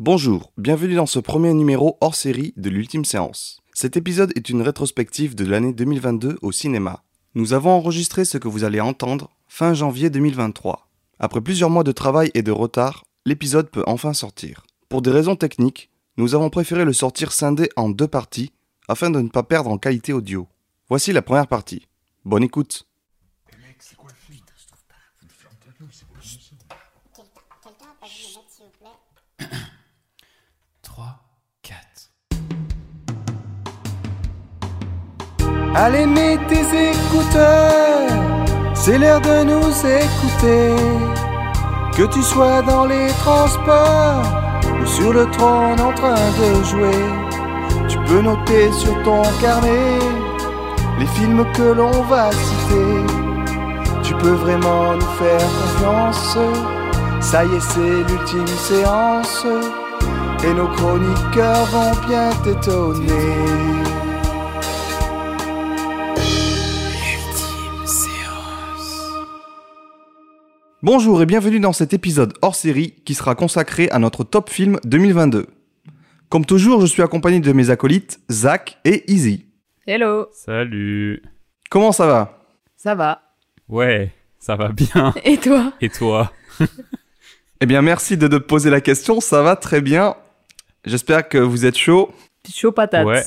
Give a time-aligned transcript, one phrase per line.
[0.00, 3.60] Bonjour, bienvenue dans ce premier numéro hors série de l'ultime séance.
[3.74, 7.04] Cet épisode est une rétrospective de l'année 2022 au cinéma.
[7.36, 10.88] Nous avons enregistré ce que vous allez entendre fin janvier 2023.
[11.20, 14.66] Après plusieurs mois de travail et de retard, l'épisode peut enfin sortir.
[14.88, 18.50] Pour des raisons techniques, nous avons préféré le sortir scindé en deux parties
[18.88, 20.48] afin de ne pas perdre en qualité audio.
[20.88, 21.86] Voici la première partie.
[22.24, 22.88] Bonne écoute.
[35.76, 38.06] Allez, mets tes écouteurs,
[38.74, 39.70] c'est l'heure de nous
[40.02, 40.76] écouter.
[41.96, 44.22] Que tu sois dans les transports
[44.80, 47.04] ou sur le trône en train de jouer,
[47.88, 49.98] tu peux noter sur ton carnet
[51.00, 53.04] les films que l'on va citer.
[54.04, 56.38] Tu peux vraiment nous faire confiance,
[57.20, 59.44] ça y est, c'est l'ultime séance,
[60.44, 63.83] et nos chroniqueurs vont bien t'étonner.
[70.84, 74.78] Bonjour et bienvenue dans cet épisode hors série qui sera consacré à notre top film
[74.84, 75.46] 2022.
[76.28, 79.46] Comme toujours, je suis accompagné de mes acolytes Zach et Easy.
[79.86, 81.22] Hello, Salut.
[81.70, 82.38] Comment ça va?
[82.76, 83.22] Ça va
[83.66, 85.14] Ouais, ça va bien.
[85.24, 85.72] Et toi?
[85.80, 86.30] Et toi?
[87.60, 90.16] Eh bien, merci de te poser la question, ça va très bien.
[90.84, 92.12] J'espère que vous êtes chaud.
[92.52, 93.22] Chaud patate Ouais.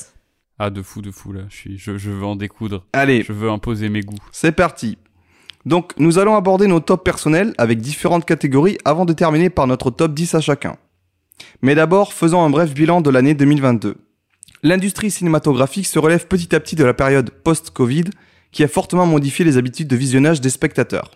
[0.60, 1.42] Ah, de fou, de fou, là.
[1.50, 2.86] Je, suis, je, je veux en découdre.
[2.94, 4.20] Allez, Je veux imposer mes goûts.
[4.32, 5.00] c'est parti.
[5.68, 9.92] Donc, nous allons aborder nos tops personnels avec différentes catégories avant de terminer par notre
[9.92, 10.78] top 10 à chacun.
[11.62, 13.98] Mais d'abord, faisons un bref bilan de l'année 2022.
[14.64, 18.06] L'industrie cinématographique se relève petit à petit de la période post-Covid
[18.54, 21.12] qui a fortement modifié les habitudes de visionnage des spectateurs.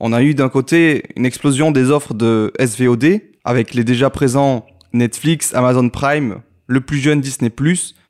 [0.00, 4.66] On a eu d'un côté une explosion des offres de SVOD avec les déjà présents
[4.92, 7.52] Netflix, Amazon Prime, le plus jeune Disney+,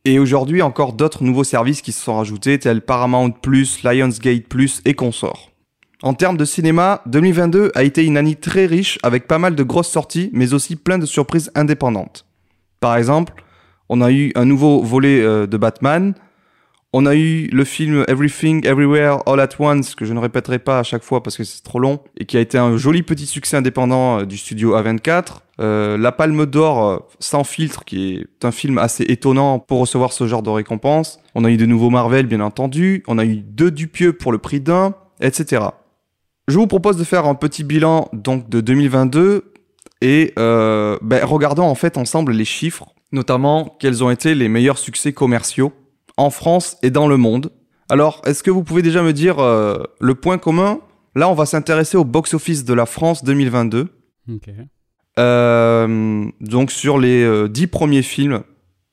[0.04, 3.32] et aujourd'hui encore d'autres nouveaux services qui se sont rajoutés tels Paramount+,
[3.82, 4.44] Lionsgate+,
[4.84, 5.50] et consorts.
[6.02, 9.62] En termes de cinéma, 2022 a été une année très riche avec pas mal de
[9.62, 12.26] grosses sorties, mais aussi plein de surprises indépendantes.
[12.80, 13.32] Par exemple,
[13.88, 16.14] on a eu un nouveau volet euh, de Batman,
[16.96, 20.78] on a eu le film Everything Everywhere All at Once, que je ne répéterai pas
[20.78, 23.26] à chaque fois parce que c'est trop long, et qui a été un joli petit
[23.26, 25.38] succès indépendant euh, du studio A24.
[25.60, 30.12] Euh, la Palme d'Or euh, sans filtre, qui est un film assez étonnant pour recevoir
[30.12, 31.18] ce genre de récompense.
[31.34, 33.02] On a eu de nouveaux Marvel, bien entendu.
[33.08, 35.64] On a eu deux Dupieux pour le prix d'un, etc.
[36.46, 39.52] Je vous propose de faire un petit bilan donc de 2022
[40.00, 44.78] et euh, ben, regardons en fait ensemble les chiffres, notamment quels ont été les meilleurs
[44.78, 45.72] succès commerciaux
[46.16, 47.50] en France et dans le monde.
[47.90, 50.80] Alors, est-ce que vous pouvez déjà me dire euh, le point commun?
[51.14, 53.88] Là, on va s'intéresser au box-office de la France 2022.
[54.32, 54.50] Ok.
[55.18, 58.42] Euh, donc sur les euh, dix premiers films,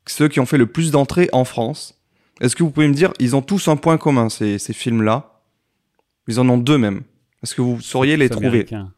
[0.08, 2.00] ceux qui ont fait le plus d'entrées en France.
[2.42, 5.42] Est-ce que vous pouvez me dire, ils ont tous un point commun, ces, ces films-là?
[6.28, 7.02] Ils en ont deux même.
[7.44, 8.50] Est-ce que vous sauriez les Tous trouver?
[8.50, 8.92] américains.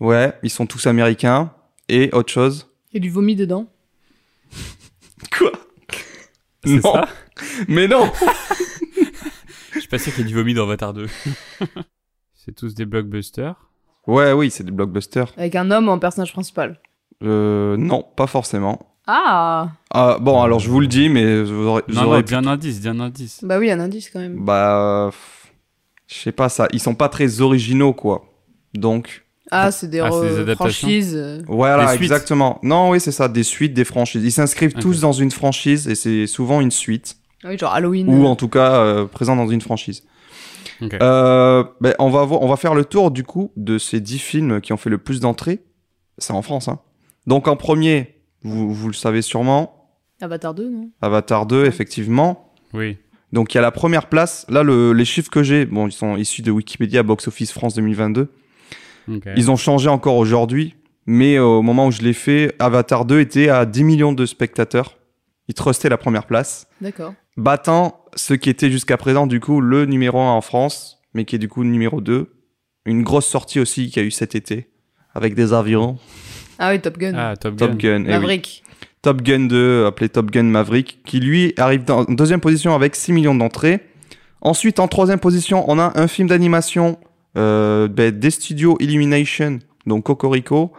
[0.00, 1.52] Ouais, ils sont tous américains.
[1.88, 2.68] Et autre chose?
[2.92, 3.68] Il y a du vomi dedans
[5.36, 5.52] Quoi?
[6.64, 6.92] C'est Non.
[6.92, 7.08] ça?
[7.68, 8.10] Mais non
[9.72, 11.06] Je suis pas sûr qu'il y ait du vomi dans Avatar 2.
[12.34, 13.54] C'est tous des blockbusters.
[14.06, 15.32] Ouais, oui, c'est des blockbusters.
[15.38, 16.78] Avec un homme en personnage principal.
[17.22, 18.94] Euh, non, pas forcément.
[19.06, 22.22] Ah Ah, bon, alors je vous le dis, mais vous aurez, vous Non, aurez non,
[22.22, 23.40] pu- dis un indice, dis un indice.
[23.42, 24.44] Bah oui, un indice quand même.
[24.44, 25.10] Bah, euh,
[26.06, 26.68] je sais pas ça.
[26.72, 28.26] Ils sont pas très originaux, quoi.
[28.74, 31.14] Donc, Ah, c'est des, Ah, c'est des re- adaptations franchises.
[31.16, 31.42] euh.
[31.46, 32.02] voilà, Des suites.
[32.02, 32.58] exactement.
[32.62, 34.22] Non, oui, c'est ça, des suites, des franchises.
[34.22, 34.82] Ils s'inscrivent Ok.
[34.82, 38.08] tous dans une franchise et c'est souvent une suite, Oui, genre Halloween.
[38.08, 40.04] ou en tout cas euh, présent dans une franchise.
[40.82, 44.18] Euh, ben, on, va voir, on va faire le tour du coup de ces 10
[44.18, 45.60] films qui ont fait le plus d'entrées.
[46.18, 46.68] C'est en France.
[46.68, 46.80] Hein.
[47.26, 49.88] Donc en premier, vous, vous le savez sûrement,
[50.20, 50.90] Avatar 2, non?
[51.02, 52.52] Avatar 2, effectivement.
[52.72, 52.98] Oui.
[53.32, 54.46] Donc il y a la première place.
[54.48, 57.74] Là, le- les chiffres que j'ai, bon, ils sont issus de Wikipédia Box Office France
[57.74, 58.30] 2022.
[59.10, 59.22] Ok.
[59.36, 60.76] Ils ont changé encore aujourd'hui,
[61.06, 64.24] mais euh, au moment où je l'ai fait, Avatar 2 était à 10 millions de
[64.26, 64.96] spectateurs.
[65.48, 67.14] Il trustait la première place, D'accord.
[67.36, 71.36] battant ce qui était jusqu'à présent du coup le numéro 1 en France, mais qui
[71.36, 72.30] est du coup le numéro 2.
[72.86, 74.68] Une grosse sortie aussi qu'il y a eu cet été,
[75.14, 75.98] avec des avions.
[76.58, 77.14] Ah oui, Top Gun.
[77.16, 77.68] Ah, Top Gun.
[77.68, 78.10] Top Gun, eh oui.
[78.10, 78.62] Maverick.
[79.02, 83.12] Top Gun 2, appelé Top Gun Maverick, qui lui arrive en deuxième position avec 6
[83.12, 83.80] millions d'entrées.
[84.40, 86.98] Ensuite, en troisième position, on a un film d'animation
[87.36, 90.72] euh, ben, des studios Illumination, donc Cocorico,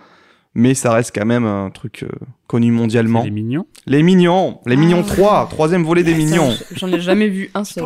[0.55, 2.09] mais ça reste quand même un truc euh,
[2.47, 3.23] connu mondialement.
[3.23, 3.67] Les mignons.
[3.85, 5.15] Les Mignons, les Ah Mignons ouais.
[5.15, 7.85] 3, troisième volet des Mignons, Putain, J'en ai jamais vu un seul.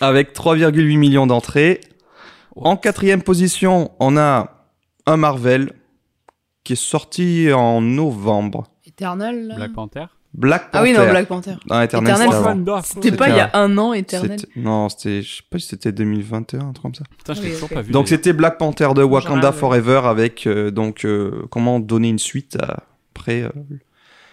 [0.00, 1.80] avec 3,8 millions d'entrées.
[2.56, 4.66] En quatrième position, on a
[5.06, 5.72] un Marvel,
[6.64, 8.64] qui est sorti en novembre.
[8.86, 10.06] Eternal là Black Panther.
[10.36, 10.78] Black Panther.
[10.78, 11.52] Ah oui, non, Black Panther.
[11.70, 12.82] Non, Eternal, Eternal, c'était c'est- avant.
[12.82, 15.92] C'était pas il y a un an, Eternal Non, c'était, je sais pas si c'était
[15.92, 17.04] 2021, un truc comme ça.
[17.16, 17.92] Putain, je l'ai Oui, toujours pas vu.
[17.92, 18.18] Donc d'ailleurs.
[18.18, 19.56] c'était Black Panther de Wakanda ouais.
[19.56, 22.82] Forever avec euh, donc euh, comment donner une suite à-
[23.14, 23.50] après euh,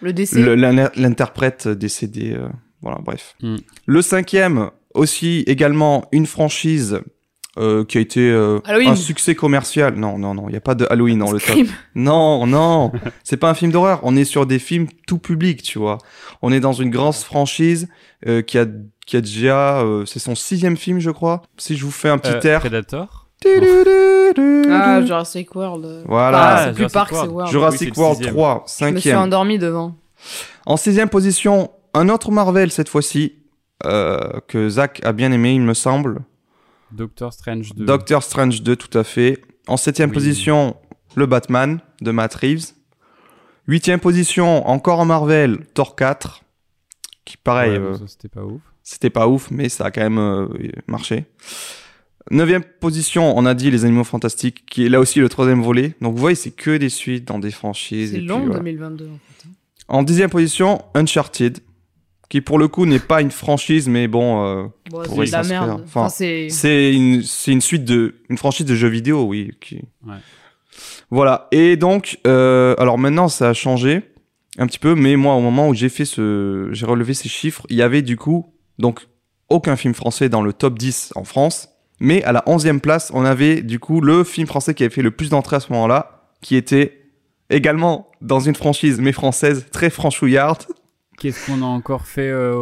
[0.00, 0.40] Le décès.
[0.96, 2.32] l'interprète décédé.
[2.36, 2.48] euh,
[2.80, 3.36] voilà, bref.
[3.40, 3.56] Hmm.
[3.86, 7.00] Le cinquième aussi également une franchise
[7.58, 9.94] euh, qui a été euh, un succès commercial.
[9.96, 11.58] Non, non, non, il y a pas de Halloween dans le top.
[11.94, 12.92] Non, non,
[13.24, 14.00] c'est pas un film d'horreur.
[14.04, 15.98] On est sur des films tout public, tu vois.
[16.40, 17.88] On est dans une grande franchise
[18.26, 18.66] euh, qui a
[19.04, 21.42] qui a déjà, euh, c'est son sixième film, je crois.
[21.58, 22.60] Si je vous fais un petit Euh, air.
[22.60, 23.26] Predator.
[24.70, 26.04] Ah, Jurassic World.
[26.06, 26.38] Voilà.
[26.38, 27.50] Enfin, Ah, c'est plus Jurassic Park, c'est World.
[27.50, 28.34] Jurassic Oui, World sixième.
[28.34, 29.94] 3, Je me suis endormi devant.
[30.66, 33.34] En sixième position, un autre Marvel cette fois-ci
[33.84, 36.20] euh, que Zach a bien aimé, il me semble.
[36.92, 37.84] Doctor Strange 2.
[37.84, 39.40] Doctor Strange 2, tout à fait.
[39.66, 40.14] En septième Oui.
[40.14, 40.76] position,
[41.16, 42.72] le Batman de Matt Reeves.
[43.68, 46.42] Huitième position, encore en Marvel, Thor 4,
[47.24, 48.60] qui pareil, Ouais, euh, c'était pas ouf.
[48.82, 50.48] c'était pas ouf, mais ça a quand même euh,
[50.88, 51.26] marché.
[52.30, 55.94] Neuvième position, on a dit les Animaux Fantastiques, qui est là aussi le troisième volet.
[56.00, 58.10] Donc vous voyez, c'est que des suites dans des franchises.
[58.12, 58.58] C'est puis, long, voilà.
[58.58, 59.48] 2022, en fait.
[59.88, 61.58] En dixième position, Uncharted,
[62.32, 65.42] qui pour le coup n'est pas une franchise, mais bon, euh, Bon, c'est de la
[65.42, 65.82] merde.
[65.84, 66.94] Enfin, Enfin, c'est...
[66.94, 67.20] une,
[67.60, 69.50] suite de, une franchise de jeux vidéo, oui.
[69.60, 69.82] Qui...
[70.06, 70.14] Ouais.
[71.10, 71.48] Voilà.
[71.52, 74.14] Et donc, euh, alors maintenant ça a changé
[74.56, 77.66] un petit peu, mais moi au moment où j'ai fait ce, j'ai relevé ces chiffres,
[77.68, 78.46] il y avait du coup
[78.78, 79.06] donc
[79.50, 81.68] aucun film français dans le top 10 en France,
[82.00, 85.02] mais à la 11e place, on avait du coup le film français qui avait fait
[85.02, 87.10] le plus d'entrées à ce moment-là, qui était
[87.50, 90.62] également dans une franchise mais française très franchouillarde.
[91.18, 92.52] Qu'est-ce qu'on a encore fait euh,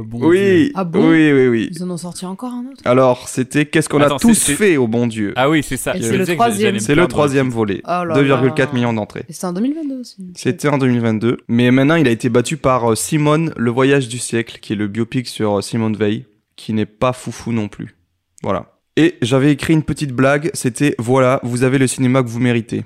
[0.00, 1.68] au bon Dieu Oui, Ah bon oui, oui, oui.
[1.72, 4.54] Ils en ont sorti encore un autre Alors, c'était qu'est-ce qu'on Attends, a tous c'est-
[4.54, 5.32] fait au bon Dieu.
[5.36, 5.96] Ah oui, c'est ça.
[5.96, 6.60] Et Je c'est le que troisième.
[6.60, 7.80] j'allais me C'est le troisième volet.
[7.86, 8.70] Oh là 2,4 là.
[8.74, 9.24] millions d'entrées.
[9.28, 10.16] Et c'était en 2022 aussi.
[10.36, 11.38] C'était en 2022.
[11.48, 14.76] Mais maintenant, il a été battu par euh, Simone, le voyage du siècle, qui est
[14.76, 16.26] le biopic sur euh, Simone Veil,
[16.56, 17.94] qui n'est pas foufou non plus.
[18.42, 18.66] Voilà.
[18.96, 22.82] Et j'avais écrit une petite blague, c'était voilà, vous avez le cinéma que vous méritez.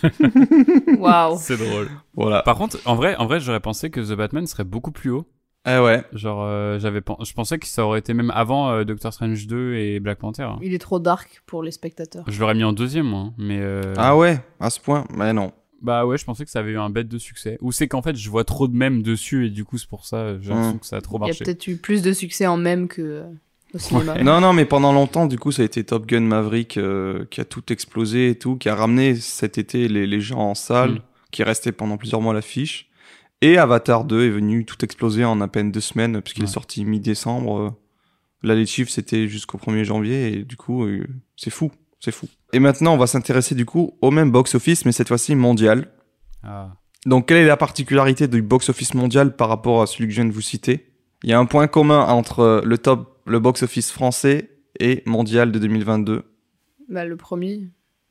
[0.98, 1.36] Waouh.
[1.38, 1.88] C'est drôle.
[2.14, 2.42] Voilà.
[2.42, 5.26] Par contre, en vrai, en vrai, j'aurais pensé que The Batman serait beaucoup plus haut.
[5.66, 6.02] Eh ouais.
[6.12, 9.74] Genre, euh, j'avais, je pensais que ça aurait été même avant euh, Doctor Strange 2
[9.74, 10.42] et Black Panther.
[10.44, 10.58] hein.
[10.62, 12.24] Il est trop dark pour les spectateurs.
[12.26, 13.32] Je l'aurais mis en deuxième, moi.
[13.36, 15.52] Mais euh, Ah ouais, à ce point Mais non.
[15.82, 17.58] bah ouais, je pensais que ça avait eu un bête de succès.
[17.60, 20.06] Ou c'est qu'en fait, je vois trop de mèmes dessus et du coup, c'est pour
[20.06, 20.78] ça, j'ai l'impression Hmm.
[20.78, 21.44] que ça a trop Il y a marché.
[21.44, 23.24] peut-être eu plus de succès en même que
[23.74, 24.22] au cinéma.
[24.22, 27.40] Non, non, mais pendant longtemps, du coup, ça a été Top Gun Maverick euh, qui
[27.40, 30.92] a tout explosé et tout, qui a ramené cet été les, les gens en salle,
[30.92, 31.00] Mm.
[31.30, 32.88] qui restait pendant plusieurs mois à l'affiche.
[33.40, 36.48] Et Avatar 2 est venu tout exploser en à peine deux semaines, puisqu'il Ouais.
[36.48, 37.76] est sorti mi-décembre.
[38.42, 41.06] Là, les chiffres, c'était jusqu'au 1er janvier, et du coup, euh,
[41.36, 42.26] c'est fou, c'est fou.
[42.52, 45.88] Et maintenant, on va s'intéresser du coup au même box-office, mais cette fois-ci mondial.
[46.42, 46.70] Ah.
[47.06, 50.24] Donc, quelle est la particularité du box-office mondial par rapport à celui que je viens
[50.28, 50.86] de vous citer?
[51.24, 55.58] Il y a un point commun entre le top, le box-office français et mondial de
[55.58, 56.22] 2022.
[56.88, 57.68] Bah, le premier,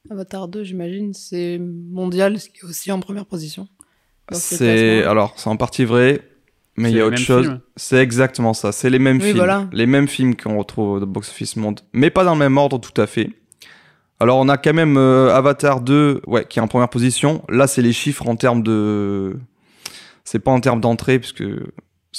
[0.09, 3.67] Avatar 2, j'imagine, c'est mondial, ce qui est aussi en première position.
[4.31, 6.21] C'est alors c'est en partie vrai,
[6.75, 7.59] mais il y a autre chose.
[7.77, 8.71] C'est exactement ça.
[8.71, 9.69] C'est les mêmes Oui, films, voilà.
[9.71, 12.99] les mêmes films qu'on retrouve au box-office monde, mais pas dans le même ordre tout
[13.01, 13.31] à fait.
[14.19, 17.43] Alors on a quand même euh, Avatar 2, ouais, qui est en première position.
[17.49, 19.37] Là, c'est les chiffres en termes de,
[20.23, 21.43] c'est pas en termes d'entrée puisque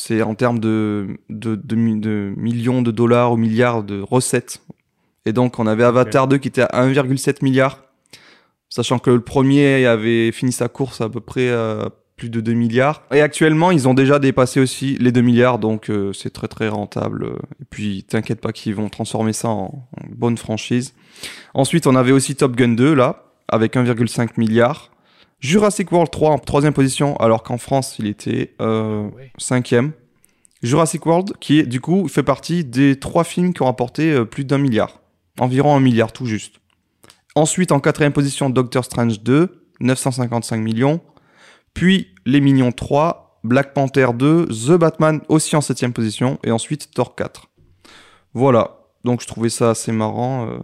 [0.00, 4.62] c'est en termes de de, de mi- de millions de dollars ou milliards de recettes.
[5.26, 7.84] Et donc on avait Avatar 2 qui était à 1,7 milliard,
[8.68, 12.52] sachant que le premier avait fini sa course à peu près à plus de 2
[12.52, 13.02] milliards.
[13.12, 16.68] Et actuellement, ils ont déjà dépassé aussi les 2 milliards, donc euh, c'est très très
[16.68, 17.26] rentable.
[17.60, 20.94] Et puis, t'inquiète pas qu'ils vont transformer ça en, en bonne franchise.
[21.54, 24.90] Ensuite, on avait aussi Top Gun 2, là, avec 1,5 milliard.
[25.40, 29.30] Jurassic World 3 en troisième position, alors qu'en France, il était euh, Ouais.
[29.38, 29.92] cinquième.
[30.62, 34.24] Jurassic World, qui est, du coup fait partie des trois films qui ont rapporté euh,
[34.24, 35.00] plus d'un milliard.
[35.38, 36.56] Environ un milliard, tout juste.
[37.36, 41.00] Ensuite, en quatrième position, Doctor Strange 2, 955 millions.
[41.74, 46.40] Puis Les Mignons 3, Black Panther 2, The Batman aussi en septième position.
[46.42, 47.46] Et ensuite Thor 4.
[48.34, 48.78] Voilà.
[49.04, 50.48] Donc je trouvais ça assez marrant.
[50.48, 50.58] euh,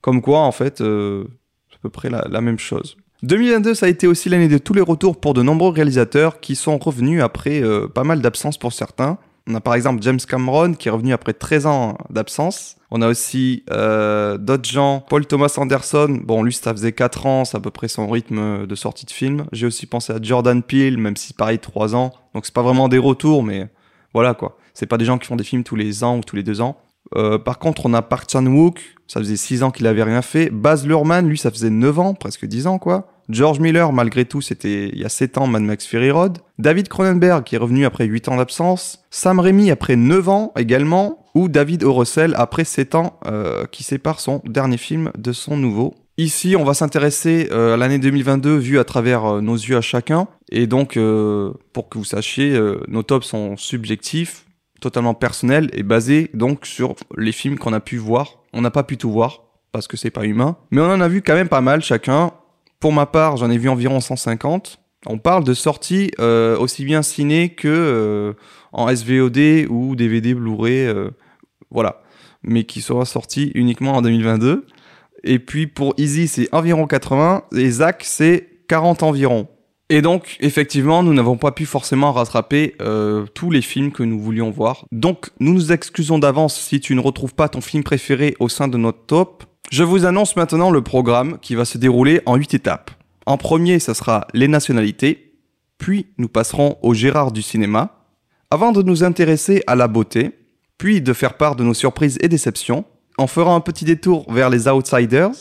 [0.00, 2.96] Comme quoi, en fait, c'est à peu près la, la même chose.
[3.22, 6.56] 2022, ça a été aussi l'année de tous les retours pour de nombreux réalisateurs qui
[6.56, 9.18] sont revenus après euh, pas mal d'absences pour certains.
[9.46, 12.76] On a par exemple James Cameron qui est revenu après 13 ans d'absence.
[12.90, 16.20] On a aussi euh, d'autres gens, Paul Thomas Anderson.
[16.24, 19.10] Bon, lui, ça faisait 4 ans, c'est à peu près son rythme de sortie de
[19.10, 19.44] film.
[19.52, 22.12] J'ai aussi pensé à Jordan Peele, même si pareil, 3 ans.
[22.34, 23.68] Donc c'est pas vraiment des retours, mais
[24.14, 24.56] voilà quoi.
[24.72, 26.62] C'est pas des gens qui font des films tous les ans ou tous les deux
[26.62, 26.80] ans.
[27.16, 30.50] Euh, par contre, on a Park Chan-wook, ça faisait 6 ans qu'il avait rien fait.
[30.50, 33.08] Baz Luhrmann, lui, ça faisait 9 ans, presque 10 ans, quoi.
[33.28, 36.38] George Miller, malgré tout, c'était il y a 7 ans Mad Max Fury Road.
[36.58, 39.04] David Cronenberg, qui est revenu après 8 ans d'absence.
[39.10, 41.24] Sam Raimi, après 9 ans également.
[41.34, 41.92] Ou David O.
[41.92, 45.94] Russell, après 7 ans, euh, qui sépare son dernier film de son nouveau.
[46.18, 50.26] Ici, on va s'intéresser euh, à l'année 2022 vue à travers nos yeux à chacun.
[50.50, 50.98] Et donc,
[51.72, 54.44] pour que vous sachiez, nos tops sont subjectifs,
[54.80, 58.42] totalement personnels et basés donc sur les films qu'on a pu voir.
[58.52, 61.08] On n'a pas pu tout voir parce que c'est pas humain, mais on en a
[61.08, 62.32] vu quand même pas mal chacun.
[62.80, 64.80] Pour ma part, j'en ai vu environ 150.
[65.06, 68.32] On parle de sorties euh, aussi bien ciné que euh,
[68.72, 71.10] en SVOD ou DVD Blu-ray, euh,
[71.70, 72.02] voilà,
[72.42, 74.66] mais qui sera sorti uniquement en 2022.
[75.24, 79.48] Et puis pour Easy, c'est environ 80 et Zach, c'est 40 environ.
[79.92, 84.20] Et donc, effectivement, nous n'avons pas pu forcément rattraper euh, tous les films que nous
[84.20, 84.86] voulions voir.
[84.92, 88.68] Donc, nous nous excusons d'avance si tu ne retrouves pas ton film préféré au sein
[88.68, 89.42] de notre top.
[89.72, 92.92] Je vous annonce maintenant le programme qui va se dérouler en 8 étapes.
[93.26, 95.34] En premier, ça sera les nationalités,
[95.76, 98.06] puis nous passerons au Gérard du cinéma,
[98.48, 100.30] avant de nous intéresser à la beauté,
[100.78, 102.84] puis de faire part de nos surprises et déceptions.
[103.18, 105.32] On fera un petit détour vers les outsiders,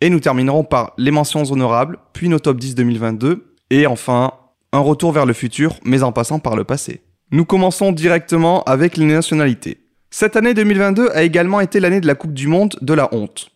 [0.00, 4.34] et nous terminerons par les mentions honorables, puis nos top 10 2022, et enfin,
[4.74, 7.00] un retour vers le futur, mais en passant par le passé.
[7.30, 9.78] Nous commençons directement avec les nationalités.
[10.10, 13.48] Cette année 2022 a également été l'année de la Coupe du Monde de la honte.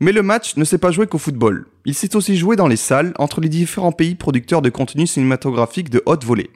[0.00, 1.68] Mais le match ne s'est pas joué qu'au football.
[1.84, 5.88] Il s'est aussi joué dans les salles entre les différents pays producteurs de contenu cinématographique
[5.88, 6.50] de haute volée.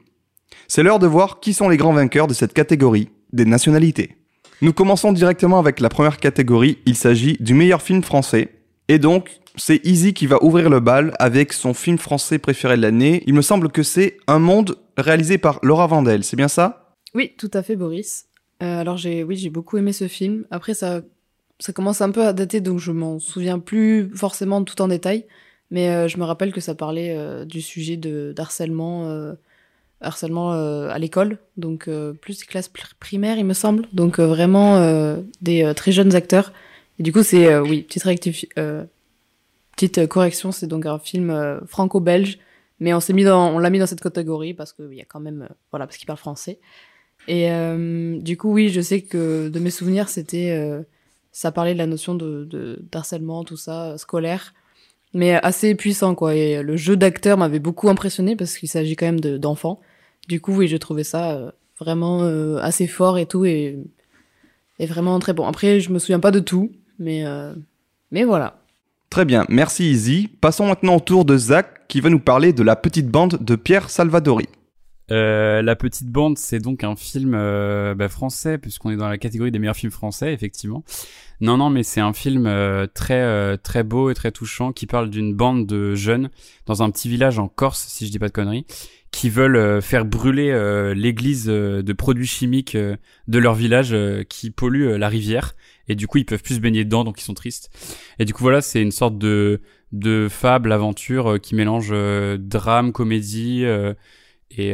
[0.67, 4.17] C'est l'heure de voir qui sont les grands vainqueurs de cette catégorie, des nationalités.
[4.61, 8.49] Nous commençons directement avec la première catégorie, il s'agit du meilleur film français.
[8.89, 12.83] Et donc, c'est Easy qui va ouvrir le bal avec son film français préféré de
[12.83, 13.23] l'année.
[13.27, 16.95] Il me semble que c'est Un Monde réalisé par Laura Vandel, c'est bien ça?
[17.15, 18.27] Oui, tout à fait, Boris.
[18.63, 20.45] Euh, alors j'ai, oui, j'ai beaucoup aimé ce film.
[20.51, 21.03] Après, ça,
[21.59, 25.25] ça commence un peu à dater, donc je m'en souviens plus forcément tout en détail.
[25.71, 29.35] Mais euh, je me rappelle que ça parlait euh, du sujet de d'harcèlement,
[30.01, 31.89] harcèlement à l'école, donc
[32.21, 33.87] plus des classes pr- primaires, il me semble.
[33.93, 36.53] Donc vraiment des très jeunes acteurs.
[36.99, 38.49] Et du coup, c'est oui, petite rectifi-
[39.75, 42.39] petite euh, correction, c'est donc un film euh, franco-belge,
[42.81, 45.05] mais on s'est mis dans, on l'a mis dans cette catégorie parce qu'il y a
[45.05, 46.61] quand même, euh, voilà, parce qu'il parle français.
[47.27, 47.49] Et
[48.21, 50.85] du coup, oui, je sais que de mes souvenirs, c'était,
[51.33, 54.53] ça parlait de la notion de, d'harcèlement, tout ça, scolaire,
[55.15, 56.35] mais assez puissant, quoi.
[56.35, 59.81] Et le jeu d'acteur m'avait beaucoup impressionné parce qu'il s'agit quand même de, d'enfants.
[60.29, 62.25] Du coup, oui, je trouvais ça vraiment
[62.59, 63.79] assez fort et tout, et,
[64.79, 65.47] et vraiment très bon.
[65.47, 67.55] Après, je me souviens pas de tout, mais, euh,
[68.11, 68.61] mais voilà.
[69.15, 70.29] Très bien, merci Easy.
[70.41, 73.55] Passons maintenant au tour de Zach qui va nous parler de la petite bande de
[73.55, 74.49] Pierre Salvadori.
[75.13, 79.17] Euh, la petite bande, c'est donc un film euh, bah, français, puisqu'on est dans la
[79.17, 80.83] catégorie des meilleurs films français, effectivement.
[81.41, 85.11] Non, non, mais c'est un film euh, très très beau et très touchant qui parle
[85.11, 86.29] d'une bande de jeunes
[86.67, 88.67] dans un petit village en Corse, si je dis pas de conneries,
[89.13, 93.95] qui veulent faire brûler l'église de produits chimiques de leur village
[94.29, 95.55] qui pollue la rivière.
[95.89, 97.71] Et du coup, ils peuvent plus se baigner dedans, donc ils sont tristes.
[98.19, 99.61] Et du coup, voilà, c'est une sorte de
[99.93, 103.65] de fable, aventure euh, qui mélange euh, drame, comédie.
[103.65, 103.95] euh,
[104.51, 104.73] et,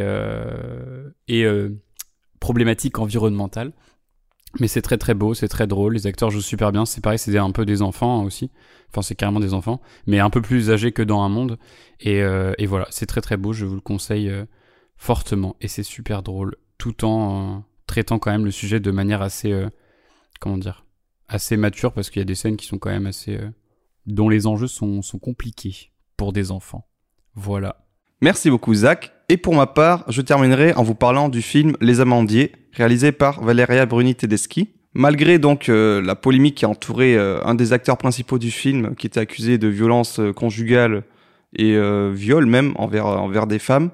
[1.28, 1.46] et
[2.38, 3.72] problématique environnementale.
[4.58, 7.18] Mais c'est très très beau, c'est très drôle, les acteurs jouent super bien, c'est pareil,
[7.18, 8.50] c'est un peu des enfants hein, aussi,
[8.90, 11.56] enfin c'est carrément des enfants, mais un peu plus âgés que dans un monde,
[12.00, 14.30] et, et voilà, c'est très très beau, je vous le conseille
[14.96, 19.54] fortement, et c'est super drôle, tout en traitant quand même le sujet de manière assez,
[20.40, 20.84] comment dire,
[21.30, 23.36] assez mature, parce qu'il y a des scènes qui sont quand même assez...
[23.36, 23.48] euh,
[24.06, 26.86] dont les enjeux sont, sont compliqués pour des enfants.
[27.34, 27.86] Voilà.
[28.20, 29.12] Merci beaucoup Zach.
[29.28, 33.42] Et pour ma part, je terminerai en vous parlant du film Les Amandiers, réalisé par
[33.42, 34.70] Valeria Bruni Tedeschi.
[34.92, 38.96] Malgré donc euh, la polémique qui a entouré euh, un des acteurs principaux du film,
[38.96, 41.04] qui était accusé de violence conjugale
[41.56, 41.76] et
[42.12, 43.90] viol même envers, envers des femmes,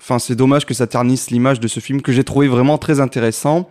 [0.00, 3.00] enfin c'est dommage que ça ternisse l'image de ce film que j'ai trouvé vraiment très
[3.00, 3.68] intéressant.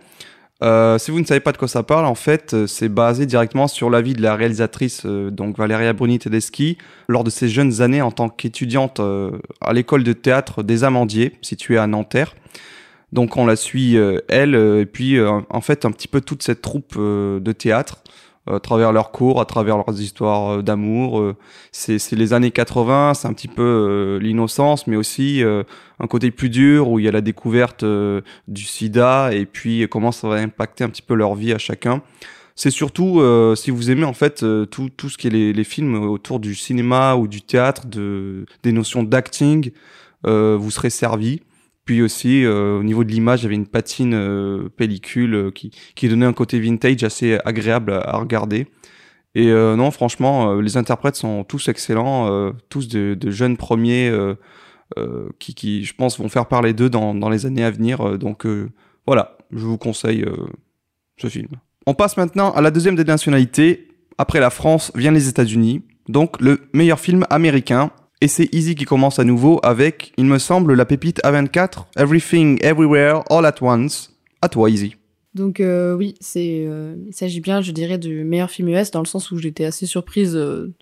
[0.62, 3.24] Euh, si vous ne savez pas de quoi ça parle, en fait, euh, c'est basé
[3.24, 6.76] directement sur la vie de la réalisatrice, euh, donc Valeria Bruni Tedeschi,
[7.08, 9.00] lors de ses jeunes années en tant qu'étudiante
[9.60, 12.34] à l'école de théâtre des Amandiers, située à Nanterre.
[13.12, 13.96] Donc on la suit,
[14.28, 18.02] elle, et puis en fait un petit peu toute cette troupe de théâtre,
[18.46, 21.20] à travers leurs cours, à travers leurs histoires euh, d'amour.
[21.20, 21.36] euh,
[21.72, 26.50] c'est les années 80, c'est un petit peu euh, l'innocence, mais aussi un côté plus
[26.50, 27.84] dur où il y a la découverte
[28.48, 32.02] du sida et puis comment ça va impacter un petit peu leur vie à chacun.
[32.56, 33.22] C'est surtout,
[33.56, 37.14] si vous aimez en fait tout, tout ce qui est les, films autour du cinéma
[37.14, 39.70] ou du théâtre, de, des notions d'acting,
[40.24, 41.40] vous serez servi
[41.90, 45.50] Puis aussi, euh, au niveau de l'image, il y avait une patine euh, pellicule euh,
[45.50, 48.68] qui, qui donnait un côté vintage assez agréable à, regarder.
[49.34, 54.12] Et non, franchement, les interprètes sont tous excellents, tous de, jeunes premiers
[55.40, 58.18] qui, qui, je pense, vont faire parler d'eux dans, dans les années à venir.
[58.18, 58.46] Donc
[59.06, 60.24] voilà, je vous conseille
[61.16, 61.48] ce film.
[61.86, 63.88] On passe maintenant à la deuxième des nationalités.
[64.16, 65.82] Après la France, vient les États-Unis.
[66.08, 67.90] Donc le meilleur film américain.
[68.22, 72.58] Et c'est Easy qui commence à nouveau avec, il me semble, la pépite A24, Everything,
[72.62, 74.14] Everywhere, All at Once.
[74.42, 74.94] À toi, Easy.
[75.34, 79.00] Donc euh, oui, c'est, euh, il s'agit bien, je dirais, du meilleur film US dans
[79.00, 80.72] le sens où j'étais assez surprise euh,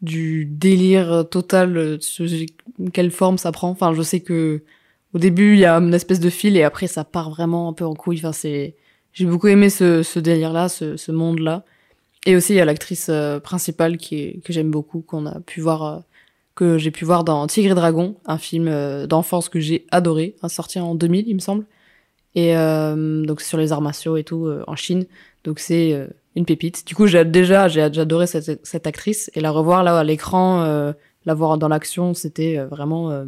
[0.00, 2.26] du délire total, sur
[2.92, 3.70] quelle forme ça prend.
[3.70, 4.62] Enfin, je sais que
[5.14, 7.72] au début il y a une espèce de fil et après ça part vraiment un
[7.72, 8.18] peu en couille.
[8.18, 8.76] Enfin, c'est,
[9.12, 11.64] j'ai beaucoup aimé ce, délire-là, ce, monde-là.
[12.26, 13.10] Et aussi il y a l'actrice
[13.44, 16.02] principale qui que j'aime beaucoup, qu'on a pu voir,
[16.58, 20.34] que j'ai pu voir dans Tigre et Dragon, un film euh, d'enfance que j'ai adoré,
[20.42, 21.64] hein, sorti en 2000 il me semble.
[22.34, 25.06] Et euh, donc sur les arts martiaux et tout euh, en Chine.
[25.44, 26.84] Donc c'est euh, une pépite.
[26.84, 30.62] Du coup, j'ai déjà j'ai adoré cette, cette actrice et la revoir là à l'écran,
[30.62, 30.92] euh,
[31.26, 33.24] la voir dans l'action, c'était euh, vraiment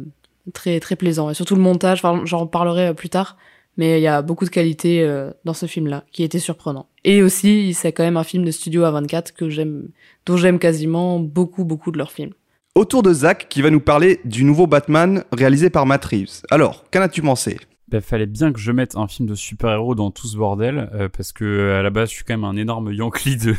[0.53, 1.29] très très plaisant.
[1.29, 3.37] Et surtout le montage, j'en parlerai plus tard,
[3.77, 6.87] mais il y a beaucoup de qualité euh, dans ce film-là qui était surprenant.
[7.03, 9.87] Et aussi, c'est quand même un film de studio A24 que j'aime,
[10.25, 12.33] dont j'aime quasiment beaucoup beaucoup de leurs films.
[12.73, 16.41] Autour de Zach qui va nous parler du nouveau Batman réalisé par Matt Reeves.
[16.49, 17.59] Alors, qu'en as-tu pensé?
[17.89, 21.09] Ben, fallait bien que je mette un film de super-héros dans tout ce bordel, euh,
[21.09, 23.55] parce que euh, à la base, je suis quand même un énorme Yankee de,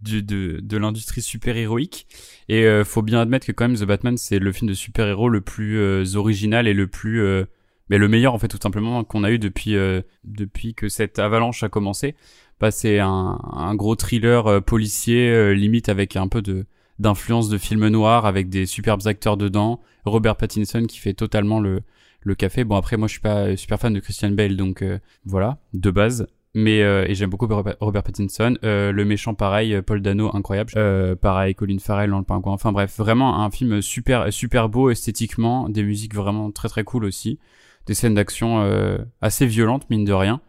[0.00, 2.06] de, de l'industrie super-héroïque.
[2.48, 5.28] Et euh, faut bien admettre que quand même The Batman, c'est le film de super-héros
[5.28, 7.20] le plus euh, original et le plus...
[7.20, 7.44] euh,
[7.90, 11.18] mais le meilleur, en fait, tout simplement, qu'on a eu depuis, euh, depuis que cette
[11.18, 12.16] avalanche a commencé.
[12.58, 16.64] Bah, c'est un, un gros thriller policier, limite avec un peu de
[16.98, 19.80] d'influence de film noir, avec des superbes acteurs dedans.
[20.04, 21.82] Robert Pattinson qui fait totalement le,
[22.20, 22.64] le café.
[22.64, 25.90] Bon après moi je suis pas super fan de Christian Bale donc euh, voilà de
[25.90, 26.26] base.
[26.54, 28.56] Mais euh, et j'aime beaucoup Robert Pattinson.
[28.64, 30.72] Euh, le méchant pareil, Paul Dano incroyable.
[30.76, 32.54] Euh, pareil Colin Farrell dans le pingouin.
[32.54, 37.04] Enfin bref vraiment un film super super beau esthétiquement, des musiques vraiment très très cool
[37.04, 37.38] aussi,
[37.84, 40.40] des scènes d'action euh, assez violentes mine de rien.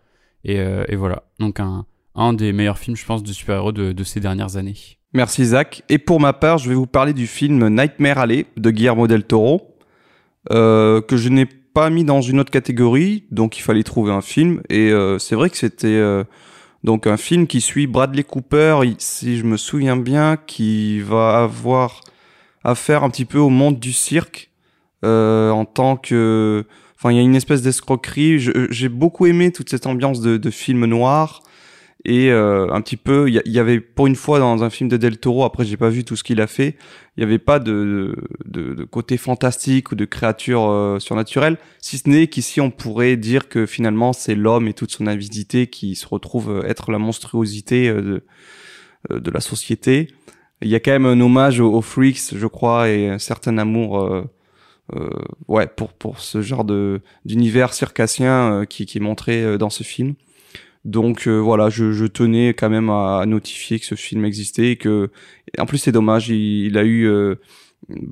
[0.45, 3.91] Et, euh, et voilà donc un un des meilleurs films je pense de super-héros de,
[3.91, 4.77] de ces dernières années.
[5.17, 5.82] Merci Zach.
[5.89, 9.23] Et pour ma part, je vais vous parler du film Nightmare Alley de Guillermo del
[9.23, 9.75] Toro,
[10.51, 14.21] euh, que je n'ai pas mis dans une autre catégorie, donc il fallait trouver un
[14.21, 14.62] film.
[14.69, 16.23] Et euh, c'est vrai que c'était euh,
[16.84, 22.01] donc un film qui suit Bradley Cooper, si je me souviens bien, qui va avoir
[22.63, 24.51] affaire un petit peu au monde du cirque
[25.01, 26.63] en tant que...
[26.95, 28.38] Enfin, il y a une espèce d'escroquerie.
[28.69, 31.41] J'ai beaucoup aimé toute cette ambiance de film noir
[32.07, 34.95] et euh, un petit peu il y, avait pour une fois dans un film de
[34.95, 36.77] Del Toro après j'ai pas vu tout ce qu'il a fait
[37.17, 38.15] il y avait pas de,
[38.45, 43.17] de, de côté fantastique ou de créature euh, surnaturelle si ce n'est qu'ici on pourrait
[43.17, 46.97] dire que finalement c'est l'homme et toute son avidité qui se retrouve euh, être la
[46.97, 48.23] monstruosité euh, de,
[49.11, 50.07] euh, de la société.
[50.61, 54.01] Il y a quand même un hommage aux, freaks je crois et un certain amour
[54.01, 54.23] euh,
[55.47, 60.15] ouais pour pour ce genre de d'univers circassien qui, qui est montré dans ce film
[60.88, 64.76] donc euh, voilà, je, je tenais quand même à, notifier que ce film existait et
[64.78, 65.12] que,
[65.60, 67.36] en plus c'est dommage, il, il a eu, euh,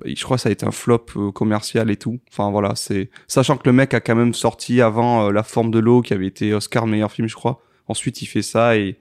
[0.05, 2.19] je crois que ça a été un flop euh, commercial et tout.
[2.29, 5.71] Enfin voilà, c'est sachant que le mec a quand même sorti avant euh, La Forme
[5.71, 7.61] de l'eau qui avait été Oscar meilleur film, je crois.
[7.87, 8.97] Ensuite il fait ça et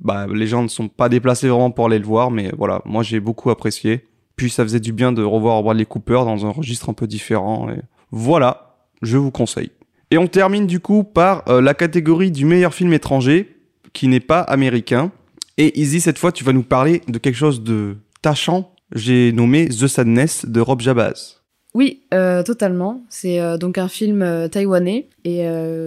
[0.00, 3.04] bah les gens ne sont pas déplacés vraiment pour aller le voir, mais voilà, moi
[3.04, 4.08] j'ai beaucoup apprécié.
[4.34, 7.70] Puis ça faisait du bien de revoir Bradley Cooper dans un registre un peu différent.
[7.70, 9.70] Et voilà, je vous conseille.
[10.10, 13.56] Et on termine du coup par euh, la catégorie du meilleur film étranger,
[13.92, 15.10] qui n'est pas américain.
[15.58, 18.72] Et Izzy, cette fois, tu vas nous parler de quelque chose de tachant.
[18.94, 21.40] J'ai nommé The Sadness de Rob Jabaz.
[21.74, 23.02] Oui, euh, totalement.
[23.08, 25.44] C'est euh, donc un film taïwanais et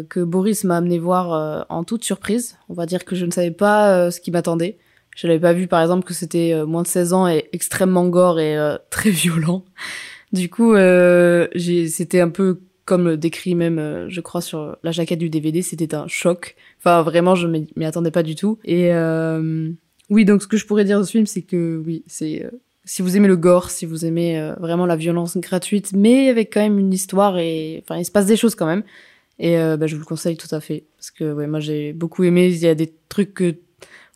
[0.10, 2.58] que Boris m'a amené voir en toute surprise.
[2.68, 4.78] On va dire que je ne savais pas ce qui m'attendait.
[5.16, 8.40] Je n'avais pas vu par exemple que c'était moins de 16 ans et extrêmement gore
[8.40, 8.58] et
[8.90, 9.64] très violent.
[10.34, 10.76] Du coup,
[11.56, 15.94] c'était un peu comme décrit même, euh, je crois, sur la jaquette du DVD, c'était
[15.94, 16.56] un choc.
[16.80, 18.58] Enfin, vraiment, je m'y attendais pas du tout.
[18.66, 19.70] Et euh,
[20.10, 22.50] oui, donc ce que je pourrais dire de ce film, c'est que oui, c'est euh,
[22.90, 26.52] si vous aimez le gore, si vous aimez euh, vraiment la violence gratuite, mais avec
[26.52, 28.82] quand même une histoire et enfin il se passe des choses quand même.
[29.38, 31.94] Et euh, bah, je vous le conseille tout à fait parce que ouais moi j'ai
[31.94, 32.48] beaucoup aimé.
[32.48, 33.58] Il y a des trucs que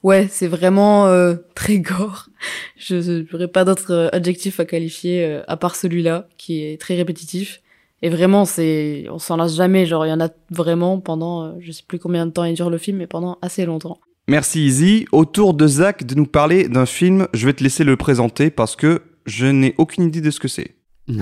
[0.02, 2.30] ouais c'est vraiment euh, très gore.
[2.78, 7.62] Je n'aurais pas d'autres adjectifs à qualifier à part celui-là qui est très répétitif.
[8.04, 9.86] Et vraiment c'est on s'en lasse jamais.
[9.86, 12.54] Genre il y en a vraiment pendant euh, je sais plus combien de temps il
[12.54, 13.98] dure le film mais pendant assez longtemps.
[14.28, 15.08] Merci Izzy.
[15.14, 18.52] Au tour de Zach de nous parler d'un film, je vais te laisser le présenter
[18.52, 20.76] parce que je n'ai aucune idée de ce que c'est.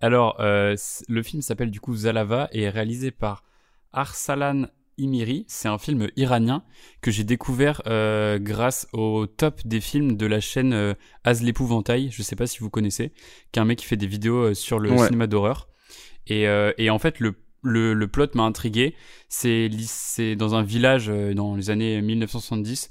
[0.00, 0.76] Alors, euh,
[1.08, 3.42] le film s'appelle du coup Zalava et est réalisé par
[3.92, 4.66] Arsalan
[4.98, 5.44] Imiri.
[5.48, 6.62] C'est un film iranien
[7.00, 12.10] que j'ai découvert euh, grâce au top des films de la chaîne euh, Az l'épouvantail.
[12.10, 13.12] Je sais pas si vous connaissez,
[13.52, 15.06] qui est un mec qui fait des vidéos euh, sur le Ouais.
[15.06, 15.68] cinéma d'horreur.
[16.26, 18.94] Et, euh, et en fait, le, le, le plot m'a intrigué.
[19.28, 19.68] C'est
[20.36, 22.90] dans un village dans les années 1970,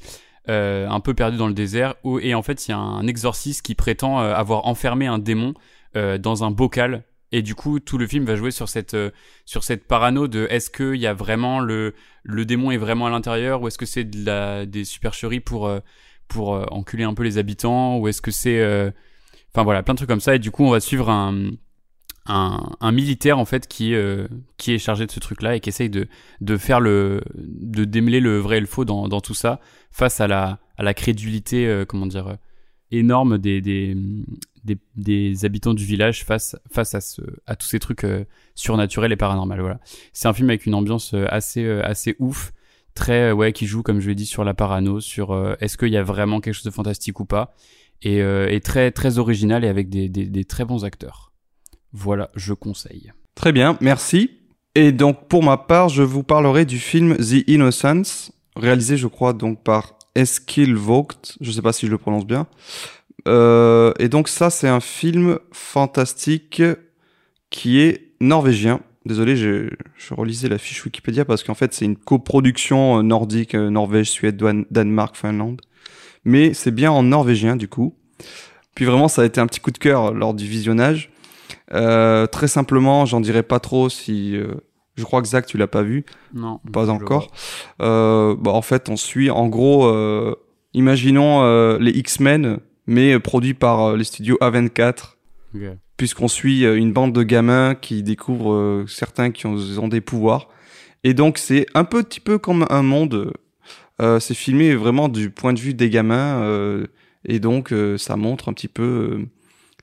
[0.50, 3.08] euh, un peu perdu dans le désert, où, et en fait, il y a un
[3.08, 5.54] exorciste qui prétend avoir enfermé un démon
[5.96, 7.06] dans un bocal.
[7.34, 9.10] Et du coup, tout le film va jouer sur cette, euh,
[9.46, 13.10] sur cette parano de est-ce qu'il y a vraiment le, le démon est vraiment à
[13.10, 15.80] l'intérieur ou est-ce que c'est de la, des supercheries pour, euh,
[16.28, 18.62] pour euh, enculer un peu les habitants ou est-ce que c'est.
[19.52, 20.36] Enfin voilà, plein de trucs comme ça.
[20.36, 21.50] Et du coup, on va suivre un,
[22.28, 23.96] un, un militaire en fait qui,
[24.58, 26.08] qui est chargé de ce truc-là et qui essaye de,
[26.40, 27.24] de faire le.
[27.36, 30.84] de démêler le vrai et le faux dans, dans tout ça face à la, à
[30.84, 32.38] la crédulité, comment dire,
[32.92, 33.98] énorme des, des,
[34.64, 39.18] des, habitants du village face, face à, ce, à tous ces trucs euh, surnaturels et
[39.18, 39.56] paranormaux.
[39.60, 39.80] Voilà.
[40.14, 42.54] C'est un film avec une ambiance euh, assez, euh, assez ouf,
[42.94, 45.98] très, ouais, qui joue, comme je l'ai dit, sur la parano, sur est-ce qu'il y
[45.98, 47.56] a vraiment quelque chose de fantastique ou pas,
[48.04, 51.32] et, euh, très, très original et avec des, des, des très bons acteurs.
[51.92, 53.12] Voilà, je conseille.
[53.36, 54.32] Très bien, merci.
[54.76, 59.34] Et donc pour ma part, je vous parlerai du film The Innocents, réalisé je crois
[59.34, 62.48] donc par Eskil Vogt, je sais pas si je le prononce bien.
[63.28, 66.62] Euh, et donc ça c'est un film fantastique
[67.50, 68.82] qui est norvégien.
[69.06, 73.54] Désolé, je, je relisais la fiche Wikipédia parce qu'en fait c'est une coproduction euh, nordique,
[73.56, 75.62] euh, Norvège, Suède, Dan- Danemark, Finlande.
[76.26, 77.96] Mais c'est bien en norvégien du coup.
[78.76, 81.12] Puis vraiment ça a été un petit coup de cœur lors du visionnage.
[81.74, 84.36] Euh, très simplement, j'en dirai pas trop si.
[84.38, 84.54] euh,
[84.96, 87.32] je crois que Zach, tu l'as pas vu, Non, pas encore.
[87.80, 89.92] Bah, en fait, on suit, en gros,
[90.76, 95.16] imaginons les X-Men, mais euh, produits par euh, les studios A24,
[95.54, 95.70] vois.
[95.72, 95.78] Ok.
[95.98, 100.50] puisqu'on suit euh, une bande de gamins qui découvrent certains qui ont, ont des pouvoirs.
[101.04, 103.34] Et donc, c'est un petit peu comme un monde.
[104.02, 106.88] Euh, c'est filmé vraiment du point de vue des gamins, euh,
[107.26, 109.26] et donc euh, ça montre un petit peu.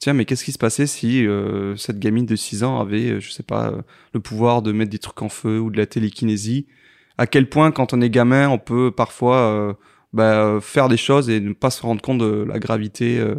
[0.01, 3.31] Tiens, mais qu'est-ce qui se passait si euh, cette gamine de 6 ans avait, je
[3.31, 3.73] sais pas,
[4.15, 6.67] le pouvoir de mettre des trucs en feu ou de la télékinésie?
[7.19, 9.75] À quel point, quand on est gamin, on peut parfois euh,
[10.13, 13.19] bah, faire des choses et ne pas se rendre compte de la gravité.
[13.19, 13.37] euh,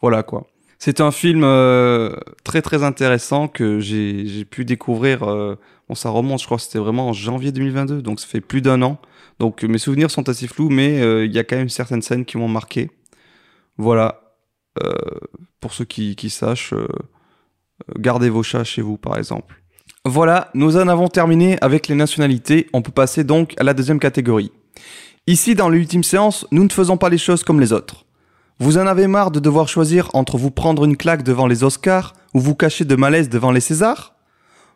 [0.00, 0.46] voilà quoi.
[0.78, 5.24] C'est un film euh, très très intéressant que j'ai pu découvrir.
[5.24, 5.56] euh,
[5.88, 8.82] bon, ça remonte, je crois c'était vraiment en janvier 2022, donc ça fait plus d'un
[8.82, 9.00] an.
[9.40, 12.24] Donc mes souvenirs sont assez flous, mais euh, il y a quand même certaines scènes
[12.24, 12.90] qui m'ont marqué.
[13.76, 14.22] Voilà.
[15.60, 16.72] Pour ceux qui, sachent,
[17.98, 19.60] gardez vos chats chez vous, par exemple.
[20.04, 22.68] Voilà, nous en avons terminé avec les nationalités.
[22.72, 24.52] On peut passer donc à la deuxième catégorie.
[25.28, 28.06] Ici, dans l'ultime séance, nous ne faisons pas les choses comme les autres.
[28.60, 32.14] Vous en avez marre de devoir choisir entre vous prendre une claque devant les Oscars
[32.32, 34.14] ou vous cacher de malaise devant les Césars?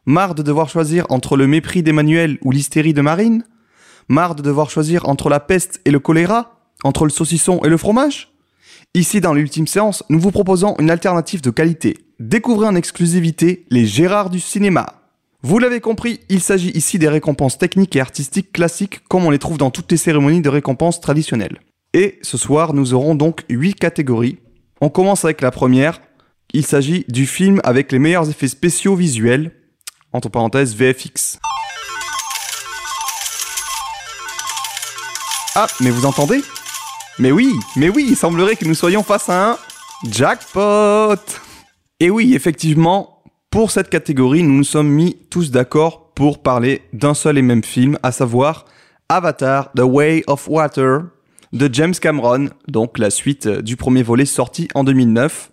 [0.04, 3.46] Marre de devoir choisir entre le mépris d'Emmanuel ou l'hystérie de Marine?
[4.08, 6.58] Marre de devoir choisir entre la peste et le choléra?
[6.84, 8.30] Entre le saucisson et le fromage?
[8.92, 11.96] Ici, dans l'ultime séance, nous vous proposons une alternative de qualité.
[12.20, 15.01] Découvrez en exclusivité les Gérards du cinéma.
[15.44, 19.40] Vous l'avez compris, il s'agit ici des récompenses techniques et artistiques classiques comme on les
[19.40, 21.58] trouve dans toutes les cérémonies de récompenses traditionnelles.
[21.94, 24.38] Et ce soir, nous aurons donc 8 catégories.
[24.80, 26.00] On commence avec la première.
[26.54, 29.50] Il s'agit du film avec les meilleurs effets spéciaux visuels,
[30.12, 31.40] entre parenthèses VFX.
[35.56, 36.40] Ah, mais vous entendez?
[37.18, 39.58] Mais oui, mais oui, il semblerait que nous soyons face à un
[40.08, 41.20] jackpot
[41.98, 43.11] Et oui, effectivement,
[43.52, 47.62] pour cette catégorie, nous nous sommes mis tous d'accord pour parler d'un seul et même
[47.62, 48.64] film, à savoir
[49.10, 51.02] Avatar, The Way of Water
[51.52, 55.50] de James Cameron, donc la suite euh, du premier volet sorti en 2009.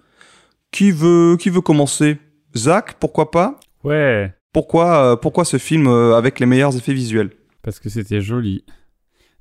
[0.72, 2.18] Qui veut, qui veut commencer?
[2.56, 3.60] Zach, pourquoi pas?
[3.84, 7.32] Ouais, pourquoi, euh, pourquoi ce film euh, avec les meilleurs effets visuels?
[7.64, 8.64] Parce que c'était joli.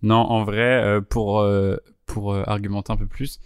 [0.02, 1.46] Non, en vrai, euh, pour,
[2.06, 3.38] pour argumenter un peu plus,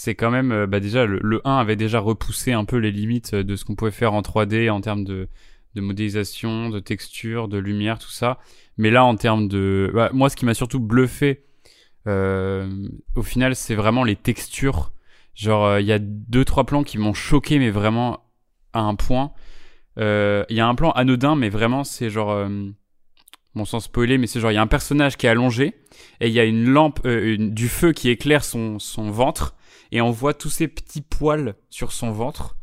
[0.00, 2.92] c'est quand même, euh, bah déjà, le, le 1 avait déjà repoussé un peu les
[2.92, 5.28] limites euh, de ce qu'on pouvait faire en 3D en termes de,
[5.74, 8.38] modélisation, de texture, de lumière, tout ça.
[8.76, 9.90] Mais là, en termes de...
[9.92, 11.46] bah, moi, ce qui m'a surtout bluffé,
[12.06, 12.70] euh,
[13.16, 14.92] au final, c'est vraiment les textures.
[15.34, 18.22] Genre, il y a deux, trois plans qui m'ont choqué, mais vraiment
[18.74, 19.32] à un point.
[19.96, 22.48] Il y a un plan anodin, mais vraiment, c'est genre...
[23.56, 25.74] bon sans spoiler, mais c'est genre il y a un personnage qui est allongé
[26.20, 29.56] et il y a une lampe, du feu qui éclaire son, son ventre
[29.92, 32.56] et on voit tous ces petits poils sur son ventre.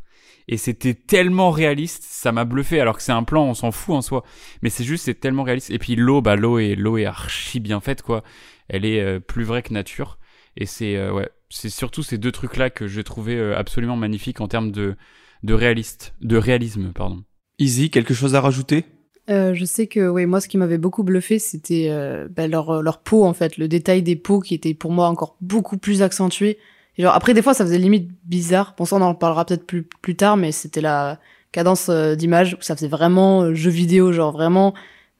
[0.48, 2.80] Et c'était tellement réaliste, ça m'a bluffé.
[2.80, 4.22] Alors que c'est un plan, on s'en fout en soi,
[4.62, 5.70] mais c'est juste c'est tellement réaliste.
[5.70, 8.22] Et puis l'eau, bah l'eau est l'eau est archi bien faite quoi.
[8.68, 10.18] Elle est euh, plus vraie que nature.
[10.56, 13.96] Et c'est euh, ouais, c'est surtout ces deux trucs là que j'ai trouvé euh, absolument
[13.96, 14.96] magnifiques en termes de
[15.42, 17.24] de réaliste, de réalisme, pardon.
[17.58, 18.84] Easy, quelque chose à rajouter?
[19.28, 22.82] Euh, je sais que oui, moi ce qui m'avait beaucoup bluffé, c'était euh, bah, leur
[22.82, 26.02] leur peau en fait, le détail des peaux qui était pour moi encore beaucoup plus
[26.02, 26.58] accentué.
[26.98, 28.74] Et genre après des fois ça faisait limite bizarre.
[28.76, 31.18] Bon ça on en parlera peut-être plus plus tard, mais c'était la
[31.52, 34.74] cadence euh, d'image où ça faisait vraiment euh, jeu vidéo, genre vraiment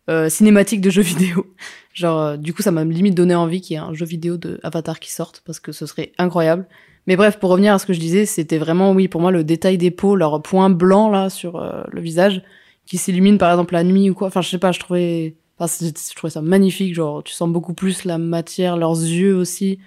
[0.09, 1.47] euh, cinématique de jeu vidéo.
[1.93, 4.37] Genre euh, du coup ça m'a limite donné envie qu'il y ait un jeu vidéo
[4.37, 6.67] de Avatar qui sorte parce que ce serait incroyable.
[7.07, 9.45] Mais bref, pour revenir à ce que je disais, c'était vraiment oui pour moi le
[9.45, 12.43] détail des peaux, leur point blanc là sur euh, le visage
[12.85, 14.29] qui s'illumine par exemple la nuit ou quoi.
[14.29, 16.95] Enfin, je sais pas, je trouvais, enfin, je trouvais ça magnifique.
[16.95, 19.79] Genre, tu sens beaucoup plus la matière, leurs yeux aussi.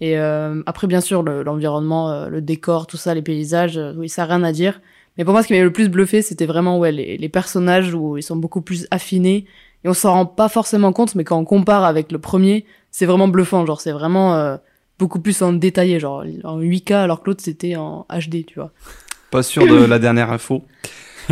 [0.00, 3.94] Et euh, après, bien sûr, le- l'environnement, euh, le décor, tout ça, les paysages, euh,
[3.96, 4.80] oui, ça a rien à dire.
[5.16, 7.94] Mais pour moi, ce qui m'avait le plus bluffé, c'était vraiment ouais les, les personnages
[7.94, 9.46] où ils sont beaucoup plus affinés
[9.84, 13.06] et on s'en rend pas forcément compte, mais quand on compare avec le premier, c'est
[13.06, 13.64] vraiment bluffant.
[13.64, 14.56] Genre, c'est vraiment euh,
[14.98, 18.72] beaucoup plus en détaillé, genre en 8K, alors que l'autre c'était en HD, tu vois.
[19.30, 20.62] Pas sûr de la dernière info.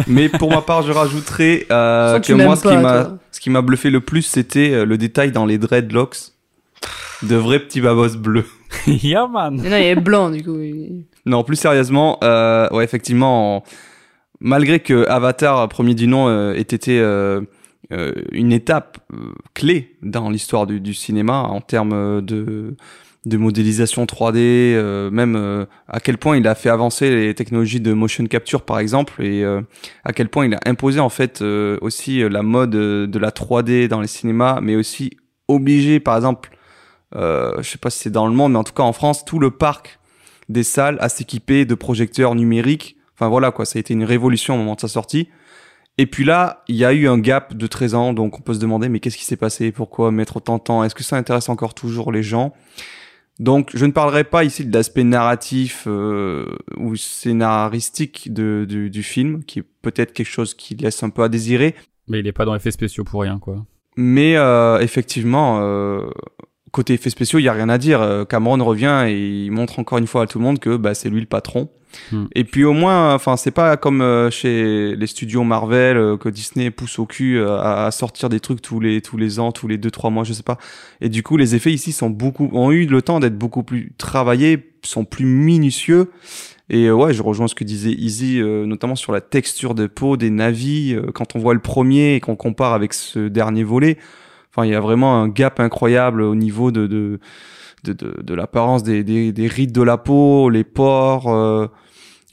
[0.07, 3.19] Mais pour ma part, je rajouterais euh, que moi, ce qui m'a, toi.
[3.31, 6.17] ce qui m'a bluffé le plus, c'était le détail dans les dreadlocks
[7.23, 8.47] de vrais petits babos bleus.
[8.87, 9.59] yeah man.
[9.63, 10.59] Mais non, il est blanc, du coup.
[11.27, 13.63] Non, plus sérieusement, euh, ouais, effectivement, en-
[14.41, 17.41] malgré que Avatar, premier du nom, euh, ait été euh,
[17.93, 22.77] euh, une étape euh, clé dans l'histoire du, du cinéma en termes de,
[23.25, 27.81] de modélisation 3D, euh, même euh, à quel point il a fait avancer les technologies
[27.81, 29.63] de motion capture, par exemple, et euh,
[30.05, 33.89] à quel point il a imposé en fait euh, aussi la mode de la 3D
[33.89, 35.17] dans les cinémas, mais aussi
[35.49, 36.57] obligé, par exemple, euh,
[37.15, 39.39] je sais pas si c'est dans le monde, mais en tout cas en France, tout
[39.39, 39.99] le parc
[40.49, 42.97] des salles à s'équiper de projecteurs numériques.
[43.15, 45.29] Enfin voilà quoi, ça a été une révolution au moment de sa sortie.
[45.97, 48.55] Et puis là, il y a eu un gap de 13 ans, donc on peut
[48.55, 49.71] se demander mais qu'est-ce qui s'est passé?
[49.71, 50.83] Pourquoi mettre autant de temps?
[50.83, 52.53] Est-ce que ça intéresse encore toujours les gens?
[53.39, 56.47] Donc je ne parlerai pas ici de l'aspect narratif euh,
[56.77, 61.23] ou scénaristique de, du, du film, qui est peut-être quelque chose qui laisse un peu
[61.23, 61.75] à désirer,
[62.09, 63.65] Mais il est pas dans effets spéciaux pour rien, quoi.
[63.97, 66.11] mais euh, effectivement, euh,
[66.75, 68.03] côté effets spéciaux, il y a rien à dire.
[68.03, 70.95] Euh, Cameron revient et il montre encore une fois à tout le monde que bah,
[70.95, 71.69] c'est lui le patron.
[72.11, 72.25] Hmm.
[72.35, 76.29] Et puis au moins, enfin, c'est pas comme euh, chez les studios Marvel euh, que
[76.29, 79.69] Disney pousse au cul à, à sortir des trucs tous les tous les ans, tous
[79.69, 80.59] les deux trois mois, je sais pas.
[81.01, 83.93] Et du coup, les effets ici sont beaucoup ont eu le temps d'être beaucoup plus
[83.97, 86.11] travaillés, sont plus minutieux.
[86.71, 90.17] Et ouais, je rejoins ce que disait Easy, euh, notamment sur la texture de peau
[90.17, 90.95] des navis.
[90.95, 93.99] euh, quand on voit le premier et qu'on compare avec ce dernier volet,
[94.55, 97.19] enfin, il y a vraiment un gap incroyable au niveau de de
[97.85, 101.31] de, de, l'apparence des, des, des rides de la peau, les pores.
[101.31, 101.67] euh,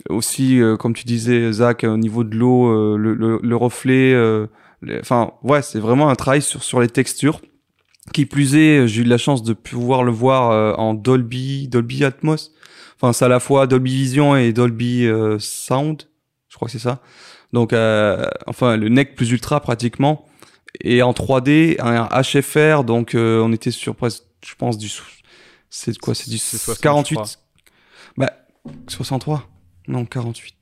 [0.10, 4.14] aussi, euh, comme tu disais, Zach, au niveau de l'eau, euh, le, le, le reflet.
[4.14, 4.48] euh,
[4.82, 7.42] les- Enfin, ouais, c'est vraiment un travail sur, sur les textures.
[8.14, 12.04] Qui plus est, j'ai eu la chance de pouvoir le voir euh, en Dolby, Dolby
[12.06, 12.52] Atmos.
[12.96, 16.04] Enfin, c'est à la fois Dolby Vision et Dolby euh, Sound.
[16.50, 17.02] Je crois que c'est ça.
[17.54, 17.74] Donc,
[18.48, 20.26] enfin, le NEC plus ultra pratiquement.
[20.80, 22.84] Et en 3D, un HFR.
[22.84, 24.90] Donc, euh, on était sur presque, je pense, du.
[25.70, 27.16] C'est quoi C'est du C'est 60, je 48.
[27.16, 27.28] crois.
[28.18, 28.34] Bah,
[28.88, 29.48] 63
[29.88, 30.56] Non, 48.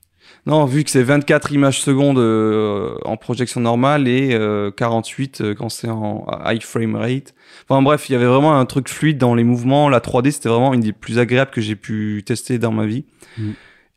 [0.46, 5.54] Non, vu que c'est 24 images secondes euh, en projection normale et euh, 48 euh,
[5.54, 7.34] quand c'est en high frame rate.
[7.68, 9.88] Enfin bref, il y avait vraiment un truc fluide dans les mouvements.
[9.88, 13.04] La 3D, c'était vraiment une des plus agréables que j'ai pu tester dans ma vie.
[13.38, 13.50] Mm.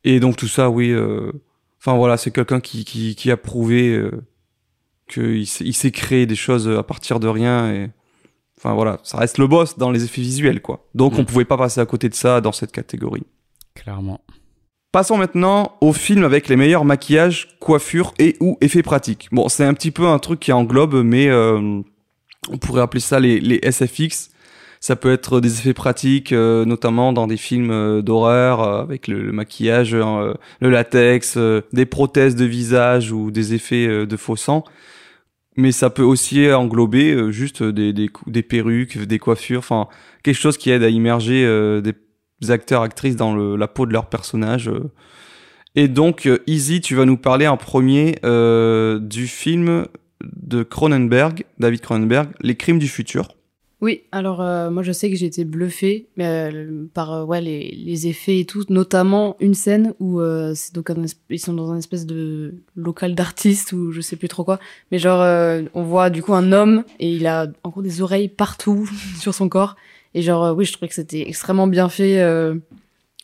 [0.06, 0.89] Et donc tout ça, oui.
[0.91, 1.32] euh,
[1.80, 4.12] Enfin voilà, c'est quelqu'un qui, qui, qui a prouvé euh,
[5.08, 7.74] qu'il sait créer des choses à partir de rien.
[7.74, 7.89] Et...
[8.58, 10.88] Enfin voilà, ça reste le boss dans les effets visuels, quoi.
[10.96, 11.20] Donc Mm.
[11.20, 13.24] on pouvait pas passer à côté de ça dans cette catégorie.
[13.76, 14.22] Clairement.
[14.92, 19.28] Passons maintenant au film avec les meilleurs maquillages, coiffures et ou effets pratiques.
[19.32, 21.82] Bon, c'est un petit peu un truc qui englobe, mais euh,
[22.50, 24.30] on pourrait appeler ça les, les SFX.
[24.86, 29.08] Ça peut être des effets pratiques, euh, notamment dans des films euh, d'horreur, euh, avec
[29.08, 31.38] le, maquillage, euh, le latex,
[31.72, 34.65] des prothèses de visage ou des effets de faux sang.
[35.56, 39.88] Mais ça peut aussi englober juste des, des, des perruques, des coiffures, enfin
[40.22, 41.46] quelque chose qui aide à immerger
[41.82, 44.69] des acteurs, actrices dans le- la peau de leur personnage.
[45.76, 49.86] Et donc, Easy, tu vas nous parler en premier euh, du film
[50.22, 53.30] de Cronenberg, David Cronenberg, Les Crimes du futur.
[53.84, 57.69] Oui, alors euh, moi je sais que j'ai été bluffée euh, par euh, ouais, les,
[57.72, 60.96] les effets et tout, notamment une scène où euh, c'est donc un
[61.30, 64.58] ils sont dans un espèce de local d'artistes ou je sais plus trop quoi,
[64.89, 68.30] mais genre euh, on voit du coup un homme et il a encore des oreilles
[68.30, 69.76] partout sur son corps
[70.13, 72.24] et genre oui je trouvais que c'était extrêmement bien fait.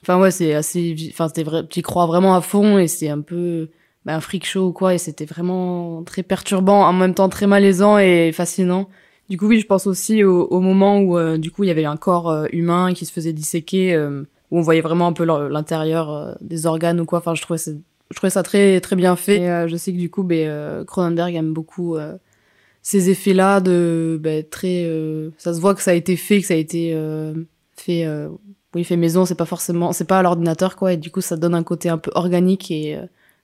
[0.01, 3.21] Enfin ouais c'est assez, enfin c'était vrai, tu crois vraiment à fond et c'est un
[3.21, 3.69] peu
[4.03, 7.47] bah, un freak show ou quoi et c'était vraiment très perturbant en même temps très
[7.47, 8.89] malaisant et fascinant.
[9.29, 11.71] Du coup, oui, je pense aussi au, au moment où, euh, du coup, il y
[11.71, 15.13] avait un corps euh, humain qui se faisait disséquer, euh, où on voyait vraiment un
[15.13, 17.19] peu l'intérieur euh, des organes ou quoi.
[17.19, 17.77] Enfin, je trouvais c'est
[18.11, 19.41] je trouvais ça très très bien fait.
[19.41, 21.95] Et, euh, je sais que du coup, ben, Cronenberg aime beaucoup
[22.81, 24.89] ces effets-là de ben, très.
[25.37, 26.97] ça se voit que ça a été fait, que ça a été
[27.75, 28.07] fait.
[28.73, 29.25] oui, fait maison.
[29.25, 30.93] C'est pas forcément, c'est pas à l'ordinateur quoi.
[30.93, 32.97] Et du coup, ça donne un côté un peu organique et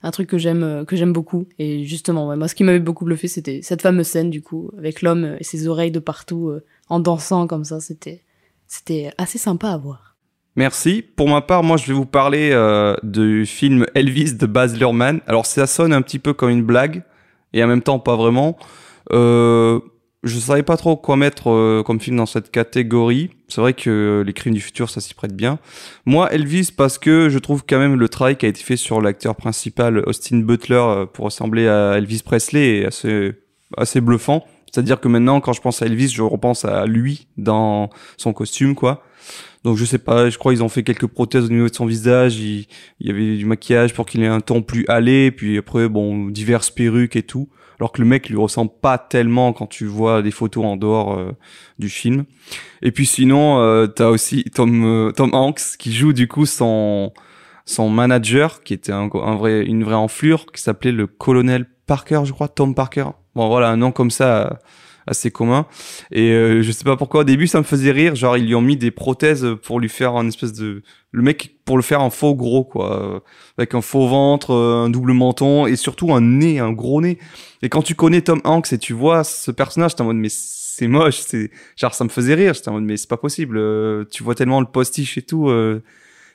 [0.06, 1.48] un truc que j'aime euh, que j'aime beaucoup.
[1.60, 5.02] Et justement, moi, ce qui m'avait beaucoup bluffé, c'était cette fameuse scène du coup avec
[5.02, 7.80] l'homme et ses oreilles de partout euh, en dansant comme ça.
[7.80, 8.22] C'était
[8.68, 10.16] c'était assez sympa à voir.
[10.56, 11.04] Merci.
[11.16, 15.20] Pour ma part, moi, je vais vous parler euh, du film Elvis de Baz Luhrmann.
[15.28, 17.04] Alors, ça sonne un petit peu comme une blague,
[17.52, 18.58] et en même temps, pas vraiment.
[19.12, 19.80] Euh,
[20.26, 23.30] je savais pas trop quoi mettre euh, comme film dans cette catégorie.
[23.48, 25.60] C'est vrai que Les Crimes du Futur, ça s'y prête bien.
[26.06, 29.02] Moi, Elvis, parce que je trouve quand même le travail qui a été fait sur
[29.02, 33.34] l'acteur principal, Austin Butler, euh, pour ressembler à Elvis Presley, est assez,
[33.78, 34.46] assez bluffant.
[34.72, 38.74] C'est-à-dire que maintenant, quand je pense à Elvis, je repense à lui dans son costume,
[38.74, 39.04] quoi.
[39.64, 41.88] Donc je sais pas, je crois qu'ils ont fait quelques prothèses au niveau de son
[41.88, 42.68] visage, il,
[43.00, 46.28] il y avait du maquillage pour qu'il ait un ton plus allé, puis après bon
[46.28, 47.50] diverses perruques et tout.
[47.80, 51.18] Alors que le mec lui ressemble pas tellement quand tu vois des photos en dehors
[51.18, 51.32] euh,
[51.80, 52.26] du film.
[52.82, 57.14] Et puis sinon, euh, t'as aussi Tom euh, Tom Hanks qui joue du coup son
[57.66, 62.22] son manager qui était un, un vrai une vraie enflure qui s'appelait le colonel Parker,
[62.26, 63.06] je crois, Tom Parker.
[63.36, 64.50] Bon voilà un nom comme ça euh,
[65.08, 65.66] assez commun.
[66.12, 68.56] Et euh, je sais pas pourquoi au début ça me faisait rire, genre ils lui
[68.56, 72.02] ont mis des prothèses pour lui faire un espèce de le mec pour le faire
[72.02, 73.24] un faux gros quoi,
[73.58, 77.18] avec un faux ventre, euh, un double menton et surtout un nez, un gros nez.
[77.62, 80.30] Et quand tu connais Tom Hanks et tu vois ce personnage, t'es en mode mais
[80.30, 83.58] c'est moche, c'est genre ça me faisait rire, j'étais en mode mais c'est pas possible,
[83.58, 85.82] euh, tu vois tellement le postiche et tout euh,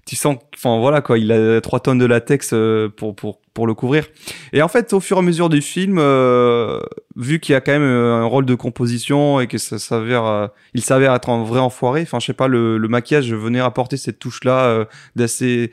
[0.06, 3.66] tu sens enfin voilà quoi, il a trois tonnes de latex euh, pour pour pour
[3.66, 4.06] le couvrir.
[4.52, 6.80] Et en fait, au fur et à mesure du film, euh,
[7.16, 10.50] vu qu'il y a quand même euh, un rôle de composition et que ça s'avère,
[10.72, 12.02] il s'avère être un vrai enfoiré.
[12.02, 14.84] Enfin, je sais pas, le, le maquillage venait apporter cette touche-là euh,
[15.16, 15.72] d'assez,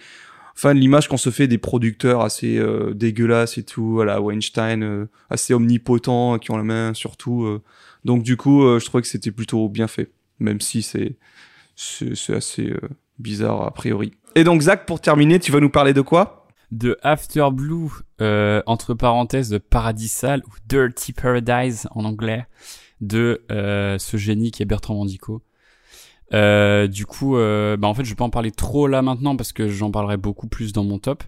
[0.55, 2.59] enfin, l'image qu'on se fait des producteurs assez
[2.95, 7.43] dégueulasses et tout, voilà, Weinstein, assez omnipotent, qui ont la main sur tout.
[7.45, 7.61] euh.
[8.05, 10.09] donc du coup, je trouvais que c'était plutôt bien fait,
[10.39, 11.15] même si c'est
[11.75, 12.73] c'est assez
[13.19, 14.11] bizarre a priori.
[14.35, 16.47] Et donc Zach, pour terminer, tu vas nous parler de quoi?
[16.71, 17.89] De After Blue,
[18.21, 22.45] euh, entre parenthèses de Paradis Sale ou Dirty Paradise en anglais,
[23.01, 25.41] de euh, ce génie qui est Bertrand Mandico.
[26.33, 29.37] Euh, du coup, euh, bah en fait, je vais pas en parler trop là maintenant
[29.37, 31.23] parce que j'en parlerai beaucoup plus dans mon top.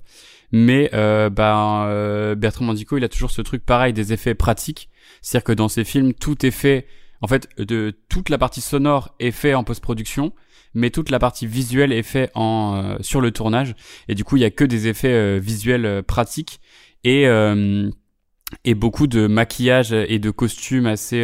[0.51, 4.89] Mais euh, bah, euh, Bertrand Mandico, il a toujours ce truc pareil des effets pratiques,
[5.21, 6.87] c'est-à-dire que dans ses films, tout est fait.
[7.21, 10.33] En fait, de toute la partie sonore est fait en post-production,
[10.73, 13.75] mais toute la partie visuelle est fait en euh, sur le tournage.
[14.07, 16.59] Et du coup, il y a que des effets euh, visuels euh, pratiques
[17.03, 17.25] et
[18.65, 21.23] et beaucoup de maquillage et de costumes assez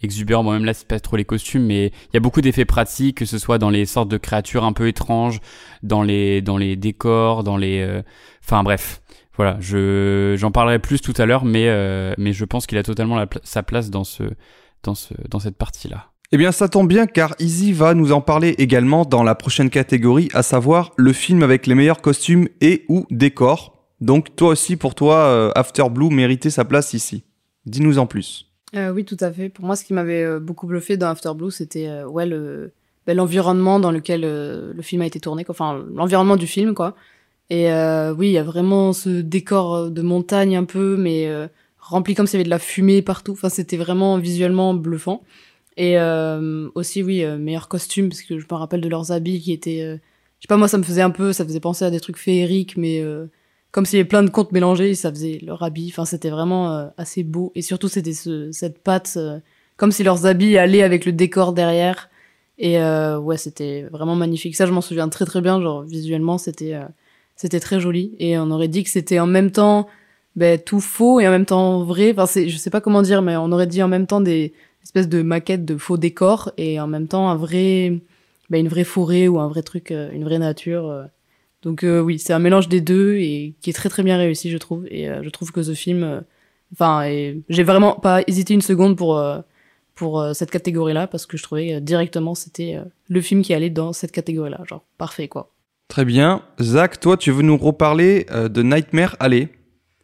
[0.00, 0.42] exubérants.
[0.44, 3.18] Bon, même là, c'est pas trop les costumes, mais il y a beaucoup d'effets pratiques,
[3.18, 5.40] que ce soit dans les sortes de créatures un peu étranges,
[5.82, 7.80] dans les dans les décors, dans les.
[7.80, 8.02] euh,
[8.42, 9.02] Enfin bref,
[9.36, 9.56] voilà.
[9.60, 13.22] Je j'en parlerai plus tout à l'heure, mais euh, mais je pense qu'il a totalement
[13.44, 14.22] sa place dans ce
[14.82, 16.10] dans ce dans cette partie là.
[16.30, 19.70] Eh bien, ça tombe bien car Easy va nous en parler également dans la prochaine
[19.70, 23.88] catégorie, à savoir le film avec les meilleurs costumes et ou décors.
[24.02, 27.24] Donc, toi aussi, pour toi, euh, After Blue méritait sa place ici.
[27.64, 28.46] Dis-nous en plus.
[28.76, 29.48] Euh, oui, tout à fait.
[29.48, 33.80] Pour moi, ce qui m'avait euh, beaucoup bluffé dans After Blue, c'était ouais ben, l'environnement
[33.80, 36.94] dans lequel le film a été tourné, enfin l'environnement du film, quoi.
[37.48, 37.68] Et
[38.18, 41.26] oui, il y a vraiment ce décor de montagne un peu, mais
[41.78, 43.32] rempli comme s'il y avait de la fumée partout.
[43.32, 45.22] Enfin, c'était vraiment visuellement bluffant.
[45.78, 49.40] Et euh, aussi, oui, euh, meilleur costume, parce que je me rappelle de leurs habits
[49.40, 49.94] qui étaient, euh,
[50.38, 52.18] je sais pas, moi, ça me faisait un peu, ça faisait penser à des trucs
[52.18, 53.26] féeriques, mais euh,
[53.70, 55.90] comme s'il y avait plein de contes mélangés, ça faisait leur habit.
[55.92, 57.52] Enfin, c'était vraiment euh, assez beau.
[57.54, 59.38] Et surtout, c'était ce, cette patte, euh,
[59.76, 62.10] comme si leurs habits allaient avec le décor derrière.
[62.58, 64.56] Et ouais, c'était vraiment magnifique.
[64.56, 65.62] Ça, je m'en souviens très très bien.
[65.62, 66.76] Genre, visuellement, c'était
[67.36, 68.16] c'était très joli.
[68.18, 69.86] Et on aurait dit que c'était en même temps
[70.34, 72.10] ben, tout faux et en même temps vrai.
[72.10, 74.52] Enfin, c'est, je sais pas comment dire, mais on aurait dit en même temps des
[74.82, 77.98] espèces de maquettes de faux décors et en même temps un vrai,
[78.50, 80.88] ben, une vraie forêt ou un vrai truc, euh, une vraie nature.
[80.88, 81.04] euh.
[81.62, 84.50] Donc euh, oui, c'est un mélange des deux et qui est très très bien réussi,
[84.50, 84.86] je trouve.
[84.90, 86.22] Et euh, je trouve que ce film,
[86.72, 87.02] enfin,
[87.48, 89.40] j'ai vraiment pas hésité une seconde pour euh,
[89.94, 93.52] pour euh, cette catégorie-là parce que je trouvais euh, directement c'était euh, le film qui
[93.54, 95.50] allait dans cette catégorie-là, genre parfait quoi.
[95.88, 96.42] Très bien.
[96.60, 99.48] Zach, toi, tu veux nous reparler euh, de Nightmare Alley?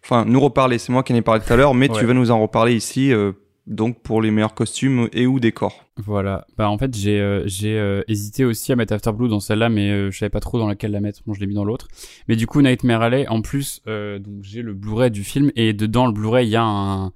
[0.03, 1.99] Enfin, nous reparler, c'est moi qui en ai parlé tout à l'heure, mais Ouais.
[1.99, 3.32] tu vas nous en reparler ici, euh,
[3.66, 5.84] donc pour les meilleurs costumes et ou décors.
[5.96, 6.46] Voilà.
[6.58, 9.68] Bah en fait j'ai euh, j'ai euh, hésité aussi à mettre After Blue dans celle-là,
[9.68, 11.20] mais euh, je savais pas trop dans laquelle la mettre.
[11.26, 11.88] Bon, je l'ai mis dans l'autre.
[12.28, 15.72] Mais du coup Nightmare Alley, en plus, euh, donc j'ai le Blu-ray du film et
[15.72, 17.12] dedans le Blu-ray il y a un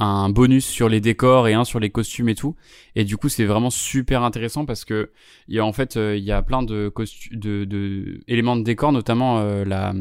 [0.00, 2.56] un bonus sur les décors et un sur les costumes et tout.
[2.96, 5.10] Et du coup c'est vraiment super intéressant parce que
[5.46, 6.92] il y a en fait euh, il y a plein de
[7.32, 9.92] de, de éléments de décor, notamment euh, la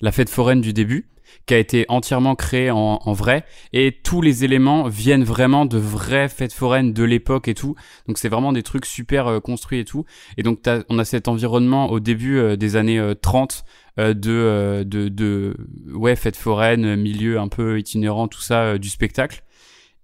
[0.00, 1.08] la fête foraine du début,
[1.46, 5.78] qui a été entièrement créée en, en vrai, et tous les éléments viennent vraiment de
[5.78, 7.74] vraies fêtes foraines de l'époque et tout.
[8.06, 10.04] Donc c'est vraiment des trucs super euh, construits et tout.
[10.36, 13.64] Et donc on a cet environnement au début euh, des années euh, 30
[13.98, 15.56] euh, de, de de
[15.92, 19.42] ouais fêtes foraines, milieu un peu itinérant, tout ça du spectacle.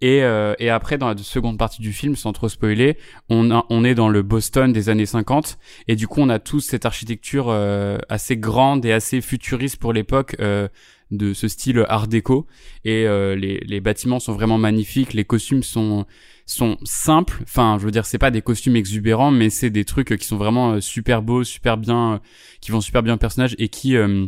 [0.02, 2.98] Et, euh, et après, dans la seconde partie du film, sans trop spoiler,
[3.30, 5.58] on, a, on est dans le Boston des années 50.
[5.86, 9.92] Et du coup, on a tous cette architecture euh, assez grande et assez futuriste pour
[9.92, 10.66] l'époque euh,
[11.12, 12.46] de ce style art déco.
[12.84, 15.12] Et euh, les, les bâtiments sont vraiment magnifiques.
[15.12, 16.06] Les costumes sont
[16.44, 17.38] sont simples.
[17.44, 20.36] Enfin, je veux dire, c'est pas des costumes exubérants, mais c'est des trucs qui sont
[20.36, 22.18] vraiment euh, super beaux, super bien, euh,
[22.60, 24.26] qui vont super bien au personnage et qui euh,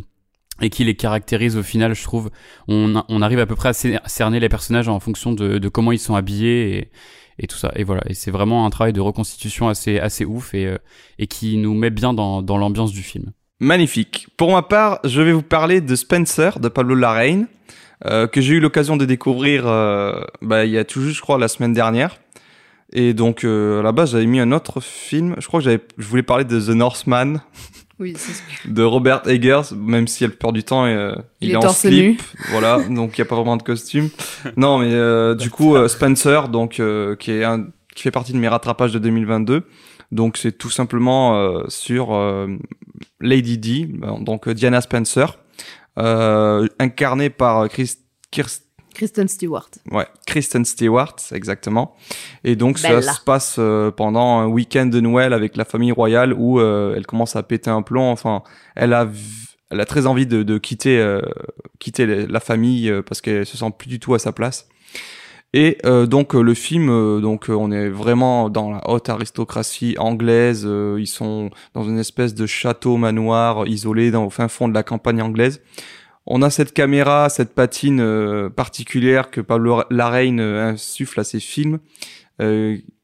[0.61, 2.29] et qui les caractérise au final, je trouve.
[2.69, 5.69] On, on arrive à peu près à cer- cerner les personnages en fonction de, de
[5.69, 6.91] comment ils sont habillés et,
[7.39, 7.73] et tout ça.
[7.75, 8.01] Et voilà.
[8.07, 10.77] Et c'est vraiment un travail de reconstitution assez, assez ouf et, euh,
[11.19, 13.33] et qui nous met bien dans, dans l'ambiance du film.
[13.59, 14.27] Magnifique.
[14.35, 17.47] Pour ma part, je vais vous parler de Spencer de Pablo Larraín,
[18.05, 21.21] euh, que j'ai eu l'occasion de découvrir euh, bah, il y a tout juste, je
[21.21, 22.17] crois, la semaine dernière.
[22.91, 25.35] Et donc, euh, à la base, j'avais mis un autre film.
[25.39, 27.41] Je crois que j'avais, je voulais parler de The Northman
[27.97, 28.43] Oui, c'est
[28.73, 31.69] de Robert Eggers, même si la plupart du temps, euh, Il il, est est en
[31.69, 32.21] slip.
[32.51, 34.09] Voilà, donc il n'y a pas vraiment de costume.
[34.57, 36.81] Non, mais du coup, Spencer, donc
[37.19, 39.63] qui est un, qui fait partie de mes rattrapages de 2022.
[40.11, 42.47] Donc c'est tout simplement euh, sur euh,
[43.19, 45.37] Lady D, euh, donc euh, Diana Spencer,
[45.97, 47.95] euh, incarnée par Chris,
[48.31, 49.69] Kirst- Kristen Stewart.
[49.91, 51.95] Ouais, Kristen Stewart, exactement.
[52.45, 56.33] Et donc ça se passe euh, pendant un week-end de Noël avec la famille royale
[56.33, 58.09] où euh, elle commence à péter un plomb.
[58.09, 58.41] Enfin,
[58.75, 59.09] elle a,
[59.69, 61.19] elle a très envie de, de quitter, euh,
[61.79, 64.69] quitter la famille euh, parce qu'elle se sent plus du tout à sa place.
[65.57, 69.95] Et euh, donc euh, le film, euh, donc on est vraiment dans la haute aristocratie
[69.97, 70.67] anglaise.
[70.99, 74.83] ils sont dans une espèce de château manoir isolé dans au fin fond de la
[74.83, 75.61] campagne anglaise.
[76.25, 81.79] On a cette caméra, cette patine particulière que Pablo Larraín euh, insuffle à ses films,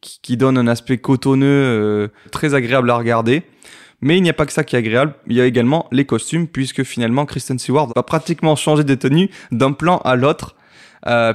[0.02, 3.43] qui, donne un aspect cotonneux très agréable à regarder.
[4.02, 6.04] Mais il n'y a pas que ça qui est agréable, il y a également les
[6.04, 10.58] costumes, puisque finalement Kristen Stewart va pratiquement changer de tenue d'un plan à l'autre,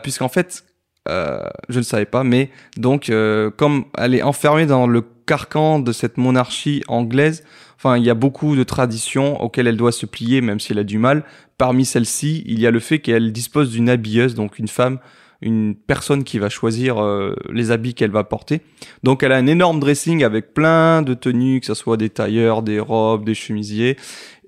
[0.02, 0.65] puisqu'en fait,
[1.08, 5.78] euh, je ne savais pas, mais donc euh, comme elle est enfermée dans le carcan
[5.78, 7.44] de cette monarchie anglaise,
[7.76, 10.78] enfin il y a beaucoup de traditions auxquelles elle doit se plier, même si elle
[10.78, 11.24] a du mal.
[11.58, 14.98] Parmi celles-ci, il y a le fait qu'elle dispose d'une habilleuse, donc une femme,
[15.42, 18.62] une personne qui va choisir euh, les habits qu'elle va porter.
[19.02, 22.62] Donc elle a un énorme dressing avec plein de tenues, que ce soit des tailleurs,
[22.62, 23.96] des robes, des chemisiers.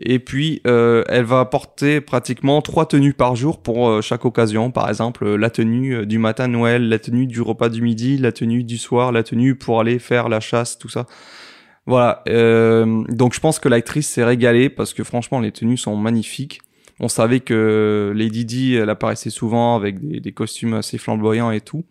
[0.01, 4.71] Et puis euh, elle va porter pratiquement trois tenues par jour pour euh, chaque occasion.
[4.71, 8.17] Par exemple, euh, la tenue euh, du matin Noël, la tenue du repas du midi,
[8.17, 11.07] la tenue du soir, la tenue pour aller faire la chasse, tout ça.
[11.87, 12.23] Voilà.
[12.27, 16.61] donc je pense que l'actrice s'est régalée parce que franchement les tenues sont magnifiques.
[17.01, 21.85] On savait que Lady Di, elle apparaissait souvent avec des, costumes assez flamboyants et tout.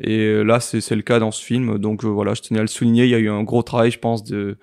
[0.00, 1.78] Et euh, là, c'est le cas dans ce film.
[1.78, 3.04] Donc euh, voilà, je tenais à le souligner.
[3.04, 4.58] Il y a eu un gros travail, je pense, de...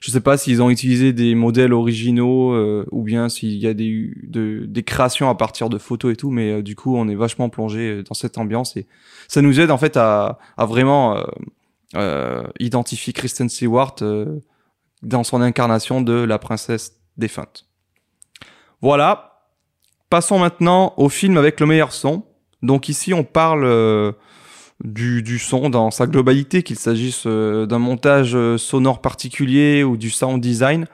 [0.00, 3.74] Je sais pas s'ils ont utilisé des modèles originaux euh, ou bien s'il y a
[3.74, 7.14] des, de, des créations à partir de photos et tout, mais du coup, on est
[7.14, 8.86] vachement plongé dans cette ambiance et
[9.28, 11.24] ça nous aide en fait à, à vraiment
[12.58, 13.94] identifier Kristen Stewart
[15.02, 17.68] dans son incarnation de la princesse défunte.
[18.80, 19.31] Voilà.
[20.12, 22.24] Passons maintenant au film avec le meilleur son.
[22.60, 24.12] Donc ici, on parle euh,
[24.84, 30.10] du, son dans sa globalité, qu'il s'agisse euh, d'un montage euh, sonore particulier ou du
[30.10, 30.84] sound design,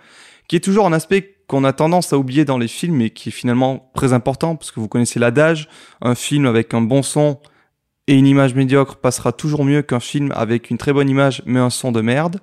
[0.46, 3.30] qui est toujours un aspect qu'on a tendance à oublier dans les films, mais qui
[3.30, 5.68] est finalement très important, parce que vous connaissez l'adage,
[6.00, 7.40] un film avec un bon son
[8.06, 11.58] et une image médiocre passera toujours mieux qu'un film avec une très bonne image mais
[11.58, 12.38] un son de merde.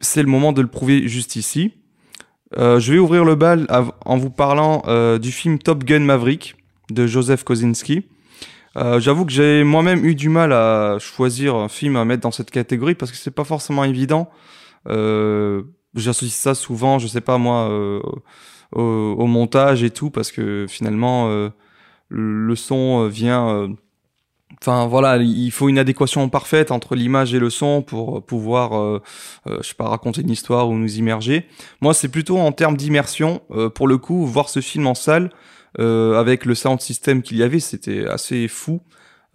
[0.00, 1.74] C'est le moment de le prouver juste ici.
[2.56, 3.66] Euh, je vais ouvrir le bal
[4.04, 6.56] en vous parlant euh, du film Top Gun Maverick
[6.90, 8.06] de Joseph Kosinski.
[8.76, 12.30] Euh, J'avoue que j'ai moi-même eu du mal à choisir un film à mettre dans
[12.30, 14.30] cette catégorie parce que c'est pas forcément évident.
[14.88, 15.62] Euh,
[15.94, 17.70] J'associe ça souvent, je sais pas moi,
[18.72, 21.50] au, montage et tout parce que finalement
[22.08, 23.68] le son vient.
[24.54, 28.78] Euh, Enfin voilà, il faut une adéquation parfaite entre l'image et le son pour pouvoir,
[28.78, 29.02] euh,
[29.46, 31.46] euh, je sais pas, raconter une histoire ou nous immerger.
[31.80, 33.42] Moi, c'est plutôt en termes d'immersion.
[33.50, 35.30] Euh, pour le coup, voir ce film en salle
[35.80, 38.80] euh, avec le sound system qu'il y avait, c'était assez fou.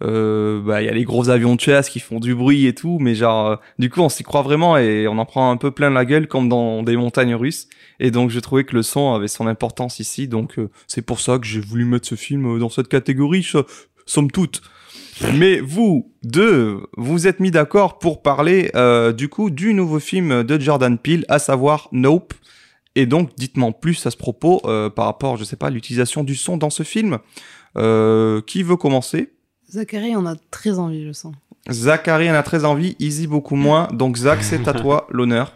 [0.02, 2.74] Euh, bah, il y a les gros avions de chasse qui font du bruit et
[2.74, 5.58] tout, mais genre, euh, du coup, on s'y croit vraiment et on en prend un
[5.58, 7.68] peu plein la gueule comme dans des montagnes russes.
[7.98, 10.26] Et donc, j'ai trouvé que le son avait son importance ici.
[10.26, 13.42] Donc, euh, c'est pour ça que j'ai voulu mettre ce film euh, dans cette catégorie,
[13.42, 13.66] so-
[14.06, 14.62] somme toute.
[15.34, 20.42] Mais vous deux, vous êtes mis d'accord pour parler euh, du coup du nouveau film
[20.42, 22.34] de Jordan Peele, à savoir Nope.
[22.96, 26.24] Et donc, dites-moi plus à ce propos euh, par rapport, je sais pas, à l'utilisation
[26.24, 27.18] du son dans ce film.
[27.78, 29.32] Euh, qui veut commencer?
[29.68, 31.34] Zachary en a très envie, je sens.
[31.70, 33.86] Zachary en a très envie, Easy beaucoup moins.
[33.92, 35.52] Donc, Zach, c'est à toi l'honneur.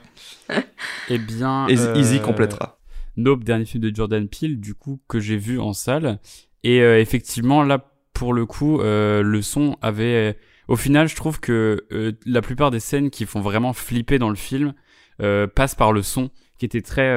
[1.09, 2.79] Eh bien, Et euh, Easy complétera.
[3.17, 6.21] Nope, dernier film de Jordan Peele, du coup, que j'ai vu en salle.
[6.63, 7.85] Et euh, effectivement, là,
[8.15, 10.39] pour le coup, euh, le son avait...
[10.69, 14.31] Au final, je trouve que euh, la plupart des scènes qui font vraiment flipper dans
[14.31, 14.73] le film
[15.21, 17.13] euh, passent par le son, qui était très...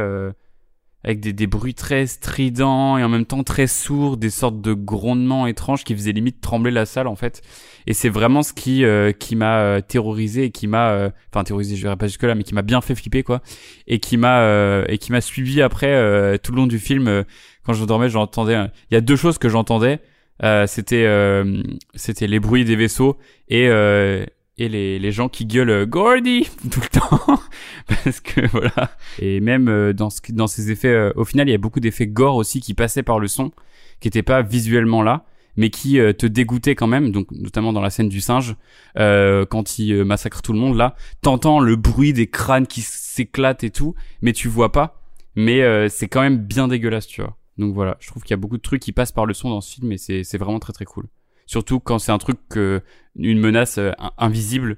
[1.04, 4.74] avec des, des bruits très stridents et en même temps très sourds, des sortes de
[4.74, 7.42] grondements étranges qui faisaient limite trembler la salle en fait.
[7.86, 8.84] Et c'est vraiment ce qui
[9.20, 12.56] qui m'a terrorisé et qui m'a, enfin terrorisé, je dirais pas jusque là, mais qui
[12.56, 13.42] m'a bien fait flipper quoi,
[13.86, 17.24] et qui m'a et qui m'a suivi après tout le long du film.
[17.64, 18.58] quand je dormais, j'entendais.
[18.92, 20.02] Il y a deux choses que j'entendais.
[20.44, 21.64] Euh, c'était euh,
[21.96, 23.18] c'était les bruits des vaisseaux
[23.48, 24.24] et euh,
[24.60, 27.40] et les, les gens qui gueulent Gordy tout le temps.
[28.04, 28.92] Parce que voilà.
[29.20, 32.36] Et même dans ce dans ces effets au final il y a beaucoup d'effets gore
[32.36, 33.52] aussi qui passaient par le son
[34.00, 35.26] qui étaient pas visuellement là
[35.60, 37.12] mais qui te dégoûtaient quand même.
[37.12, 38.56] Donc notamment dans la scène du singe
[39.00, 43.64] euh, quand il massacre tout le monde là t'entends le bruit des crânes qui s'éclatent
[43.64, 45.02] et tout mais tu vois pas.
[45.36, 48.38] Mais c'est quand même bien dégueulasse tu vois donc voilà je trouve qu'il y a
[48.38, 50.74] beaucoup de trucs qui passent par le son dans ce film et c'est vraiment très
[50.74, 51.08] très cool.
[51.46, 52.82] Surtout quand c'est un truc que
[53.16, 54.78] une menace euh, in- invisible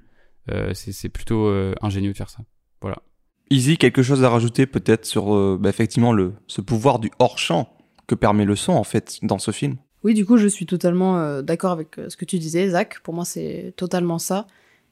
[0.51, 2.39] euh, c'est plutôt euh, ingénieux de faire ça.
[2.81, 2.97] Voilà.
[3.49, 7.75] Easy, quelque chose à rajouter peut-être sur euh, bah, effectivement le, ce pouvoir du hors-champ
[8.07, 9.77] que permet le son en fait dans ce film?
[10.03, 13.01] Oui, du coup, je suis totalement euh, d'accord avec ce que tu disais, Zach.
[13.03, 14.47] Pour moi, c'est totalement ça.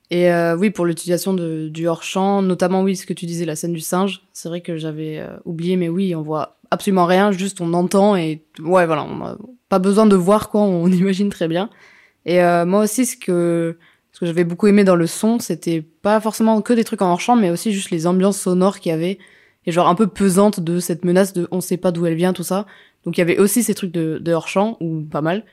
[0.09, 3.73] Et euh, oui, pour l'utilisation du hors-champ, notamment, oui, ce que tu disais, la scène
[3.73, 7.61] du singe, c'est vrai que j'avais euh, oublié, mais oui, on voit absolument rien, juste
[7.61, 9.37] on entend et ouais, voilà, on
[9.69, 11.69] pas besoin de voir quoi, on imagine très bien.
[12.25, 13.77] Et euh, moi aussi, ce que
[14.11, 17.11] ce que j'avais beaucoup aimé dans le son, c'était pas forcément que des trucs en
[17.11, 19.19] hors-champ, mais aussi juste les ambiances sonores qu'il y avait
[19.67, 22.33] et genre un peu pesantes de cette menace de on sait pas d'où elle vient,
[22.33, 22.65] tout ça.
[23.03, 25.45] Donc il y avait aussi ces trucs de, de hors-champ, ou pas mal.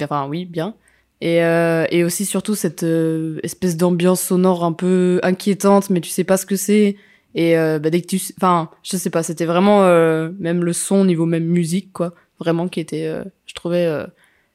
[0.00, 0.74] Enfin oui, bien.
[1.20, 6.10] Et, euh, et aussi surtout cette euh, espèce d'ambiance sonore un peu inquiétante, mais tu
[6.10, 6.96] sais pas ce que c'est.
[7.36, 8.20] Et euh, bah, dès que tu...
[8.38, 12.14] Enfin, je sais pas, c'était vraiment euh, même le son niveau même musique, quoi.
[12.40, 14.06] Vraiment qui était, euh, je trouvais, euh,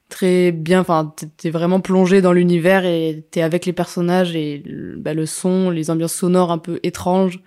[0.08, 0.80] très bien.
[0.80, 4.64] Enfin, t'es vraiment plongé dans l'univers et t'es avec les personnages et
[4.98, 7.40] bah, le son, les ambiances sonores un peu étranges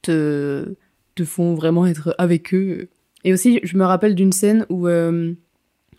[0.00, 0.74] te,
[1.14, 2.88] te font vraiment être avec eux.
[3.24, 5.34] Et aussi, je me rappelle d'une scène où, euh,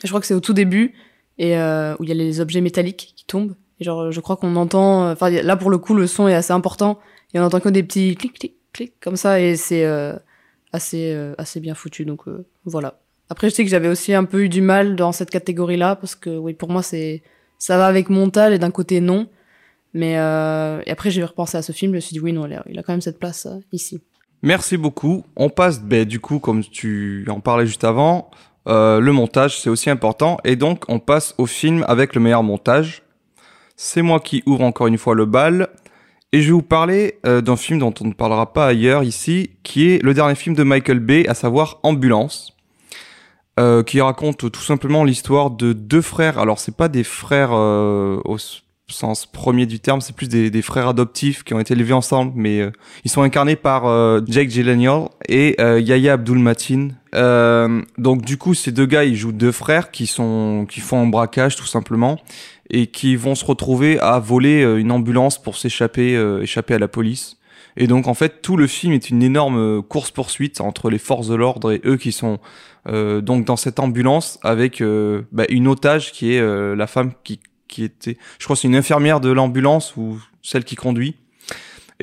[0.04, 0.96] je crois que c'est au tout début,
[1.38, 3.56] et euh, où il y a les objets métalliques qui tombent.
[3.80, 6.52] Et genre, je crois qu'on entend, enfin là pour le coup, le son est assez
[6.52, 7.00] important,
[7.34, 8.56] et on entend que des petits clic clic
[9.02, 10.14] comme ça, et c'est euh,
[10.74, 12.06] assez euh, assez bien foutu.
[12.06, 13.00] Donc euh, voilà.
[13.30, 16.16] Après, je sais que j'avais aussi un peu eu du mal dans cette catégorie-là, parce
[16.16, 17.24] que oui, pour moi, c'est
[17.58, 19.28] ça va avec Montal, et d'un côté non.
[19.94, 22.84] Mais après, j'ai repensé à ce film, je me suis dit oui, non, il a,
[22.84, 24.02] quand même cette place ici.
[24.42, 25.26] Merci beaucoup.
[25.36, 28.32] On passe, ben, du coup, comme tu en parlais juste avant,
[28.66, 30.38] le montage, c'est aussi important.
[30.46, 33.04] Et donc, on passe au film avec le meilleur montage.
[33.76, 35.68] C'est moi qui ouvre encore une fois le bal.
[36.34, 39.52] Et je vais vous parler euh, d'un film dont on ne parlera pas ailleurs ici,
[39.64, 42.56] qui est le dernier film de Michael Bay, à savoir Ambulance.
[43.60, 46.40] euh, qui raconte tout simplement l'histoire de deux frères.
[46.40, 48.38] Alors, c'est pas des frères euh, au
[48.88, 52.34] sens premier du terme, c'est plus des, des frères adoptifs qui ont été élevés ensemble,
[52.36, 52.72] mais euh,
[53.06, 56.98] ils sont incarnés par euh, Jake Gyllenhaal et euh, Yahya Abdul-Mateen.
[57.16, 61.02] Euh, donc du coup, ces deux gars, ils jouent deux frères qui sont qui font
[61.02, 62.20] un braquage tout simplement
[62.72, 66.80] et qui vont se retrouver à voler euh, une ambulance pour s'échapper euh, échapper à
[66.80, 67.38] la police.
[67.78, 71.28] Et donc en fait, tout le film est une énorme course poursuite entre les forces
[71.28, 72.40] de l'ordre et eux qui sont
[72.88, 77.14] euh, donc dans cette ambulance avec euh, bah, une otage qui est euh, la femme
[77.24, 81.16] qui qui était, je crois c'est une infirmière de l'ambulance ou celle qui conduit.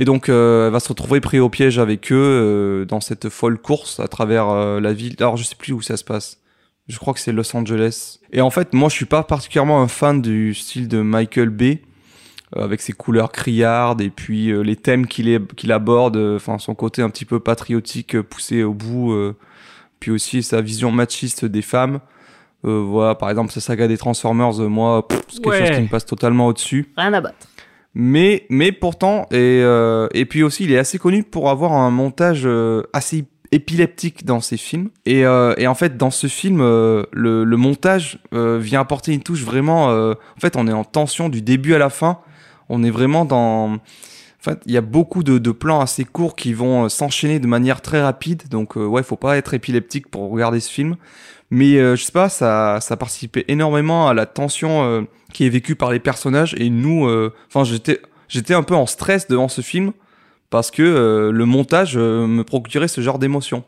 [0.01, 3.29] Et donc, euh, elle va se retrouver pris au piège avec eux euh, dans cette
[3.31, 5.17] folle course à travers euh, la ville.
[5.19, 6.39] Alors, je sais plus où ça se passe.
[6.89, 8.19] Je crois que c'est Los Angeles.
[8.33, 11.83] Et en fait, moi, je suis pas particulièrement un fan du style de Michael Bay,
[12.57, 16.37] euh, avec ses couleurs criardes et puis euh, les thèmes qu'il est- qu'il aborde, euh,
[16.37, 19.37] enfin son côté un petit peu patriotique euh, poussé au bout, euh,
[20.01, 22.01] puis aussi sa vision machiste des femmes.
[22.65, 25.67] Euh, voilà, par exemple, sa saga des Transformers, moi, c'est quelque Ouais.
[25.67, 26.91] chose qui me passe totalement au-dessus.
[26.97, 27.47] Rien à battre.
[27.95, 31.91] Mais, mais pourtant, et, euh, et puis aussi, il est assez connu pour avoir un
[31.91, 34.91] montage euh, assez épileptique dans ses films.
[35.07, 39.23] Et, euh, et en fait, dans ce film, euh, le, montage euh, vient apporter une
[39.23, 39.87] touche vraiment.
[39.89, 42.19] en fait, on est en tension du début à la fin.
[42.69, 43.75] On est vraiment dans.
[43.75, 47.47] En fait, il y a beaucoup de, de plans assez courts qui vont s'enchaîner de
[47.47, 48.45] manière très rapide.
[48.51, 50.97] Donc, ouais, faut pas être épileptique pour regarder ce film.
[51.51, 55.91] Mais je sais pas, ça, ça participait énormément à la tension qui est vécue par
[55.91, 56.55] les personnages.
[56.59, 57.09] Et nous,
[57.49, 59.93] enfin, j'étais, j'étais un peu en stress devant ce film
[60.51, 63.65] parce que euh, le montage euh, me procurait ce genre d'émotion.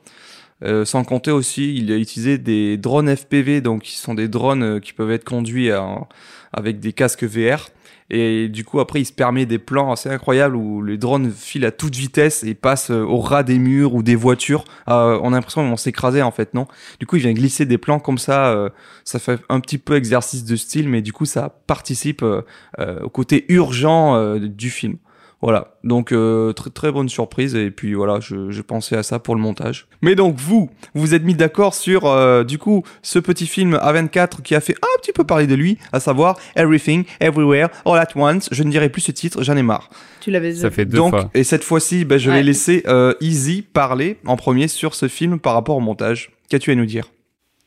[0.62, 4.62] Euh, sans compter aussi, il a utilisé des drones FPV, donc qui sont des drones
[4.62, 6.06] euh, qui peuvent être conduits en-
[6.52, 7.68] avec des casques VR.
[8.12, 11.64] Et du coup, après, il se permet des plans assez incroyables où les drones filent
[11.64, 14.64] à toute vitesse et passent euh, au ras des murs ou des voitures.
[14.88, 16.66] Euh, on a l'impression qu'ils vont s'écraser en fait, non?
[16.98, 18.48] Du coup, il vient glisser des plans comme ça.
[18.48, 18.68] euh,
[19.04, 22.42] ça fait un petit peu exercice de style, mais du coup, ça participe euh,
[22.80, 24.96] euh, au côté urgent du film.
[25.42, 29.18] Voilà, donc euh, très très bonne surprise et puis voilà, je, je pensais à ça
[29.18, 29.86] pour le montage.
[30.02, 33.74] Mais donc vous, vous vous êtes mis d'accord sur euh, du coup ce petit film
[33.74, 37.98] A24 qui a fait un petit peu parler de lui, à savoir Everything, Everywhere, All
[37.98, 38.48] at Once.
[38.52, 39.88] Je ne dirai plus ce titre, j'en ai marre.
[40.20, 41.30] Tu l'avais Ça fait deux donc fois.
[41.32, 45.38] et cette fois-ci, ben, je vais laisser euh, Easy parler en premier sur ce film
[45.38, 46.32] par rapport au montage.
[46.50, 47.06] Qu'as-tu à nous dire?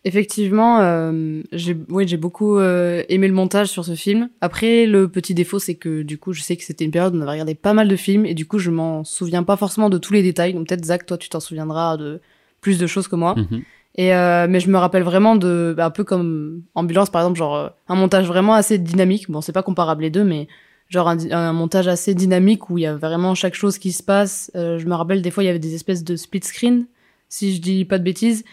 [0.05, 4.29] Effectivement, euh, j'ai oui, j'ai beaucoup euh, aimé le montage sur ce film.
[4.41, 7.19] Après, le petit défaut, c'est que du coup, je sais que c'était une période où
[7.19, 9.89] on avait regardé pas mal de films et du coup, je m'en souviens pas forcément
[9.89, 10.53] de tous les détails.
[10.53, 12.19] Donc peut-être Zach, toi, tu t'en souviendras de
[12.59, 13.35] plus de choses que moi.
[13.35, 13.63] Mhm.
[13.95, 17.37] Et euh, mais je me rappelle vraiment de bah, un peu comme ambulance par exemple,
[17.37, 19.29] genre euh, un montage vraiment assez dynamique.
[19.29, 20.47] Bon, c'est pas comparable les deux, mais
[20.89, 24.01] genre un, un montage assez dynamique où il y a vraiment chaque chose qui se
[24.01, 24.51] passe.
[24.55, 26.87] Euh, je me rappelle des fois il y avait des espèces de split screen,
[27.29, 28.43] si je dis pas de bêtises,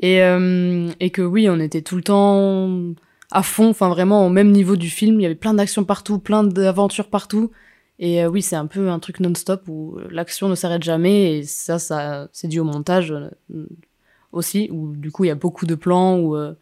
[0.00, 2.70] et euh, et que oui, on était tout le temps
[3.30, 5.20] à fond, enfin vraiment au même niveau du film.
[5.20, 7.50] Il y avait plein d'actions partout, plein d'aventures partout.
[7.98, 11.42] Et euh, oui, c'est un peu un truc non-stop où l'action ne s'arrête jamais et
[11.42, 13.66] ça, ça c'est dû au montage euh,
[14.32, 16.54] aussi, où du coup il y a beaucoup de plans où, euh,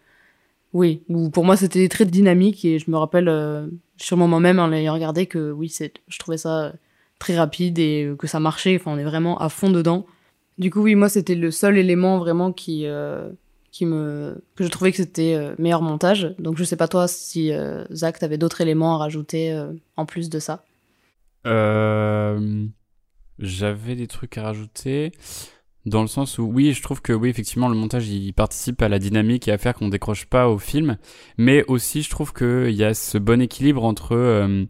[0.72, 3.66] oui, où pour moi c'était très dynamique et je me rappelle euh,
[3.98, 6.72] sur le moment même en l'ayant regardé que oui, c'est, je trouvais ça
[7.18, 10.06] très rapide et que ça marchait, enfin on est vraiment à fond dedans.
[10.58, 13.28] Du coup oui, moi c'était le seul élément vraiment qui, euh,
[13.82, 16.34] me, que je trouvais que c'était euh, meilleur montage.
[16.38, 19.58] Donc je sais pas toi si euh, Zach t'avais d'autres éléments à rajouter
[19.96, 20.64] en plus de ça.
[23.38, 25.12] J'avais des trucs à rajouter.
[25.84, 28.88] Dans le sens où, oui, je trouve que, oui, effectivement, le montage, il participe à
[28.88, 30.96] la dynamique et à faire qu'on décroche pas au film.
[31.38, 34.66] Mais aussi, je trouve qu'il y a ce bon équilibre entre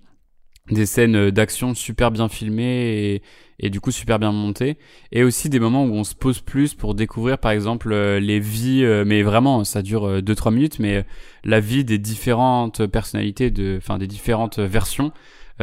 [0.70, 3.22] des scènes d'action super bien filmées
[3.58, 4.76] et, du coup super bien montées.
[5.12, 8.40] Et aussi des moments où on se pose plus pour découvrir, par exemple, euh, les
[8.40, 11.02] vies, euh, mais vraiment, ça dure 2-3 minutes, mais euh,
[11.44, 15.12] la vie des différentes personnalités, de, enfin, des différentes versions.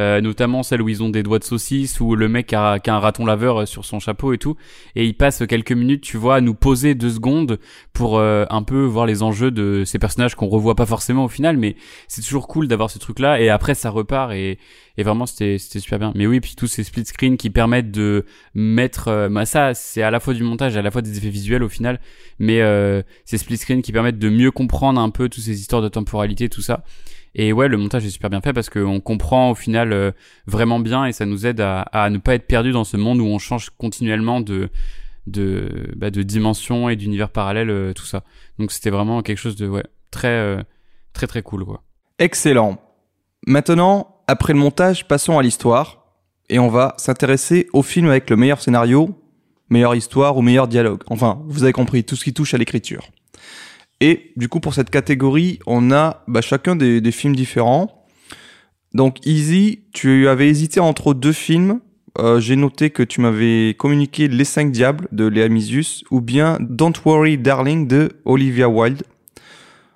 [0.00, 2.90] Euh, notamment celle où ils ont des doigts de saucisse, où le mec a, a
[2.90, 4.56] un raton laveur euh, sur son chapeau et tout,
[4.96, 7.60] et il passe quelques minutes, tu vois, à nous poser deux secondes
[7.92, 11.28] pour euh, un peu voir les enjeux de ces personnages qu'on revoit pas forcément au
[11.28, 11.76] final, mais
[12.08, 14.58] c'est toujours cool d'avoir ce truc-là, et après ça repart, et,
[14.96, 16.12] et vraiment c'était super bien.
[16.16, 18.24] Mais oui, puis tous ces split screens qui permettent de
[18.54, 21.30] mettre, euh, bah ça c'est à la fois du montage, à la fois des effets
[21.30, 22.00] visuels au final,
[22.40, 25.82] mais euh, ces split screens qui permettent de mieux comprendre un peu toutes ces histoires
[25.82, 26.82] de temporalité, tout ça.
[27.34, 30.12] Et ouais, le montage est super bien fait parce qu'on comprend au final euh,
[30.46, 33.26] vraiment bien et ça nous aide à, ne pas être perdu dans ce monde où
[33.26, 34.70] on change continuellement de
[35.26, 38.22] de bah, de dimension et d'univers parallèle, euh, tout ça.
[38.58, 40.62] Donc c'était vraiment quelque chose de ouais très euh,
[41.12, 41.82] très très cool quoi.
[42.18, 42.78] Excellent.
[43.46, 46.00] Maintenant, après le montage, passons à l'histoire.
[46.50, 49.18] Et on va s'intéresser au film avec le meilleur scénario,
[49.70, 51.02] meilleure histoire ou meilleur dialogue.
[51.06, 53.08] Enfin, vous avez compris, tout ce qui touche à l'écriture.
[54.06, 58.04] Et du coup, pour cette catégorie, on a bah, chacun des, films différents.
[58.92, 61.80] Donc, Easy, tu avais hésité entre deux films.
[62.18, 66.58] Euh, J'ai noté que tu m'avais communiqué Les Cinq Diables de Léa Misius ou bien
[66.60, 69.04] Don't Worry Darling de Olivia Wilde.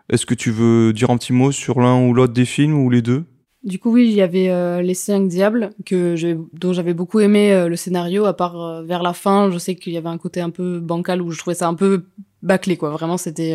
[0.09, 2.89] Est-ce que tu veux dire un petit mot sur l'un ou l'autre des films ou
[2.89, 3.25] les deux?
[3.63, 6.17] Du coup, oui, il y avait euh, Les Cinq Diables, que
[6.55, 9.93] dont j'avais beaucoup aimé euh, le scénario, à part vers la fin, je sais qu'il
[9.93, 12.07] y avait un côté un peu bancal où je trouvais ça un peu
[12.41, 12.89] bâclé, quoi.
[12.89, 13.55] Vraiment, c'était...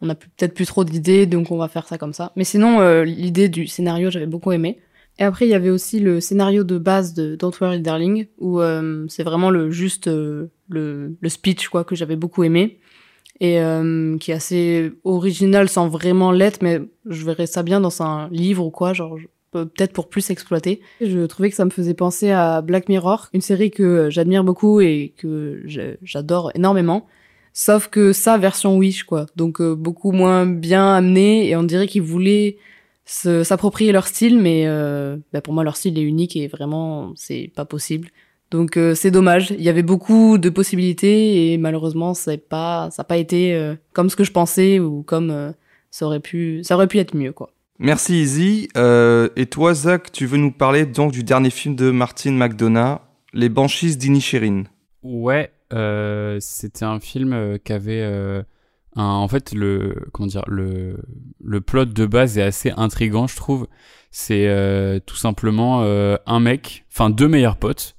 [0.00, 2.32] on a peut-être plus trop d'idées, donc on va faire ça comme ça.
[2.36, 4.78] Mais sinon, euh, l'idée du scénario, j'avais beaucoup aimé.
[5.18, 9.06] Et après, il y avait aussi le scénario de base de Don't Darling, où euh,
[9.08, 12.78] c'est vraiment le juste euh, le, le speech, quoi, que j'avais beaucoup aimé.
[13.38, 18.02] Et euh, qui est assez original sans vraiment l'être, mais je verrais ça bien dans
[18.02, 19.18] un livre ou quoi, genre
[19.50, 20.80] peut-être pour plus exploiter.
[21.02, 24.80] Je trouvais que ça me faisait penser à Black Mirror, une série que j'admire beaucoup
[24.80, 25.62] et que
[26.02, 27.06] j'adore énormément.
[27.58, 29.24] Sauf que ça, version Wish, quoi.
[29.34, 32.58] Donc euh, beaucoup moins bien amené et on dirait qu'ils voulaient
[33.06, 37.14] se- s'approprier leur style, mais euh, bah, pour moi leur style est unique et vraiment
[37.16, 38.08] c'est pas possible.
[38.50, 39.54] Donc euh, c'est dommage.
[39.58, 43.54] Il y avait beaucoup de possibilités et malheureusement ça n'a pas ça a pas été
[43.54, 45.50] euh, comme ce que je pensais ou comme euh,
[45.90, 47.54] ça aurait pu ça aurait pu être mieux quoi.
[47.78, 48.68] Merci Izzy.
[48.76, 52.98] Euh, et toi, Zach, tu veux nous parler donc du dernier film de Martin McDonough,
[53.32, 54.64] Les Banshees d'Inisherin?
[55.02, 55.55] Ouais, euh,
[56.40, 58.42] c'était un film euh, qui avait euh,
[58.94, 60.96] un, en fait le comment dire le
[61.42, 63.66] le plot de base est assez intrigant, je trouve.
[64.10, 67.96] C'est euh, tout simplement euh, un mec, enfin deux meilleurs potes,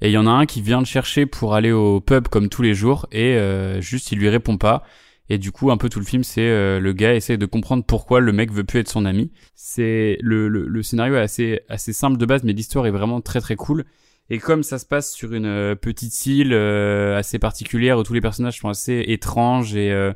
[0.00, 2.48] Et il y en a un qui vient le chercher pour aller au pub comme
[2.48, 4.84] tous les jours et euh, juste il lui répond pas.
[5.30, 7.84] Et du coup, un peu tout le film, c'est euh, le gars essaie de comprendre
[7.84, 9.30] pourquoi le mec veut plus être son ami.
[9.54, 13.20] C'est le, le, le scénario est assez assez simple de base, mais l'histoire est vraiment
[13.20, 13.84] très très cool.
[14.30, 18.12] Et comme ça se passe sur une euh, petite île euh, assez particulière où tous
[18.12, 20.12] les personnages sont assez étranges et euh,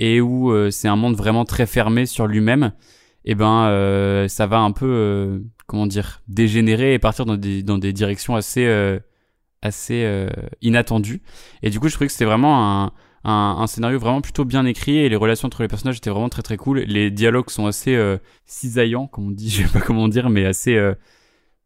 [0.00, 2.72] et où c'est un monde vraiment très fermé sur lui-même,
[3.24, 7.78] et eh ben ça va un peu comment dire dégénérer et partir dans des dans
[7.78, 8.64] des directions assez
[9.60, 10.28] assez
[10.62, 11.20] inattendues.
[11.64, 12.92] Et du coup, je trouvais que c'était vraiment un
[13.24, 16.28] un, un, scénario vraiment plutôt bien écrit et les relations entre les personnages étaient vraiment
[16.28, 16.80] très très cool.
[16.80, 20.46] Les dialogues sont assez euh, cisaillants, comme on dit, je sais pas comment dire, mais
[20.46, 20.94] assez euh,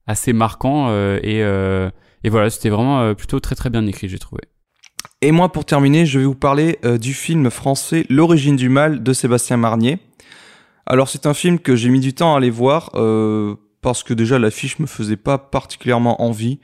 [0.06, 1.90] assez marquants euh, et euh,
[2.24, 4.42] et voilà, c'était vraiment euh, plutôt très très bien écrit, j'ai trouvé.
[5.20, 9.12] Et moi, pour terminer, je vais vous parler du film français L'origine du mal de
[9.12, 9.98] Sébastien Marnier.
[10.84, 12.90] Alors, c'est un film que j'ai mis du temps à aller voir
[13.82, 16.58] parce que déjà l'affiche me faisait pas particulièrement envie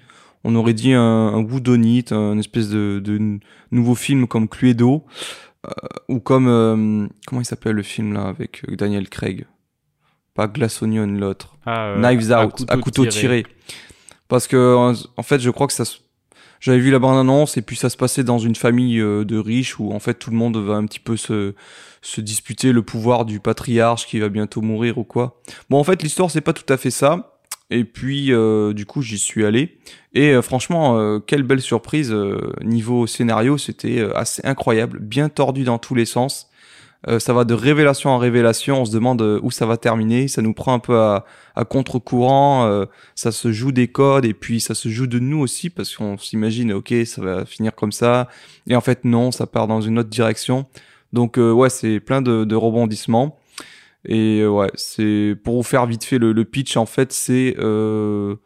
[0.44, 3.38] on aurait dit un, un woodonite, un espèce de,
[3.70, 5.04] nouveau film comme Cluedo,
[6.08, 9.46] ou comme comment il s'appelle le film là avec Daniel Craig,
[10.38, 13.44] pas Glass Onion l'autre, Ah, euh, Knives Out, à couteau, tiré.
[14.28, 15.98] Parce que en, en fait, je crois que ça, se-
[16.60, 19.36] j'avais vu la bande annonce et puis ça se passait dans une famille euh, de
[19.38, 21.54] riches où en fait tout le monde va un petit peu se
[22.02, 25.40] se disputer le pouvoir du patriarche qui va bientôt mourir ou quoi.
[25.70, 27.34] Bon, en fait, l'histoire c'est pas tout à fait ça.
[27.70, 29.76] Et puis, euh, du coup, j'y suis allé.
[30.14, 32.14] Et euh, franchement, euh, quelle belle surprise.
[32.62, 36.48] niveau scénario, c'était assez incroyable, bien tordu dans tous les sens.
[37.06, 38.82] Euh, ça va de révélation en révélation.
[38.82, 40.26] On se demande euh, où ça va terminer.
[40.26, 41.24] Ça nous prend un peu à,
[41.54, 42.66] à contre-courant.
[42.66, 45.94] euh, ça se joue des codes et puis ça se joue de nous aussi parce
[45.96, 48.28] qu'on s'imagine, ok, ça va finir comme ça.
[48.66, 50.66] Et en fait, non, ça part dans une autre direction.
[51.12, 53.38] Donc, euh, ouais, c'est plein de, de rebondissements.
[54.04, 57.56] Et euh, ouais, c'est pour vous faire vite fait le, le pitch en fait, c'est
[57.58, 58.36] euh,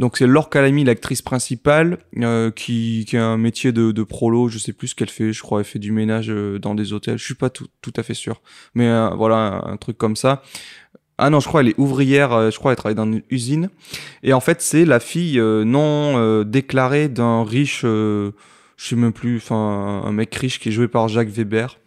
[0.00, 4.48] donc c'est Laure Calamy, l'actrice principale, euh, qui, qui a un métier de, de prolo,
[4.48, 6.94] je sais plus ce qu'elle fait, je crois elle fait du ménage euh, dans des
[6.94, 8.40] hôtels, je suis pas tout, tout à fait sûr,
[8.74, 10.42] mais euh, voilà un, truc comme ça.
[11.18, 13.68] Ah non, je crois elle est ouvrière, euh, je crois elle travaille dans une usine,
[14.22, 18.32] et en fait c'est la fille euh, non euh, déclarée d'un riche, je
[18.78, 21.78] sais même plus, enfin un mec riche qui est joué par Jacques Weber.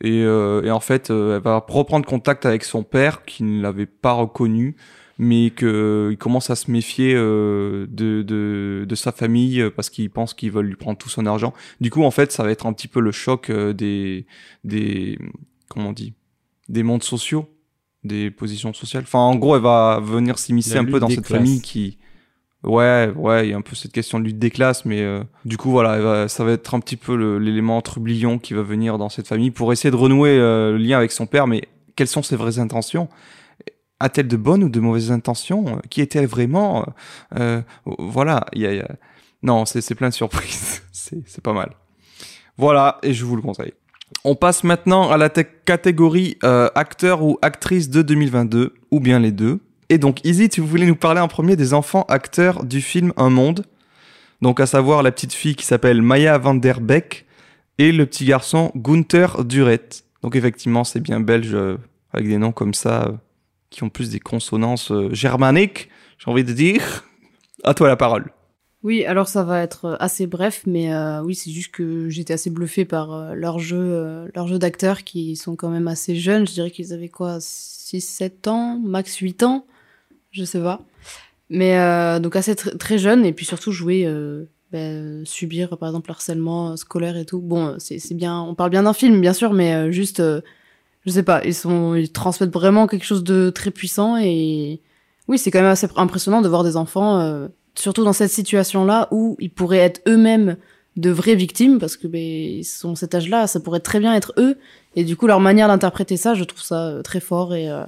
[0.00, 4.12] Et, et en fait, elle va reprendre contact avec son père qui ne l'avait pas
[4.12, 4.74] reconnu,
[5.18, 9.90] mais que il commence à se méfier euh, de, de, de sa famille euh, parce
[9.90, 11.52] qu'il pense qu'ils veulent lui prendre tout son argent.
[11.80, 14.26] Du coup, en fait, ça va être un petit peu le choc euh, des
[14.64, 15.18] des
[15.68, 16.14] comment on dit
[16.68, 17.48] des mondes sociaux,
[18.04, 19.04] des positions sociales.
[19.04, 21.38] Enfin, en gros, elle va venir s'immiscer un peu dans cette classes.
[21.40, 21.98] famille qui
[22.62, 25.22] Ouais, ouais, il y a un peu cette question de lutte des classes, mais euh,
[25.44, 28.62] du coup, voilà, elle va- ça va être un petit peu l'élément trublion qui va
[28.62, 31.46] venir dans cette famille pour essayer de renouer euh, le lien avec son père.
[31.46, 33.10] Mais quelles sont ses vraies intentions?
[34.00, 35.80] A-t-elle de bonnes ou de mauvaises intentions?
[35.90, 36.86] Qui est-elle vraiment?
[37.38, 37.62] Euh,
[37.98, 38.88] Voilà, il y y a-
[39.42, 40.82] non, c'est plein de surprises.
[40.92, 41.70] c'est pas mal.
[42.56, 43.72] Voilà, et je vous le conseille.
[44.24, 49.32] On passe maintenant à la catégorie euh, acteur ou actrice de 2022, ou bien les
[49.32, 49.60] deux.
[49.90, 53.28] Et donc, Izzy, tu voulais nous parler en premier des enfants acteurs du film Un
[53.30, 53.64] Monde.
[54.40, 57.26] Donc, à savoir la petite fille qui s'appelle Maya van der Beek
[57.78, 59.88] et le petit garçon Gunther Duret.
[60.22, 61.76] Donc, effectivement, c'est bien belge euh,
[62.12, 63.12] avec des noms comme ça euh,
[63.74, 67.04] qui ont plus des consonances euh, germaniques, j'ai envie de dire.
[67.62, 68.30] À toi la parole.
[68.82, 72.34] Oui, alors ça va être euh, assez bref, mais euh, oui, c'est juste que j'étais
[72.34, 76.46] assez bluffée par euh, leur jeu, leur jeu d'acteurs qui sont quand même assez jeunes.
[76.46, 79.66] Je dirais qu'ils avaient quoi, 6-7 ans, max 8 ans,
[80.32, 80.82] je sais pas.
[81.48, 81.76] Mais
[82.20, 84.10] donc assez tr- très jeunes et puis surtout jouer,
[84.72, 87.40] ben, subir par exemple le harcèlement scolaire et tout.
[87.40, 90.22] Bon, c'est bien, on parle bien d'un film bien sûr, mais juste,
[91.06, 94.80] je sais pas, ils sont, ils transmettent vraiment quelque chose de très puissant et
[95.28, 97.20] oui, c'est quand même assez impressionnant de voir des enfants.
[97.20, 100.56] euh, surtout dans cette situation-là où ils pourraient être eux-mêmes
[100.96, 104.32] de vraies victimes parce que ben ils sont cet âge-là, ça pourrait très bien être
[104.38, 104.56] eux
[104.94, 107.84] et du coup leur manière d'interpréter ça, je trouve ça euh, très fort et euh,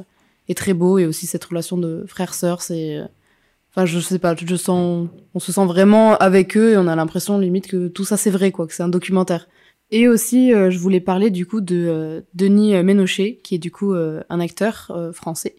[0.49, 3.05] et très beau et aussi cette relation de frère-sœur, c'est euh,
[3.73, 6.97] enfin je sais pas, je sens on se sent vraiment avec eux et on a
[6.97, 9.47] l'impression limite que tout ça c'est vrai quoi, que c'est un documentaire.
[9.91, 13.71] Et aussi euh, je voulais parler du coup de euh, Denis Ménochet qui est du
[13.71, 15.57] coup euh, un acteur euh, français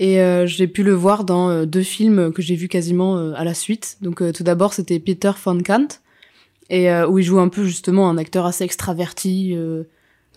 [0.00, 3.34] et euh, j'ai pu le voir dans euh, deux films que j'ai vus quasiment euh,
[3.36, 3.98] à la suite.
[4.00, 5.86] Donc euh, tout d'abord c'était Peter von Kant,
[6.70, 9.84] et euh, où il joue un peu justement un acteur assez extraverti, euh,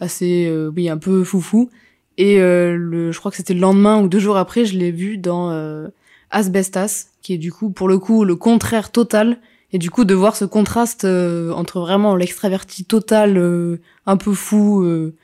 [0.01, 1.69] assez euh, oui un peu foufou.
[2.17, 4.91] Et euh, le, je crois que c'était le lendemain ou deux jours après, je l'ai
[4.91, 5.87] vu dans euh,
[6.29, 9.39] Asbestas, qui est du coup pour le coup le contraire total.
[9.73, 14.33] Et du coup de voir ce contraste euh, entre vraiment l'extraverti total, euh, un peu
[14.33, 15.15] fou, euh,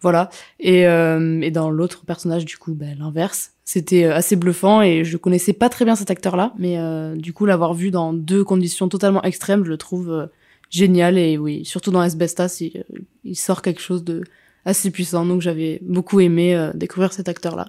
[0.00, 0.30] Voilà.
[0.60, 3.52] Et, et dans l'autre personnage, du coup, ben, l'inverse.
[3.64, 6.78] C'était assez bluffant et je connaissais pas très bien cet acteur-là, mais
[7.16, 10.28] du coup, l'avoir vu dans deux conditions totalement extrêmes, je le trouve
[10.70, 11.18] génial.
[11.18, 12.84] Et oui, surtout dans Asbestas, il,
[13.24, 14.22] il sort quelque chose de
[14.64, 15.26] assez puissant.
[15.26, 17.68] Donc j'avais beaucoup aimé découvrir cet acteur-là.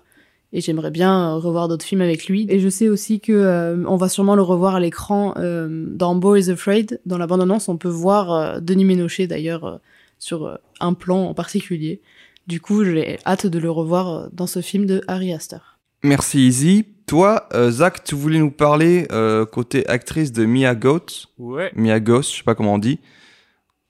[0.51, 2.47] Et j'aimerais bien euh, revoir d'autres films avec lui.
[2.49, 6.15] Et je sais aussi que euh, on va sûrement le revoir à l'écran euh, dans
[6.15, 6.99] Boy is Afraid.
[7.05, 9.77] Dans la bande-annonce, on peut voir euh, Denis Ménochet d'ailleurs euh,
[10.17, 12.01] sur euh, un plan en particulier.
[12.47, 15.77] Du coup, j'ai hâte de le revoir euh, dans ce film de Harry Astor.
[16.03, 16.85] Merci Izzy.
[17.05, 21.27] Toi, euh, Zach, tu voulais nous parler euh, côté actrice de Mia Goth.
[21.37, 21.71] Ouais.
[21.75, 22.99] Mia Goth, je sais pas comment on dit.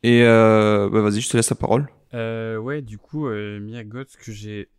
[0.04, 1.90] Et euh, bah vas-y, je te laisse la parole.
[2.14, 4.70] Euh, ouais, du coup, euh, Mia Goth que j'ai,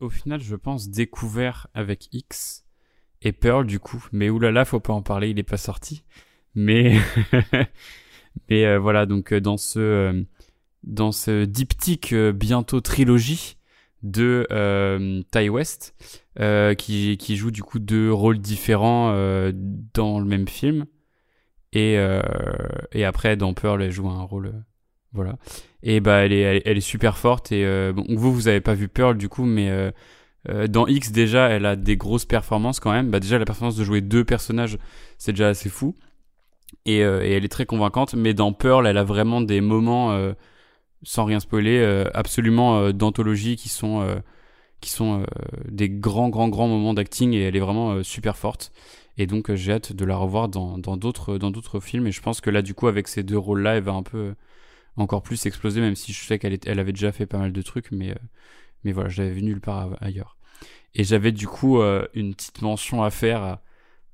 [0.00, 2.64] au final, je pense, découvert avec X
[3.22, 4.04] et Pearl, du coup.
[4.12, 6.02] Mais oulala, faut pas en parler, il est pas sorti.
[6.54, 6.96] Mais,
[8.50, 10.22] mais euh, voilà, donc euh, dans ce, euh,
[10.82, 13.56] dans ce diptyque bientôt trilogie
[14.02, 14.46] de
[15.30, 15.94] Ty West,
[16.78, 19.12] qui, qui joue du coup deux rôles différents
[19.92, 20.86] dans le même film.
[21.74, 21.98] Et,
[22.92, 24.64] et après, dans Pearl, elle joue un rôle.
[25.12, 25.36] voilà.
[25.82, 27.52] Et bah, elle est, elle, est- super forte.
[27.52, 29.90] Et euh, vous, vous avez pas vu Pearl du coup, mais euh,
[30.48, 33.10] euh, dans X, déjà, elle a des grosses performances quand même.
[33.10, 34.78] Bah, déjà, la performance de jouer deux personnages,
[35.18, 35.94] c'est déjà assez fou.
[36.86, 37.02] Et, et
[37.32, 38.14] elle est très convaincante.
[38.14, 40.16] Mais dans Pearl, elle a vraiment des moments,
[41.02, 41.82] sans rien spoiler,
[42.14, 44.06] absolument d'anthologie qui sont.
[44.80, 45.24] qui sont
[45.68, 48.72] des grands, grands, grands moments d'acting et elle est vraiment super forte.
[49.18, 52.06] Et donc, j'ai hâte de la revoir dans d'autres dans d'autres films.
[52.06, 54.34] Et je pense que là, du coup, avec ces deux rôles-là, elle va un peu
[54.96, 57.52] encore plus exploser, même si je sais qu'elle est- elle avait déjà fait pas mal
[57.52, 58.14] de trucs, mais, euh,
[58.84, 60.36] mais voilà, je l'avais vu nulle part ailleurs.
[60.94, 63.62] Et j'avais du coup euh, une petite mention à faire à,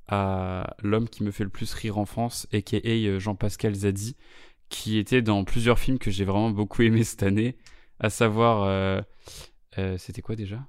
[0.09, 2.89] à l'homme qui me fait le plus rire en France, a.k.a.
[2.89, 4.17] euh, Jean-Pascal Zadi,
[4.69, 7.57] qui était dans plusieurs films que j'ai vraiment beaucoup aimé cette année,
[8.01, 9.05] à savoir,
[9.99, 10.67] c'était quoi déjà?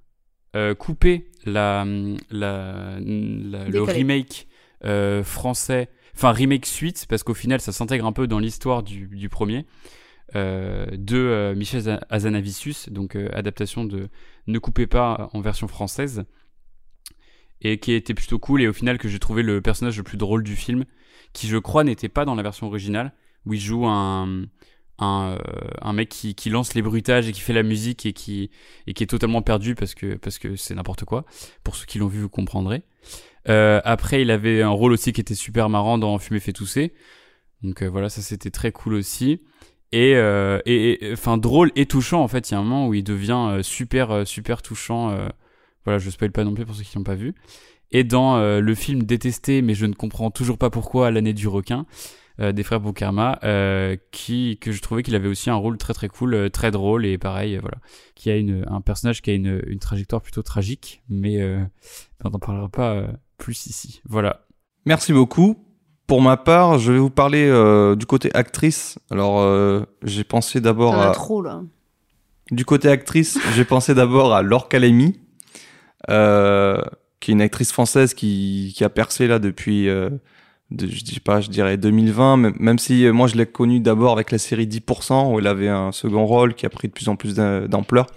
[0.80, 1.86] Couper la,
[2.32, 4.48] la, la- le remake
[5.24, 9.30] français, enfin remake suite, parce qu'au final ça s'intègre un peu dans l'histoire du, du
[9.30, 9.66] premier,
[10.36, 14.10] euh, de euh, Michel Za- Hazanavicius, donc euh, adaptation de
[14.48, 16.26] Ne coupez pas en version française,
[17.62, 20.18] et qui était plutôt cool, et au final que j'ai trouvé le personnage le plus
[20.18, 20.86] drôle du film,
[21.34, 23.14] qui je crois n'était pas dans la version originale,
[23.46, 24.44] où il joue un,
[25.00, 25.38] un,
[25.82, 28.50] un mec qui, qui lance les bruitages et qui fait la musique et qui,
[28.88, 31.26] et qui est totalement perdu parce que parce que c'est n'importe quoi.
[31.64, 32.84] Pour ceux qui l'ont vu, vous comprendrez.
[33.50, 36.94] Euh, après, il avait un rôle aussi qui était super marrant dans Fumer fait tousser.
[37.64, 39.42] Donc euh, voilà, ça c'était très cool aussi.
[39.94, 42.50] Et, euh, et, enfin drôle et touchant en fait.
[42.50, 45.18] Il y a un moment où il devient euh, super euh, super touchant.
[45.86, 47.34] voilà, je spoil pas non plus pour ceux qui l'ont pas vu.
[47.92, 51.86] Et dans le film détesté, mais je ne comprends toujours pas pourquoi, l'année du requin,
[52.38, 56.10] des frères Boukarma, euh, qui que je trouvais qu'il avait aussi un rôle très très
[56.10, 57.78] cool, très drôle et pareil, voilà,
[58.14, 61.42] qui a une, un personnage qui a une, une trajectoire plutôt tragique, mais
[62.26, 64.02] on n'en parlera pas plus ici.
[64.08, 64.42] Voilà.
[64.86, 65.58] Merci beaucoup.
[66.08, 68.98] Pour ma part, je vais vous parler euh, du côté actrice.
[69.12, 71.12] Alors, euh, j'ai pensé d'abord à...
[71.12, 71.62] trop là.
[72.52, 75.20] Du côté actrice, j'ai pensé d'abord à Laure Calamy,
[76.10, 76.82] euh,
[77.20, 80.10] qui est une actrice française qui, qui a percé là depuis, euh,
[80.72, 83.80] de, je dis pas, je dirais 2020, même, même si euh, moi je l'ai connue
[83.82, 86.94] d'abord avec la série 10%, où elle avait un second rôle qui a pris de
[86.94, 88.08] plus en plus d'am- d'ampleur.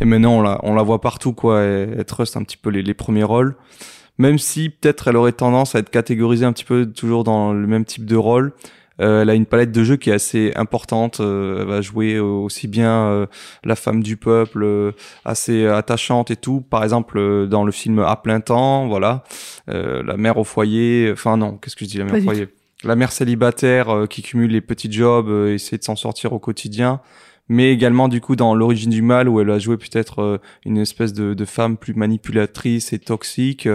[0.00, 1.60] Et maintenant, on la, on la voit partout, quoi.
[1.60, 3.56] Elle, elle trust un petit peu les, les premiers rôles.
[4.20, 7.66] Même si peut-être elle aurait tendance à être catégorisée un petit peu toujours dans le
[7.66, 8.52] même type de rôle.
[9.00, 11.20] Euh, elle a une palette de jeux qui est assez importante.
[11.20, 13.26] Euh, elle va jouer aussi bien euh,
[13.64, 14.92] la femme du peuple, euh,
[15.24, 16.60] assez attachante et tout.
[16.60, 19.24] Par exemple, euh, dans le film À plein temps, voilà,
[19.70, 21.08] euh, la mère au foyer.
[21.10, 22.48] Enfin non, qu'est-ce que je dis, la mère Pas au foyer?
[22.84, 26.38] La mère célibataire euh, qui cumule les petits jobs, euh, essaie de s'en sortir au
[26.38, 27.00] quotidien
[27.50, 30.78] mais également du coup dans l'origine du mal où elle a joué peut-être euh, une
[30.78, 33.68] espèce de, de femme plus manipulatrice et toxique.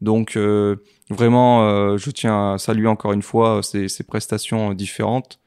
[0.00, 0.76] Donc euh,
[1.10, 5.40] vraiment, euh, je tiens à saluer encore une fois ses, ses prestations différentes.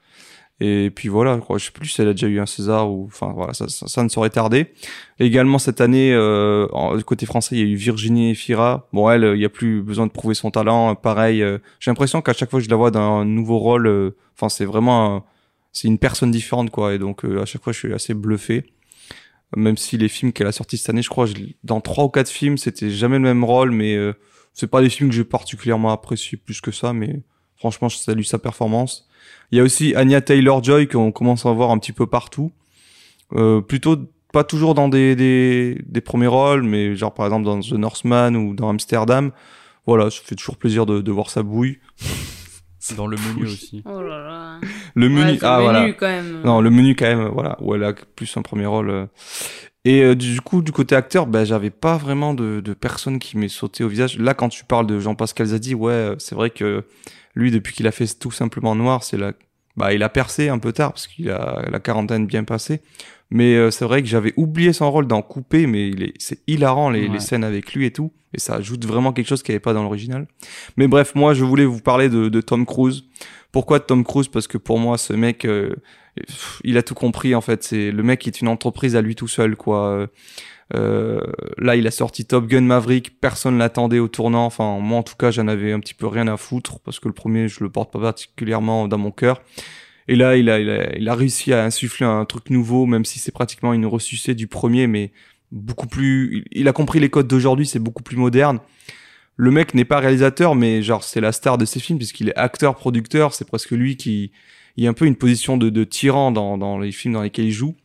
[0.59, 3.05] Et puis voilà, je crois, sais plus si elle a déjà eu un César ou,
[3.05, 4.73] enfin voilà, ça, ça, ne saurait tarder.
[5.17, 8.89] Également cette année, euh, en- côté français, il y a eu Virginie Efira.
[8.91, 10.95] Bon, elle, il y a plus besoin de prouver son talent.
[10.95, 11.39] Pareil,
[11.79, 14.65] j'ai l'impression qu'à chaque fois que je la vois dans un nouveau rôle, enfin c'est
[14.65, 15.23] vraiment,
[15.71, 16.93] c'est une personne différente quoi.
[16.93, 18.63] Et donc euh, à chaque fois, je suis assez bluffé.
[19.55, 22.09] Même si les films qu'elle a sortis cette année, je crois, je- dans trois ou
[22.09, 24.13] quatre films, c'était jamais le même rôle, mais euh,
[24.53, 27.21] c'est pas des films que j'ai particulièrement apprécié plus que ça, mais
[27.55, 29.07] franchement, je salue sa performance.
[29.51, 32.51] Il y a aussi Anya Taylor-Joy qu'on commence à voir un petit peu partout.
[33.33, 33.97] Euh, plutôt
[34.31, 38.35] pas toujours dans des, des, des premiers rôles, mais genre par exemple dans The Northman
[38.35, 39.31] ou dans Amsterdam.
[39.87, 41.79] Voilà, ça fait toujours plaisir de, de voir sa bouille.
[42.95, 43.81] Dans le menu aussi.
[43.85, 44.28] Oh là là.
[44.99, 45.81] Le menu, Ouais, ah le voilà.
[45.81, 46.41] menu, quand même.
[46.43, 48.89] Non, le menu quand même, voilà, où elle a plus un premier rôle.
[48.89, 49.05] euh.
[49.85, 53.37] Et euh, du coup, du côté acteur, ben j'avais pas vraiment de, de personne qui
[53.37, 54.19] m'est sauté au visage.
[54.19, 56.83] Là, quand tu parles de Jean-Pascal Zadi, ouais, euh, c'est vrai que
[57.33, 59.31] lui, depuis qu'il a fait tout simplement noir, c'est là,
[59.77, 62.81] bah, il a percé un peu tard parce qu'il a la quarantaine bien passée.
[63.31, 66.39] Mais euh, c'est vrai que j'avais oublié son rôle dans Coupé, mais il est, c'est
[66.47, 67.13] hilarant les, Ouais.
[67.13, 69.61] les scènes avec lui et tout, et ça ajoute vraiment quelque chose qu'il n'y avait
[69.61, 70.27] pas dans l'original.
[70.77, 73.03] Mais bref, moi, je voulais vous parler de, de Tom Cruise.
[73.51, 74.27] Pourquoi de Tom Cruise?
[74.27, 75.75] Parce que pour moi, ce mec, euh,
[76.63, 77.63] il a tout compris en fait.
[77.63, 80.07] C'est le mec qui est une entreprise à lui tout seul, quoi.
[80.75, 81.21] Euh,
[81.57, 83.19] là, il a sorti Top Gun Maverick.
[83.19, 84.45] Personne l'attendait au tournant.
[84.45, 87.07] Enfin, moi, en tout cas, j'en avais un petit peu rien à foutre parce que
[87.07, 89.41] le premier, je le porte pas particulièrement dans mon cœur.
[90.09, 93.05] Et là, il a, il a, il a réussi à insuffler un truc nouveau, même
[93.05, 95.11] si c'est pratiquement une ressucée du premier, mais
[95.51, 96.45] beaucoup plus.
[96.51, 97.67] Il a compris les codes d'aujourd'hui.
[97.67, 98.59] C'est beaucoup plus moderne.
[99.37, 102.35] Le mec n'est pas réalisateur, mais genre c'est la star de ses films puisqu'il est
[102.35, 103.35] acteur-producteur.
[103.35, 104.31] C'est presque lui qui,
[104.77, 107.21] il y a un peu une position de, de tyran dans, dans les films dans
[107.21, 107.75] lesquels il joue.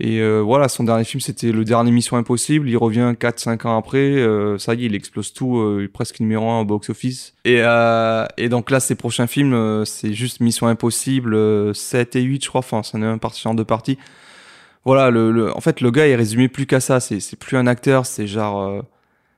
[0.00, 2.68] Et euh, voilà, son dernier film, c'était le dernier Mission Impossible.
[2.68, 3.98] Il revient 4-5 ans après.
[3.98, 7.34] euh, ça y est, il explose tout, euh, il presque numéro 1 au box-office.
[7.44, 12.14] Et, euh, et donc là, ses prochains films, euh, c'est juste Mission Impossible euh, 7
[12.16, 12.60] et 8, je crois.
[12.60, 13.98] Enfin, c'en est un parti en deux parties.
[14.84, 17.00] Voilà, le, le, en fait, le gars est résumé plus qu'à ça.
[17.00, 18.60] C'est plus un acteur, c'est genre...
[18.62, 18.82] euh,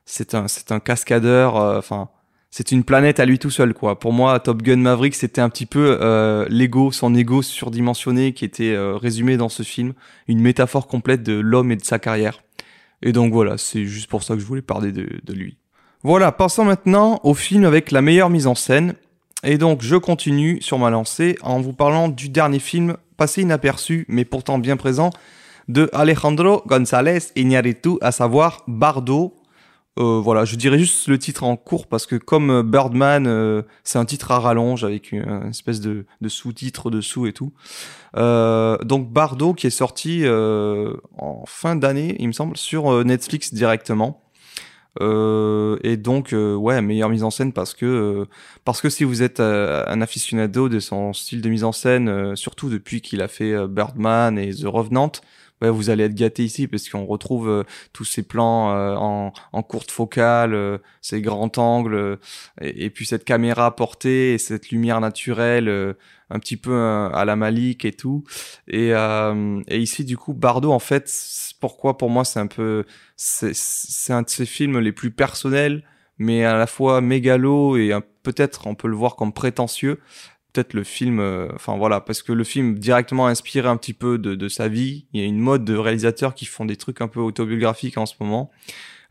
[0.05, 1.57] c'est un, un cascadeur.
[1.57, 2.09] euh, Enfin,
[2.51, 3.97] c'est une planète à lui tout seul, quoi.
[3.97, 8.43] Pour moi, Top Gun Maverick, c'était un petit peu euh, l'ego, son ego surdimensionné qui
[8.43, 9.93] était euh, résumé dans ce film,
[10.27, 12.43] une métaphore complète de l'homme et de sa carrière.
[13.01, 15.57] Et donc voilà, c'est juste pour ça que je voulais parler de, de lui.
[16.03, 18.95] Voilà, passons maintenant au film avec la meilleure mise en scène.
[19.43, 24.05] Et donc, je continue sur ma lancée en vous parlant du dernier film passé inaperçu,
[24.09, 25.11] mais pourtant bien présent,
[25.67, 29.40] de Alejandro González Iñárritu, à savoir Bardo.
[29.99, 33.61] Euh, voilà, je dirais juste le titre en cours parce que comme euh, Birdman, euh,
[33.83, 37.51] c'est un titre à rallonge avec une, espèce de, sous-titre dessous et tout.
[38.15, 44.23] Donc Bardo qui est sorti en fin d'année, il me semble, sur Netflix directement.
[44.99, 48.27] Et donc ouais meilleure mise en scène parce que
[48.65, 52.69] parce que si vous êtes un aficionado de son style de mise en scène surtout
[52.69, 55.13] depuis qu'il a fait Birdman et The Revenant
[55.69, 59.63] vous allez être gâté ici parce qu'on retrouve euh, tous ces plans euh, en, en
[59.63, 62.15] courte focale euh, ces grands angles euh,
[62.61, 65.93] et, et puis cette caméra portée et cette lumière naturelle euh,
[66.29, 68.23] un petit peu à la Malik et tout
[68.69, 71.11] et, et ici du coup Bardo en fait
[71.59, 72.85] pourquoi pour moi c'est un peu
[73.15, 75.83] c'est un de ses films les plus personnels,
[76.17, 77.93] mais à la fois mégalo et
[78.23, 79.99] peut-être on peut le voir comme prétentieux.
[80.53, 84.17] Peut-être le film, euh, enfin voilà, parce que le film directement inspiré un petit peu
[84.17, 85.05] de, de sa vie.
[85.13, 88.05] Il y a une mode de réalisateurs qui font des trucs un peu autobiographiques en
[88.05, 88.51] ce moment.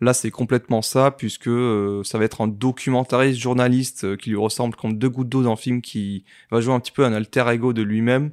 [0.02, 4.36] Là, c'est complètement ça, puisque euh, ça va être un documentariste journaliste euh, qui lui
[4.36, 7.12] ressemble comme deux gouttes d'eau dans le film, qui va jouer un petit peu un
[7.12, 8.30] alter ego de lui-même.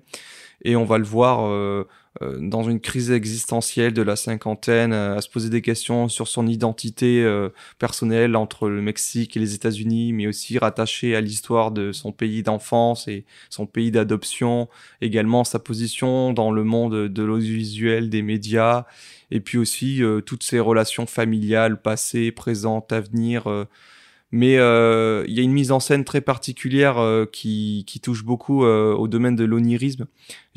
[0.64, 1.86] Et on va le voir euh,
[2.39, 6.47] dans une crise existentielle de la cinquantaine, euh, à se poser des questions sur son
[6.47, 7.49] identité euh,
[7.80, 12.43] personnelle entre le Mexique et les États-Unis, mais aussi rattaché à l'histoire de son pays
[12.43, 14.68] d'enfance et son pays d'adoption,
[15.01, 18.86] également sa position dans le monde de l'audiovisuel, des médias,
[19.32, 23.47] et puis aussi euh, toutes ses relations familiales, passées, présentes, à venir.
[23.47, 23.65] euh,
[24.32, 28.65] mais euh, il y a une mise en scène très particulière euh, qui, touche beaucoup
[28.65, 30.05] euh, au domaine de l'onirisme.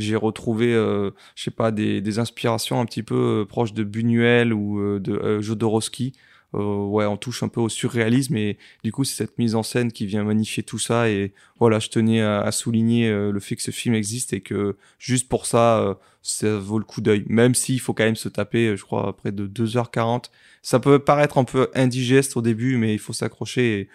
[0.01, 3.84] J'ai retrouvé, euh, je sais pas, des, des inspirations un petit peu euh, proches de
[3.84, 6.14] Buñuel ou euh, de euh, Jodorowsky.
[6.53, 9.92] Ouais, on touche un peu au surréalisme et du coup c'est cette mise en scène
[9.92, 13.70] qui vient magnifier tout ça et voilà, je tenais à, souligner le fait que ce
[13.70, 17.24] film existe et que juste pour ça, ça vaut le coup d'œil.
[17.28, 20.24] Même s'il faut quand même se taper, je crois, près de 2h40.
[20.62, 23.88] Ça peut paraître un peu indigeste au début, mais il faut s'accrocher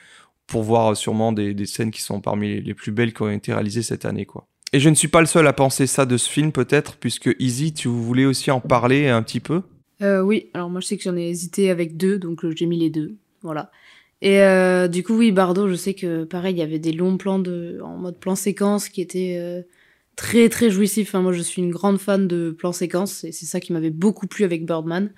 [0.47, 3.53] pour voir sûrement des, des scènes qui sont parmi les plus belles qui ont été
[3.53, 4.47] réalisées cette année, quoi.
[4.74, 7.34] Et je ne suis pas le seul à penser ça de ce film, peut-être, puisque
[7.39, 9.61] Easy, tu voulais aussi en parler un petit peu?
[10.01, 12.66] Euh, oui, alors moi je sais que j'en ai hésité avec deux, donc euh, j'ai
[12.66, 13.72] mis les deux, voilà.
[14.22, 17.18] Et euh, du coup, oui, Bardo, je sais que pareil, il y avait des longs
[17.18, 19.66] plans de, en mode plan séquence qui étaient
[20.16, 21.13] très très jouissifs.
[21.13, 24.28] Moi je suis une grande fan de plans séquences, et c'est ça qui m'avait beaucoup
[24.28, 25.11] plu avec Birdman.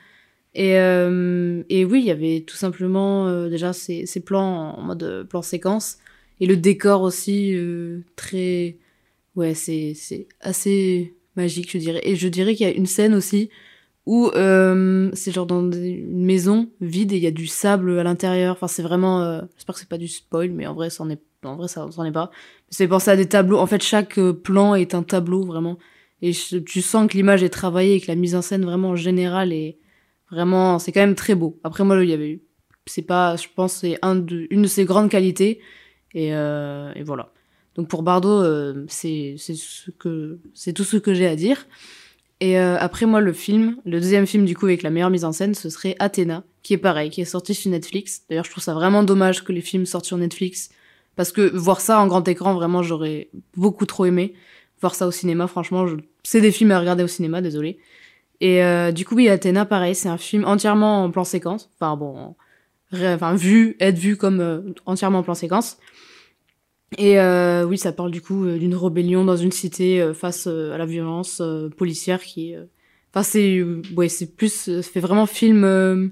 [0.55, 5.97] Et, oui, il y avait tout simplement déjà ces, plans en mode plan séquence,
[6.39, 7.55] et le décor aussi
[8.15, 8.77] très.
[9.37, 9.93] Ouais, c'est
[10.41, 12.01] assez magique, je dirais.
[12.03, 13.51] Et je dirais qu'il y a une scène aussi
[14.07, 18.03] où euh, c'est genre dans une maison vide et il y a du sable à
[18.03, 18.53] l'intérieur.
[18.55, 19.21] Enfin, c'est vraiment.
[19.21, 21.21] euh, J'espère que c'est pas du spoil, mais en vrai, ça en est.
[21.43, 22.31] En vrai, ça est pas.
[22.71, 23.59] C'est penser à des tableaux.
[23.59, 25.77] En fait, chaque euh, plan est un tableau vraiment.
[26.23, 28.95] Et tu sens que l'image est travaillée et que la mise en scène vraiment en
[28.95, 29.77] général est
[30.31, 30.79] vraiment.
[30.79, 31.59] C'est quand même très beau.
[31.63, 32.41] Après, moi, il y avait.
[32.87, 33.35] C'est pas.
[33.35, 35.59] Je pense c'est une de ses grandes qualités.
[36.15, 36.31] Et
[37.03, 37.33] voilà.
[37.77, 41.67] Donc pour Bardot, euh, c'est ce que c'est tout ce que j'ai à dire.
[42.39, 45.25] Et euh, après moi, le film, le deuxième film du coup avec la meilleure mise
[45.25, 48.23] en scène, ce serait Athéna, qui est pareil, qui est sorti sur Netflix.
[48.29, 50.69] D'ailleurs, je trouve ça vraiment dommage que les films sortent sur Netflix,
[51.15, 54.33] parce que voir ça en grand écran, vraiment, j'aurais beaucoup trop aimé
[54.81, 55.47] voir ça au cinéma.
[55.47, 55.95] Franchement, je...
[56.23, 57.79] c'est des films à regarder au cinéma, désolé.
[58.39, 61.69] Et euh, du coup, oui, Athéna, pareil, c'est un film entièrement en plan séquence.
[61.79, 62.35] Enfin bon,
[62.93, 65.77] enfin vu, être vu comme euh, entièrement en plan séquence.
[66.97, 70.47] Et euh, oui, ça parle du coup euh, d'une rébellion dans une cité euh, face
[70.47, 71.41] euh, à la violence
[71.75, 72.55] policière qui.
[73.13, 73.63] Enfin, c'est
[73.95, 76.11] ouais, c'est plus, ça fait vraiment film,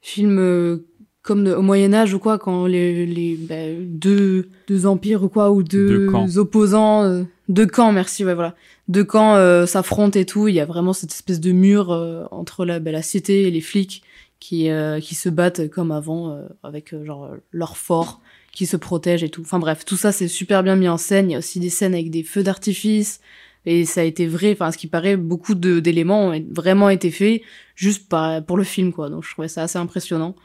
[0.00, 0.82] film
[1.22, 5.52] comme au Moyen Âge ou quoi, quand les, les bah, deux deux empires ou quoi
[5.52, 8.56] ou deux, Deux opposants, euh, deux camps, merci, ouais voilà,
[8.88, 10.48] deux camps euh, s'affrontent et tout.
[10.48, 13.50] Il y a vraiment cette espèce de mur euh, entre la bah, la cité et
[13.50, 14.02] les flics
[14.40, 18.20] qui euh, qui se battent comme avant euh, avec genre leur fort
[18.52, 19.42] qui se protègent et tout.
[19.42, 21.30] Enfin bref, tout ça c'est super bien mis en scène.
[21.30, 23.20] Il y a aussi des scènes avec des feux d'artifice
[23.64, 24.52] et ça a été vrai.
[24.52, 27.42] Enfin, ce qui paraît, beaucoup d'éléments ont vraiment été faits
[27.74, 29.08] juste par, pour le film quoi.
[29.08, 30.36] Donc je trouvais ça assez impressionnant.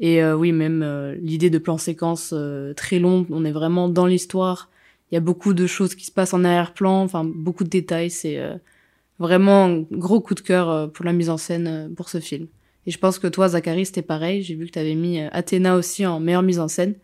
[0.00, 3.88] Et euh, oui, même euh, l'idée de plan séquence euh, très long, on est vraiment
[3.88, 4.70] dans l'histoire.
[5.10, 8.10] Il y a beaucoup de choses qui se passent en arrière-plan, enfin beaucoup de détails.
[8.10, 8.54] C'est euh,
[9.18, 12.46] vraiment un gros coup de cœur euh, pour la mise en scène pour ce film.
[12.86, 14.42] Et je pense que toi, Zachary, c'était pareil.
[14.42, 16.94] J'ai vu que tu avais mis Athéna aussi en meilleure mise en scène.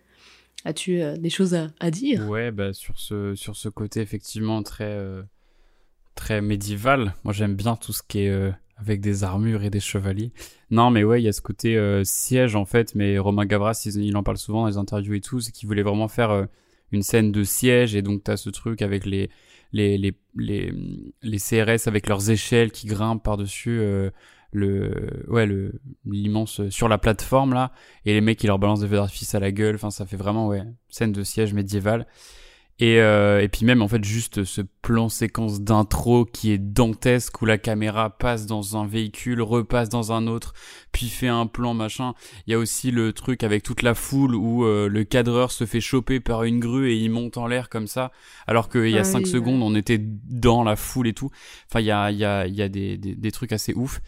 [0.67, 2.29] As-tu euh, des choses à, dire?
[2.29, 5.23] Ouais, bah sur ce sur ce côté effectivement très euh,
[6.17, 7.15] très médiéval.
[7.23, 10.33] Moi, j'aime bien tout ce qui est euh, avec des armures et des chevaliers.
[10.73, 12.97] Non, mais ouais, il y a ce côté siège en fait.
[12.97, 15.69] Mais Romain Gavras, il, il en parle souvent dans les interviews et tout, c'est qu'il
[15.69, 16.49] voulait vraiment faire
[16.91, 19.31] une scène de siège et donc t'as ce truc avec les
[19.73, 20.73] les les les,
[21.23, 23.81] les CRS avec leurs échelles qui grimpent par dessus.
[24.53, 27.73] Le ouais le l'immense sur la plateforme là
[28.05, 30.17] et les mecs qui leur balancent des feux d'artifice à la gueule enfin ça fait
[30.17, 32.07] vraiment ouais scène de siège médiéval
[32.79, 37.41] et, euh, et puis même en fait juste ce plan séquence d'intro qui est dantesque
[37.41, 40.53] où la caméra passe dans un véhicule, repasse dans un autre,
[40.93, 42.13] puis fait un plan machin.
[42.47, 45.65] Il y a aussi le truc avec toute la foule où euh, le cadreur se
[45.65, 48.13] fait choper par une grue et il monte en l'air comme ça,
[48.47, 51.31] alors qu'il y a Ah 5 oui, secondes on était dans la foule et tout.
[51.71, 53.73] Enfin il y a, il y a, il y a des, des, des trucs assez
[53.73, 54.03] ouf.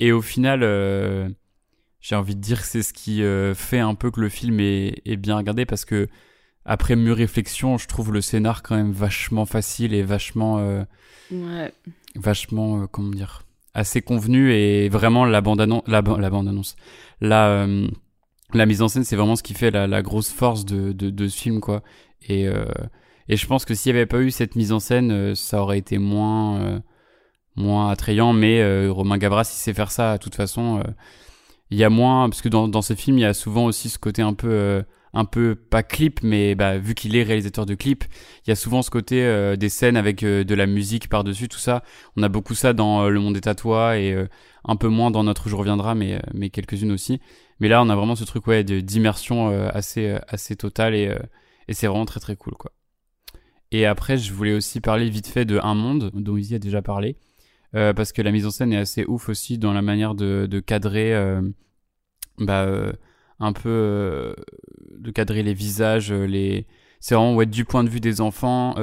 [0.00, 0.60] Et au final...
[0.64, 1.28] Euh,
[2.02, 4.58] j'ai envie de dire que c'est ce qui euh, fait un peu que le film
[4.58, 6.08] est, est bien regardé parce que
[6.64, 10.82] après mûre réflexion, je trouve le scénar quand même vachement facile et vachement, euh,
[11.30, 11.70] Ouais.
[12.16, 13.42] vachement, euh, comment dire,
[13.74, 16.74] assez convenu et vraiment la bande annonce, la, ba- la bande annonce,
[17.20, 17.86] la, euh,
[18.54, 21.10] la mise en scène, c'est vraiment ce qui fait la, la grosse force de, de,
[21.10, 21.82] de ce film quoi.
[22.26, 22.64] Et euh,
[23.28, 25.60] et je pense que s'il n'y avait pas eu cette mise en scène, euh, ça
[25.60, 26.80] aurait été moins euh,
[27.56, 28.32] moins attrayant.
[28.32, 30.18] Mais euh, Romain Gavras, il sait faire ça.
[30.18, 30.90] De toute façon, euh,
[31.70, 33.88] il y a moins parce que dans dans ce film, il y a souvent aussi
[33.88, 34.82] ce côté un peu euh,
[35.12, 38.04] un peu pas clip, mais bah, vu qu'il est réalisateur de clips,
[38.46, 41.24] il y a souvent ce côté euh, des scènes avec euh, de la musique par
[41.24, 41.82] dessus, tout ça.
[42.16, 44.26] On a beaucoup ça dans euh, Le Monde à toi et euh,
[44.64, 47.20] un peu moins dans Notre jour viendra, mais mais quelques-unes aussi.
[47.60, 51.14] Mais là, on a vraiment ce truc ouais d'immersion assez assez totale et
[51.68, 52.72] et c'est vraiment très très cool quoi.
[53.72, 56.82] Et après, je voulais aussi parler vite fait de Un Monde, dont Izzy a déjà
[56.82, 57.16] parlé,
[57.74, 60.46] euh, parce que la mise en scène est assez ouf aussi dans la manière de,
[60.50, 61.40] de cadrer, euh,
[62.38, 62.92] bah, euh,
[63.38, 64.34] un peu,
[64.98, 66.66] de cadrer les visages, les.
[67.00, 68.74] C'est vraiment ouais, du point de vue des enfants.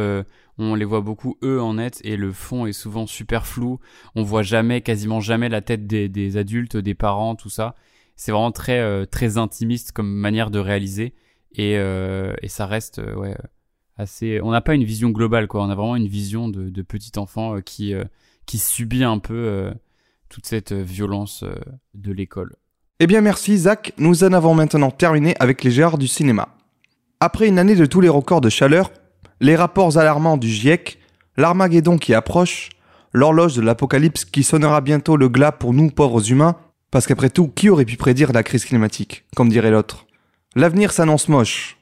[0.58, 3.80] on les voit beaucoup eux en net et le fond est souvent super flou.
[4.16, 7.76] On voit jamais, quasiment jamais la tête des, des adultes, des parents, tout ça.
[8.16, 11.14] C'est vraiment très très intimiste comme manière de réaliser
[11.52, 13.38] et, et ça reste ouais
[13.98, 14.42] assez.
[14.42, 15.64] On n'a pas une vision globale quoi.
[15.64, 17.94] On a vraiment une vision de, de petit enfant qui
[18.48, 19.72] qui subit un peu euh,
[20.30, 21.54] toute cette euh, violence euh,
[21.94, 22.56] de l'école.
[23.00, 26.50] Eh bien merci Zach, nous en avons maintenant terminé avec les géants du cinéma.
[27.20, 28.92] Après une année de tous les records de chaleur,
[29.40, 30.98] les rapports alarmants du GIEC,
[31.36, 32.70] l'Armageddon qui approche,
[33.14, 36.56] l'horloge de l'apocalypse qui sonnera bientôt le glas pour nous pauvres humains,
[36.90, 40.08] parce qu'après tout, qui aurait pu prédire la crise climatique, comme dirait l'autre?
[40.56, 41.78] L'avenir s'annonce moche.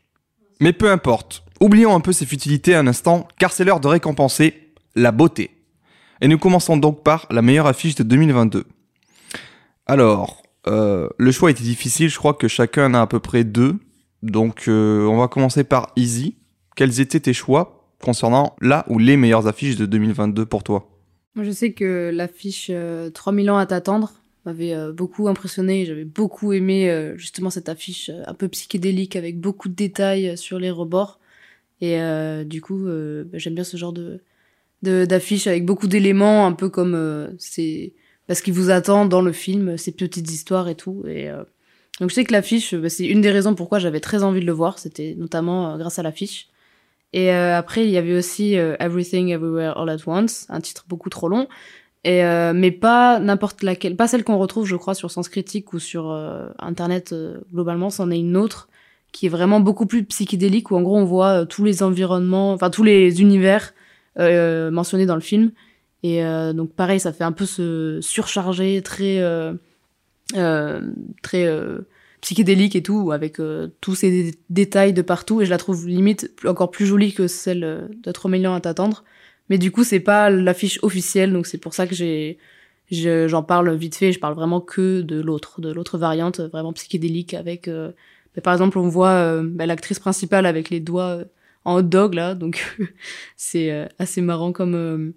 [0.60, 4.74] Mais peu importe, oublions un peu ces futilités un instant, car c'est l'heure de récompenser
[4.96, 5.55] la beauté.
[6.22, 8.66] Et nous commençons donc par la meilleure affiche de 2022.
[9.86, 13.44] Alors, euh, le choix était difficile, je crois que chacun en a à peu près
[13.44, 13.76] deux.
[14.24, 16.36] Donc euh, on va commencer par Easy.
[16.76, 20.90] Quels étaient tes choix concernant la ou les meilleures affiches de 2022 pour toi?
[21.36, 24.14] Moi, je sais que l'affiche euh, 3000 ans à t'attendre
[24.46, 25.86] m'avait euh, beaucoup impressionné.
[25.86, 30.30] J'avais beaucoup aimé euh, justement cette affiche euh, un peu psychédélique avec beaucoup de détails
[30.30, 31.20] euh, sur les rebords.
[31.82, 34.22] Et euh, du coup, euh, bah, j'aime bien ce genre de
[34.86, 37.94] de- d'affiche avec beaucoup d'éléments, un peu comme euh, c'est
[38.28, 41.04] parce qu'il vous attend dans le film, ces petites histoires et tout.
[41.08, 41.44] Et euh,
[42.00, 44.46] donc je sais que l'affiche, bah, c'est une des raisons pourquoi j'avais très envie de
[44.46, 44.80] le voir.
[44.80, 46.48] C'était notamment euh, grâce à l'affiche.
[47.14, 51.10] Et euh, après, il y avait aussi Everything Everywhere All at Once, un titre beaucoup
[51.10, 51.48] trop long.
[52.04, 52.22] Et
[52.54, 56.12] mais pas n'importe laquelle, pas celle qu'on retrouve, je crois, sur Sens Critique ou sur
[56.60, 57.16] Internet
[57.52, 57.90] globalement.
[57.90, 58.68] C'en est une autre
[59.12, 62.70] qui est vraiment beaucoup plus psychédélique où en gros on voit tous les environnements, enfin
[62.70, 63.74] tous les univers
[64.20, 65.52] euh, mentionnés dans le film.
[66.04, 69.54] Et euh, donc pareil, ça fait un peu se surcharger, très euh,
[71.22, 71.48] très
[72.22, 73.38] psychédélique et tout, avec
[73.82, 75.42] tous ces dé- détails de partout.
[75.42, 78.60] Et je la trouve limite encore plus jolie que celle euh, de Trop millions à
[78.62, 79.04] t'attendre.
[79.50, 82.38] Mais du coup, c'est pas l'affiche officielle, donc c'est pour ça que j'ai
[82.92, 84.12] je- j'en parle vite fait.
[84.12, 87.68] Je parle vraiment que de l'autre, de l'autre variante, vraiment psychédélique avec.
[87.68, 87.92] euh,
[88.44, 91.20] par exemple, on voit bah, l'actrice principale avec les doigts
[91.66, 92.78] en dog là, donc
[93.36, 95.12] c'est euh, assez marrant comme euh,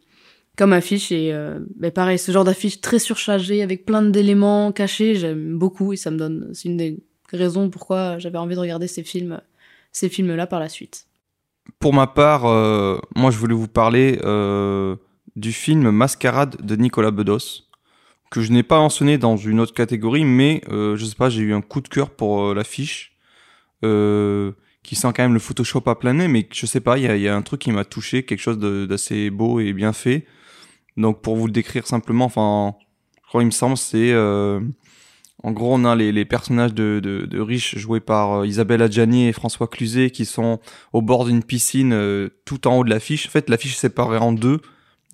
[0.57, 5.15] comme affiche et euh, bah, pareil, ce genre d'affiche très surchargée avec plein d'éléments cachés,
[5.15, 6.99] j'aime beaucoup et ça me donne c'est une des
[7.31, 9.41] raisons pourquoi j'avais envie de regarder ces films
[9.93, 11.07] ces films là par la suite.
[11.79, 12.45] Pour ma part,
[13.15, 14.19] moi je voulais vous parler
[15.37, 17.65] du film Mascarade de Nicolas Bedos,
[18.31, 21.53] que je n'ai pas mentionné dans une autre catégorie, mais je sais pas, j'ai eu
[21.53, 23.17] un coup de cœur pour l'affiche,
[24.83, 27.29] qui sent quand même le Photoshop à plein nez, mais je sais pas, il y
[27.29, 30.27] a, un truc qui m'a touché, quelque chose d'assez beau et bien fait.
[30.97, 32.75] Donc pour vous le décrire simplement, enfin,
[33.23, 34.13] je crois il me semble, c'est...
[34.13, 34.61] euh,
[35.45, 39.33] en gros, on a les, personnages de, de, riches joués par euh, Isabelle Adjani et
[39.33, 40.59] François Cluzet qui sont
[40.93, 43.29] au bord d'une piscine euh, tout en haut de l'affiche.
[43.29, 44.61] En fait, l'affiche est séparée en deux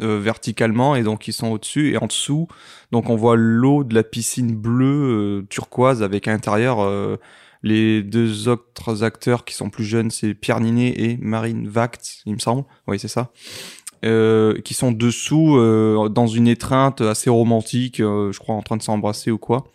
[0.00, 2.48] verticalement et donc ils sont au-dessus et en dessous.
[2.90, 7.18] Donc on voit l'eau de la piscine bleue turquoise avec à l'intérieur
[7.64, 12.34] les deux autres acteurs qui sont plus jeunes, c'est Pierre Ninet et Marine Vact, il
[12.34, 12.64] me semble.
[12.86, 13.32] Oui, c'est ça.
[14.04, 18.76] Euh, qui sont dessous euh, dans une étreinte assez romantique, euh, je crois en train
[18.76, 19.72] de s'embrasser ou quoi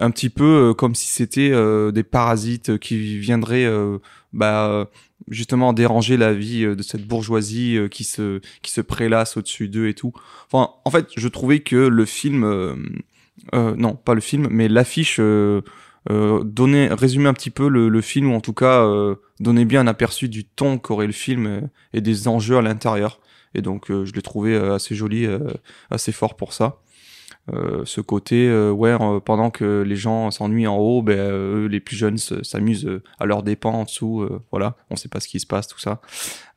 [0.00, 1.50] un petit peu comme si c'était
[1.90, 3.68] des parasites qui viendraient
[4.32, 4.88] bah,
[5.26, 9.94] justement déranger la vie de cette bourgeoisie qui se qui se prélasse au-dessus d'eux et
[9.94, 10.12] tout.
[10.46, 12.46] Enfin, en fait, je trouvais que le film,
[13.52, 15.20] non, pas le film, mais l'affiche
[16.10, 19.64] euh, donnait, résumait un petit peu le, le film ou en tout cas euh, donnait
[19.64, 21.60] bien un aperçu du ton qu'aurait le film euh,
[21.92, 23.20] et des enjeux à l'intérieur.
[23.54, 25.38] Et donc, euh, je l'ai trouvé euh, assez joli, euh,
[25.90, 26.78] assez fort pour ça.
[27.86, 28.94] Ce côté ouais
[29.24, 33.24] pendant que les gens s'ennuient en haut ben eux les plus jeunes se- s'amusent à
[33.24, 36.02] leurs dépens en dessous voilà on sait pas ce qui se passe tout ça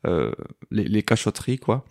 [0.04, 1.86] les, les cachotteries quoi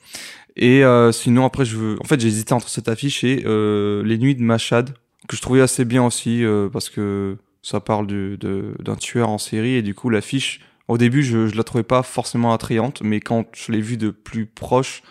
[0.55, 0.83] et
[1.13, 4.91] sinon après je veux en fait hésité entre cette affiche et les nuits de Machad
[5.29, 9.75] que je trouvais assez bien aussi euh, parce que ça parle d'un tueur en série
[9.75, 13.47] et du coup l'affiche au début je, je la trouvais pas forcément attrayante mais quand
[13.55, 15.03] je l'ai vue de plus proche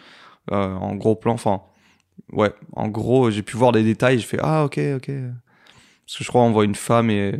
[0.52, 1.62] euh, en gros plan enfin
[2.32, 5.12] ouais, en gros, j'ai pu voir des détails, je fais ah ok ok.
[6.06, 7.36] Parce que je crois on voit une femme et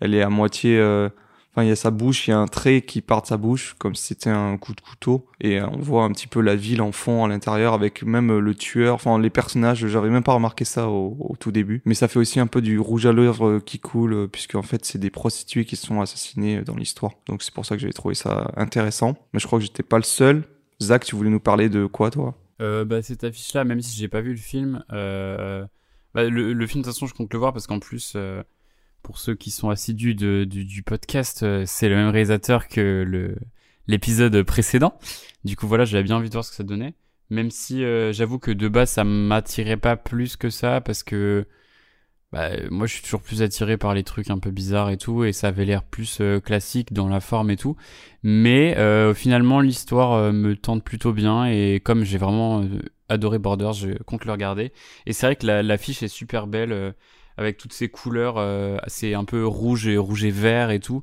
[0.00, 1.08] elle est à moitié, euh,
[1.52, 3.36] enfin il y a sa bouche, il y a un trait qui part de sa
[3.36, 6.40] bouche comme si c'était un coup de couteau et euh, on voit un petit peu
[6.40, 10.10] la ville en fond à l'intérieur avec même euh, le tueur, enfin les personnages, j'avais
[10.10, 11.82] même pas remarqué ça au, tout début.
[11.84, 14.62] Mais ça fait aussi un peu du rouge à lèvres euh, qui coule puisque en
[14.62, 17.12] fait c'est des prostituées qui sont assassinées dans l'histoire.
[17.26, 19.16] Donc c'est pour ça que j'avais trouvé ça intéressant.
[19.32, 20.44] Mais je crois que j'étais pas le seul.
[20.82, 22.34] Zach, tu voulais nous parler de quoi toi?
[22.60, 25.64] Euh, bah, cette affiche-là, même si j'ai pas vu le film, euh,
[26.14, 28.16] bah, le, film, de toute façon, je compte le voir parce qu'en plus,
[29.02, 33.34] pour ceux qui sont assidus du, podcast, euh, c'est le même réalisateur que
[33.86, 34.98] l'épisode précédent.
[35.44, 36.94] Du coup, voilà, j'avais bien envie de voir ce que ça donnait.
[37.30, 41.46] Même si euh, j'avoue que de base, ça m'attirait pas plus que ça parce que
[42.32, 45.24] bah, moi, je suis toujours plus attiré par les trucs un peu bizarres et tout,
[45.24, 47.76] et ça avait l'air plus euh, classique dans la forme et tout.
[48.22, 48.74] Mais
[49.14, 52.64] finalement, l'histoire me tente plutôt bien, et comme j'ai vraiment
[53.08, 54.72] adoré Borders, je compte le regarder.
[55.06, 56.94] Et c'est vrai que la- l'affiche est super belle,
[57.40, 61.02] avec toutes ces couleurs, euh, c'est un peu rouge et rouge et vert et tout.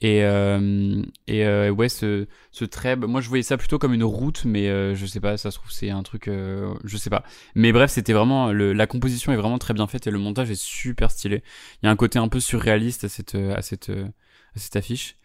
[0.00, 4.44] Et, euh, euh, ouais, ce, ce bah, moi je voyais ça plutôt comme une route,
[4.44, 7.24] mais euh, je sais pas, ça se trouve c'est un truc, je sais pas.
[7.56, 10.60] Mais bref, c'était vraiment, la composition est vraiment très bien faite et le montage est
[10.60, 11.42] super stylé.
[11.82, 15.16] Il y a un côté un peu surréaliste à cette, affiche.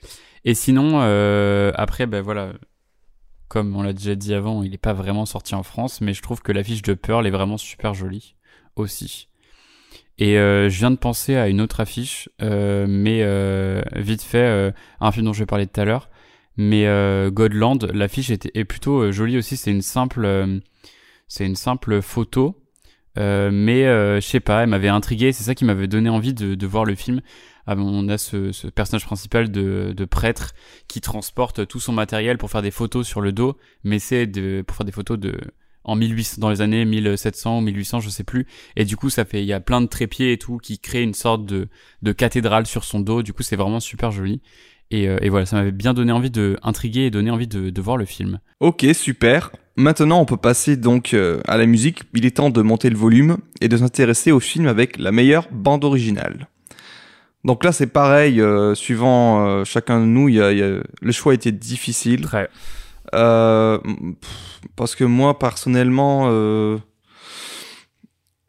[0.45, 0.99] Et sinon,
[1.75, 2.53] après, ben voilà,
[3.47, 6.21] comme on l'a déjà dit avant, il est pas vraiment sorti en France, mais je
[6.23, 8.35] trouve que l'affiche de Pearl est vraiment super jolie
[8.75, 9.29] aussi.
[10.19, 14.37] Et euh, je viens de penser à une autre affiche, euh, mais euh, vite fait,
[14.37, 16.09] euh, un film dont je vais parler tout à l'heure.
[16.55, 19.57] Mais euh, Godland, l'affiche est plutôt euh, jolie aussi.
[19.57, 20.61] C'est une simple,
[21.27, 22.61] c'est une simple photo,
[23.17, 25.31] mais je sais pas, elle m'avait intrigué.
[25.31, 27.21] C'est ça qui m'avait donné envie de, de voir le film.
[27.65, 30.53] Ah, on a ce, ce personnage principal de, de prêtre
[30.89, 34.27] qui transporte tout son matériel pour faire des photos sur le dos, mais c'est
[34.67, 35.39] pour faire des photos de
[35.83, 38.45] en 1800 dans les années 1700 ou 1800 je sais plus
[38.75, 41.03] et du coup ça fait il y a plein de trépieds et tout qui créent
[41.03, 41.67] une sorte de
[42.01, 44.41] de cathédrale sur son dos du coup c'est vraiment super joli
[44.91, 47.69] Et, euh, et voilà, ça m'avait bien donné envie de intriguer et donné envie de,
[47.71, 48.39] de voir le film.
[48.59, 49.49] Ok, super.
[49.75, 52.03] Maintenant, on peut passer donc euh, à la musique.
[52.13, 55.47] Il est temps de monter le volume et de s'intéresser au film avec la meilleure
[55.51, 56.47] bande originale.
[57.43, 60.81] Donc là, c'est pareil, euh, suivant euh, chacun de nous, il y a, y a-
[61.01, 62.21] le choix était difficile.
[62.21, 62.49] Très.
[63.13, 63.77] Euh,
[64.75, 66.77] parce que moi, personnellement, euh,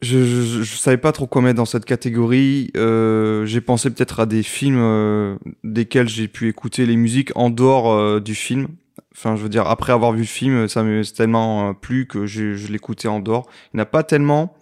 [0.03, 2.71] je, je, je savais pas trop quoi mettre dans cette catégorie.
[2.77, 7.51] Euh, j'ai pensé peut-être à des films euh, desquels j'ai pu écouter les musiques en
[7.51, 8.69] dehors du film.
[9.17, 12.71] Enfin, je veux dire, après avoir vu le film, ça m'a tellement plu que je,
[12.71, 13.49] l'écoutais en dehors.
[13.73, 14.57] Il n'y en a pas tellement.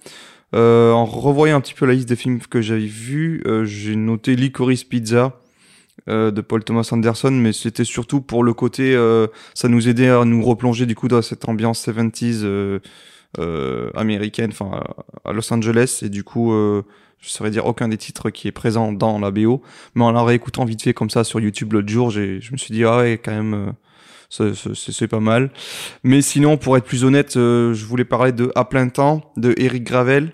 [0.55, 4.85] En revoyant un petit peu la liste des films que j'avais vus, j'ai noté Licorice
[4.85, 5.42] Pizza
[6.09, 10.25] de Paul Thomas Anderson, mais c'était surtout pour le côté, euh, ça nous aidait à
[10.25, 12.81] nous replonger du coup dans cette ambiance 70s euh,
[13.39, 14.83] euh, américaine, enfin
[15.25, 16.83] à- Los Angeles, et du coup, euh,
[17.21, 19.63] je saurais dire aucun des titres qui est présent dans la BO,
[19.95, 22.57] mais en la réécoutant vite fait comme ça sur YouTube l'autre jour, j'ai, je me
[22.57, 23.55] suis dit ah ouais quand même.
[23.55, 23.73] euh,
[24.75, 25.51] c'est pas mal.
[26.05, 29.55] Mais sinon, pour être plus honnête, euh, je voulais parler de À plein temps de
[29.59, 30.33] Eric Gravel,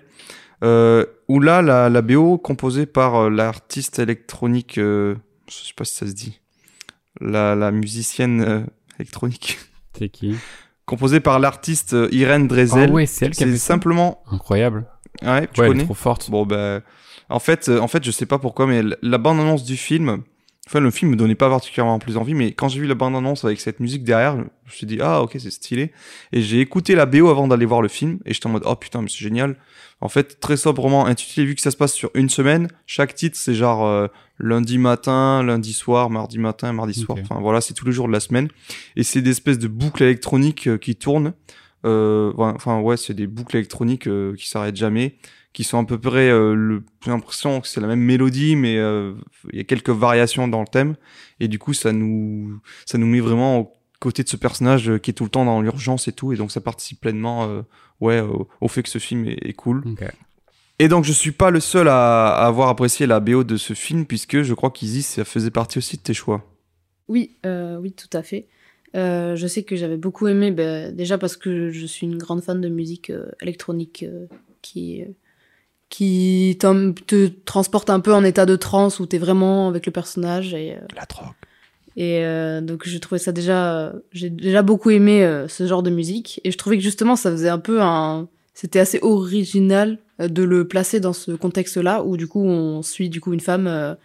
[0.63, 5.15] euh, où là, la, la BO composée par euh, l'artiste électronique, euh,
[5.49, 6.39] je sais pas si ça se dit,
[7.21, 8.61] la, la musicienne euh,
[8.99, 9.57] électronique,
[9.97, 10.35] C'est qui?
[10.85, 12.89] Composée par l'artiste euh, Irène Drezel.
[12.91, 14.85] Ouais, c'est elle qui a fait simplement, Incroyable.
[15.21, 15.83] ouais, tu ouais, elle est connais.
[15.85, 16.29] trop forte.
[16.31, 16.81] Bon ben,
[17.29, 20.23] en fait, euh, en fait, je sais pas pourquoi, mais la bande annonce du film,
[20.69, 23.15] enfin le film me donnait pas particulièrement plus envie, mais quand j'ai vu la bande
[23.15, 25.91] annonce avec cette musique derrière, je me suis dit ah ok c'est stylé,
[26.31, 28.75] et j'ai écouté la BO avant d'aller voir le film, et j'étais en mode oh
[28.75, 29.55] putain mais c'est génial.
[30.01, 33.35] En fait, très sobrement intitulé vu que ça se passe sur une semaine, chaque titre
[33.35, 37.17] c'est genre euh, lundi matin, lundi soir, mardi matin, mardi soir.
[37.19, 38.47] Enfin voilà, c'est tous les jours de la semaine,
[38.95, 41.33] et c'est des espèces de boucles électroniques euh, qui tournent.
[41.85, 45.15] Euh, enfin ouais, c'est des boucles électroniques qui s'arrêtent jamais
[45.53, 48.77] qui sont à peu près euh, le j'ai l'impression que c'est la même mélodie mais
[48.77, 49.13] euh,
[49.51, 50.95] il y a quelques variations dans le thème.
[51.39, 54.97] Et du coup ça nous ça nous met vraiment aux côtés de ce personnage euh,
[54.99, 56.33] qui est tout le temps dans l'urgence et tout.
[56.33, 57.61] Et donc ça participe pleinement euh,
[57.99, 59.83] ouais au, au fait que ce film est, est cool.
[60.77, 63.73] Et donc je suis pas le seul à, à avoir apprécié la BO de ce
[63.73, 66.45] film puisque je crois qu'Izzy ça faisait partie aussi de tes choix.
[67.09, 68.47] Oui, euh, oui, tout à fait.
[68.95, 72.41] Euh, je sais que j'avais beaucoup aimé, bah, déjà parce que je suis une grande
[72.41, 74.27] fan de musique euh, électronique euh,
[74.61, 75.03] qui,
[75.89, 80.53] qui te transporte un peu en état de transe où t'es vraiment avec le personnage.
[80.53, 81.33] Et, euh, la drogue
[81.97, 85.89] et euh, donc je trouvais ça déjà, j'ai déjà beaucoup aimé euh, ce genre de
[85.89, 86.39] musique.
[86.43, 90.43] Et je trouvais que justement ça faisait un peu un, c'était assez original euh, de
[90.43, 93.67] le placer dans ce contexte-là où du coup on suit du coup une femme.
[93.67, 93.95] euh,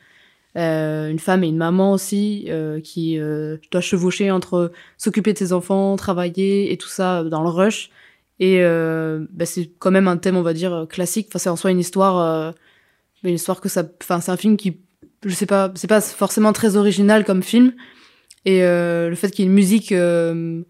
[0.56, 5.38] euh, une femme et une maman aussi euh, qui euh, doit chevaucher entre s'occuper de
[5.38, 7.90] ses enfants, travailler et tout ça dans le rush.
[8.40, 11.28] Et euh, bah, c'est quand même un thème, on va dire, euh, classique.
[11.30, 12.52] Enfin, c'est en soi une histoire, euh,
[13.22, 13.84] une histoire que ça.
[14.02, 14.80] Enfin, c'est un film qui,
[15.24, 17.72] je sais pas, c'est pas forcément très original comme film.
[18.44, 20.62] Et euh, le fait qu'il y ait une musique euh,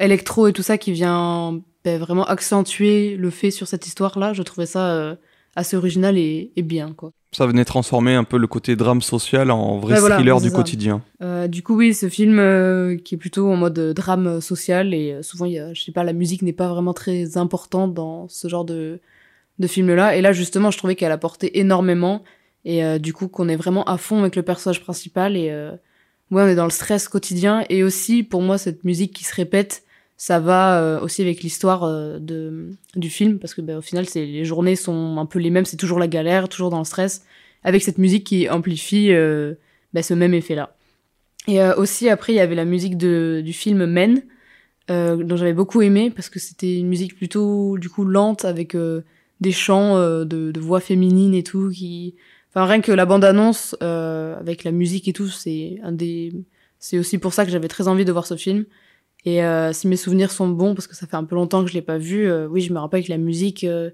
[0.00, 4.42] électro et tout ça qui vient bah, vraiment accentuer le fait sur cette histoire-là, je
[4.42, 5.16] trouvais ça euh,
[5.56, 7.12] assez original et, et bien, quoi.
[7.32, 10.54] Ça venait transformer un peu le côté drame social en vrai Ouais, thriller du ça.
[10.54, 14.92] quotidien Euh, du coup, oui, ce film euh, qui est plutôt en mode drame social
[14.92, 17.94] et euh, souvent, y a, je sais pas, la musique n'est pas vraiment très importante
[17.94, 19.00] dans ce genre de,
[19.58, 20.14] de film-là.
[20.16, 22.22] Et là, justement, je trouvais qu'elle apportait énormément
[22.66, 25.50] et euh, du coup, qu'on est vraiment à fond avec le personnage principal et
[26.30, 27.64] ouais, on est dans le stress quotidien.
[27.70, 29.84] Et aussi, pour moi, cette musique qui se répète,
[30.24, 34.08] ça va euh, aussi avec l'histoire euh, de du film parce que bah, au final,
[34.08, 36.84] c'est les journées sont un peu les mêmes, c'est toujours la galère, toujours dans le
[36.84, 37.24] stress,
[37.64, 39.12] avec cette musique qui amplifie
[39.92, 40.76] bah, ce même effet-là.
[41.48, 44.22] Et aussi, après, il y avait la musique de, du film Men,
[44.90, 48.74] euh, dont j'avais beaucoup aimé, parce que c'était une musique plutôt, du coup, lente, avec
[48.74, 49.02] euh,
[49.40, 52.14] des chants euh, de, de voix féminines et tout, qui...
[52.50, 56.32] Enfin, rien que la bande-annonce, euh, avec la musique et tout, c'est un des...
[56.78, 58.64] C'est aussi pour ça que j'avais très envie de voir ce film.
[59.24, 61.70] Et euh, si mes souvenirs sont bons, parce que ça fait un peu longtemps que
[61.70, 63.90] je l'ai pas vu, euh, oui, je me rappelle que la musique euh,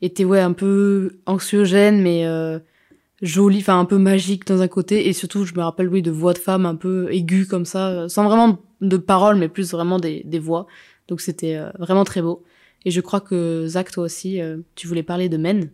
[0.00, 2.26] était, ouais, un peu anxiogène, mais...
[3.22, 6.10] jolie, enfin un peu magique dans un côté, et surtout je me rappelle oui de
[6.10, 10.00] voix de femme un peu aiguës comme ça, sans vraiment de paroles, mais plus vraiment
[10.00, 10.66] des, des voix.
[11.06, 12.42] Donc c'était vraiment très beau.
[12.84, 14.40] Et je crois que Zach, toi aussi,
[14.74, 15.70] tu voulais parler de Men.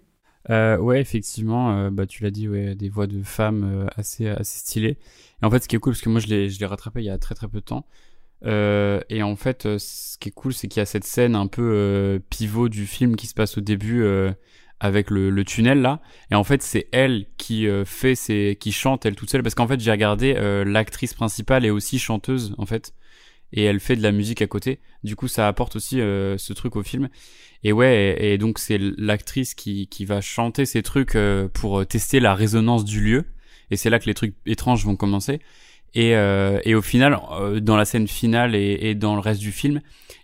[0.50, 4.98] Euh, ouais, effectivement, bah, tu l'as dit, ouais, des voix de femmes assez, assez stylées.
[5.42, 7.10] Et en fait, ce qui est cool, parce que moi, je l'ai rattrapé il y
[7.10, 7.86] a très très peu de temps.
[8.44, 11.34] Euh, et en fait, euh, ce qui est cool, c'est qu'il y a cette scène
[11.34, 14.30] un peu euh, pivot du film qui se passe au début euh,
[14.80, 16.00] avec le, le tunnel là.
[16.30, 19.56] Et en fait, c'est elle qui euh, fait ses, qui chante elle toute seule, parce
[19.56, 22.94] qu'en fait, j'ai regardé euh, l'actrice principale est aussi chanteuse en fait,
[23.52, 24.78] et elle fait de la musique à côté.
[25.02, 27.08] Du coup, ça apporte aussi ce truc au film.
[27.64, 31.16] Et ouais, et, donc c'est l'actrice qui, qui va chanter ces trucs
[31.54, 33.24] pour tester la résonance du lieu.
[33.70, 35.40] Et c'est là que les trucs étranges vont commencer.
[35.94, 39.40] Et, euh, et au final, euh, dans la scène finale et, et dans le reste
[39.40, 39.80] du film,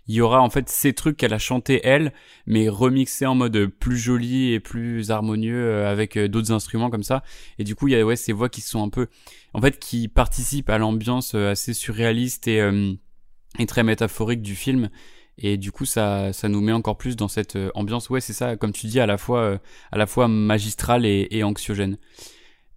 [0.07, 2.13] il y aura en fait ces trucs qu'elle a chanté elle,
[2.45, 7.03] mais remixés en mode plus joli et plus harmonieux euh, avec euh, d'autres instruments comme
[7.03, 7.23] ça.
[7.57, 9.07] Et du coup, il y a ouais ces voix qui sont un peu,
[9.53, 12.61] en fait, qui participent à l'ambiance euh, assez surréaliste et,
[13.57, 14.89] et très métaphorique du film.
[15.37, 18.09] Et du coup, ça, ça nous met encore plus dans cette ambiance.
[18.09, 19.59] Ouais, c'est ça, comme tu dis, à la fois,
[19.91, 21.97] à la fois magistrale et anxiogène.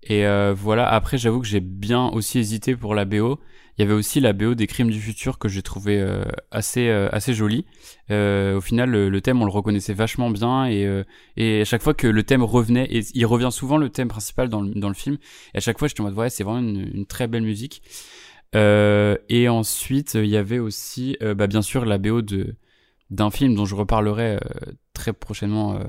[0.02, 0.88] Et euh, voilà.
[0.88, 3.40] Après, j'avoue que j'ai bien aussi hésité pour la BO.
[3.78, 6.88] Il y avait aussi la BO des Crimes du futur que j'ai trouvé euh, assez
[6.88, 7.64] euh, assez jolie.
[8.10, 11.04] Euh, au final, le, thème on le reconnaissait vachement bien et euh,
[11.36, 14.48] et à chaque fois que le thème revenait, et il revient souvent le thème principal
[14.48, 15.18] dans le, dans le film.
[15.54, 17.82] Et à chaque fois, j'étais en mode ouais, c'est vraiment une, une très belle musique.
[18.56, 22.56] Euh, et ensuite, il y avait aussi, bah, bien sûr, la BO de
[23.10, 24.38] d'un film dont je reparlerai
[24.92, 25.80] très prochainement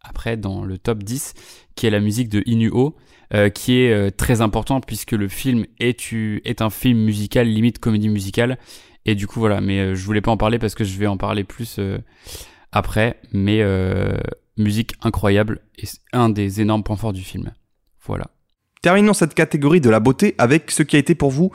[0.00, 1.34] après dans le top 10,
[1.76, 2.96] qui est la musique de Inuo,
[3.34, 7.78] euh, qui est euh, très important puisque le film est, est un film musical, limite
[7.78, 8.58] comédie musicale.
[9.04, 11.06] Et du coup, voilà, mais euh, je voulais pas en parler parce que je vais
[11.06, 11.98] en parler plus euh,
[12.72, 13.20] après.
[13.32, 13.62] Mais
[14.56, 17.52] musique incroyable et un des énormes points forts du film.
[18.06, 18.28] Voilà.
[18.82, 21.52] Terminons cette catégorie de la beauté avec ce qui a été pour vous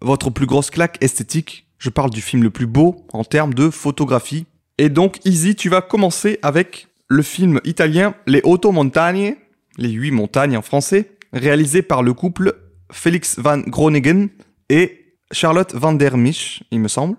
[0.00, 1.66] votre plus grosse claque esthétique.
[1.78, 4.46] Je parle du film le plus beau en termes de photographie.
[4.78, 9.36] Et donc, Easy, tu vas commencer avec le film italien Les Otto Montagne,
[9.78, 12.54] les huit montagnes en français, réalisé par le couple
[12.92, 14.28] Félix van Groningen
[14.68, 17.16] et Charlotte van der Misch, il me semble.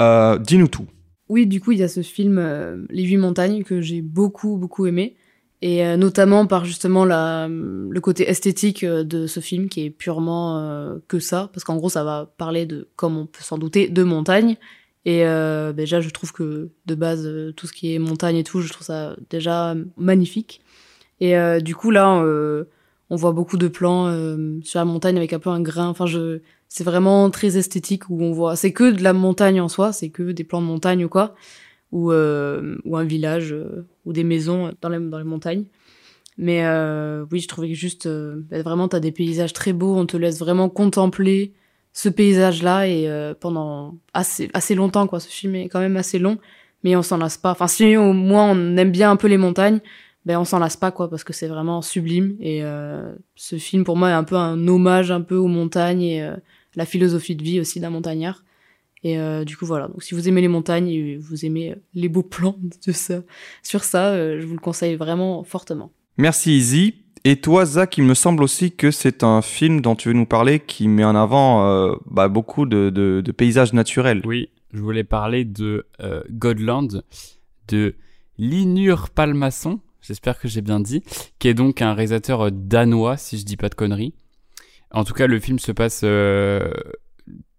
[0.00, 0.86] Euh, Dis-nous tout.
[1.28, 4.56] Oui, du coup, il y a ce film euh, Les Huit Montagnes que j'ai beaucoup,
[4.56, 5.16] beaucoup aimé.
[5.60, 10.98] Et euh, notamment par justement la, le côté esthétique de ce film qui est purement
[11.08, 11.50] que ça.
[11.52, 14.56] Parce qu'en gros, ça va parler de, comme on peut s'en douter, de montagnes.
[15.04, 18.60] Et euh, déjà, je trouve que de base, tout ce qui est montagne et tout,
[18.60, 20.62] je trouve ça déjà magnifique.
[21.20, 22.20] Et du coup, là,
[23.12, 25.88] on voit beaucoup de plans euh, sur la montagne avec un peu un grain.
[25.88, 28.56] Enfin, je, c'est vraiment très esthétique où on voit.
[28.56, 31.34] C'est que de la montagne en soi, c'est que des plans de montagne ou quoi,
[31.92, 35.66] ou euh, ou un village euh, ou des maisons dans les dans les montagnes.
[36.38, 39.94] Mais euh, oui, je trouvais que juste euh, bah, vraiment t'as des paysages très beaux,
[39.94, 41.52] on te laisse vraiment contempler
[41.92, 45.20] ce paysage-là et euh, pendant assez assez longtemps quoi.
[45.20, 46.38] Ce film est quand même assez long,
[46.82, 47.50] mais on s'en lasse pas.
[47.50, 49.80] Enfin, si au moins on aime bien un peu les montagnes,
[50.24, 53.84] ben on s'en lasse pas quoi parce que c'est vraiment sublime et euh, ce film
[53.84, 56.36] pour moi est un peu un hommage un peu aux montagnes et euh,
[56.76, 58.44] la philosophie de vie aussi d'un montagnard.
[59.04, 62.08] Et euh, du coup voilà, donc si vous aimez les montagnes et vous aimez les
[62.08, 63.22] beaux plans de ça,
[63.64, 65.90] sur ça, euh, je vous le conseille vraiment fortement.
[66.18, 66.94] Merci Easy.
[67.24, 70.26] Et toi, Zach, il me semble aussi que c'est un film dont tu veux nous
[70.26, 74.22] parler qui met en avant euh, bah, beaucoup de, de- de paysages naturels.
[74.24, 77.02] Oui, je voulais parler de euh, Godland,
[77.68, 77.94] de
[78.38, 81.02] Linur Palmasson, j'espère que j'ai bien dit,
[81.38, 84.14] qui est donc un réalisateur euh, danois, si je dis pas de conneries.
[84.90, 86.70] En tout cas, le film se passe euh,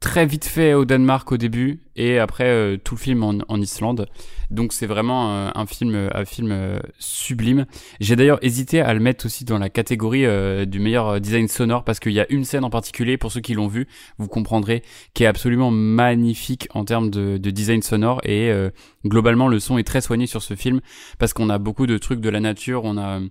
[0.04, 4.08] très vite fait au Danemark au début et après euh, tout le film en, Islande.
[4.52, 7.66] Donc c'est vraiment euh, un film, un film euh, sublime.
[8.02, 11.48] J'ai d'ailleurs hésité à le mettre aussi dans la catégorie euh, du meilleur euh, design
[11.48, 13.88] sonore parce qu'il y a une scène en particulier pour ceux qui l'ont vu,
[14.18, 14.84] vous comprendrez,
[15.14, 18.72] qui est absolument magnifique en termes de, de design sonore et euh,
[19.06, 20.82] globalement le son est très soigné sur ce film
[21.18, 23.22] parce qu'on a beaucoup de trucs de la nature, on a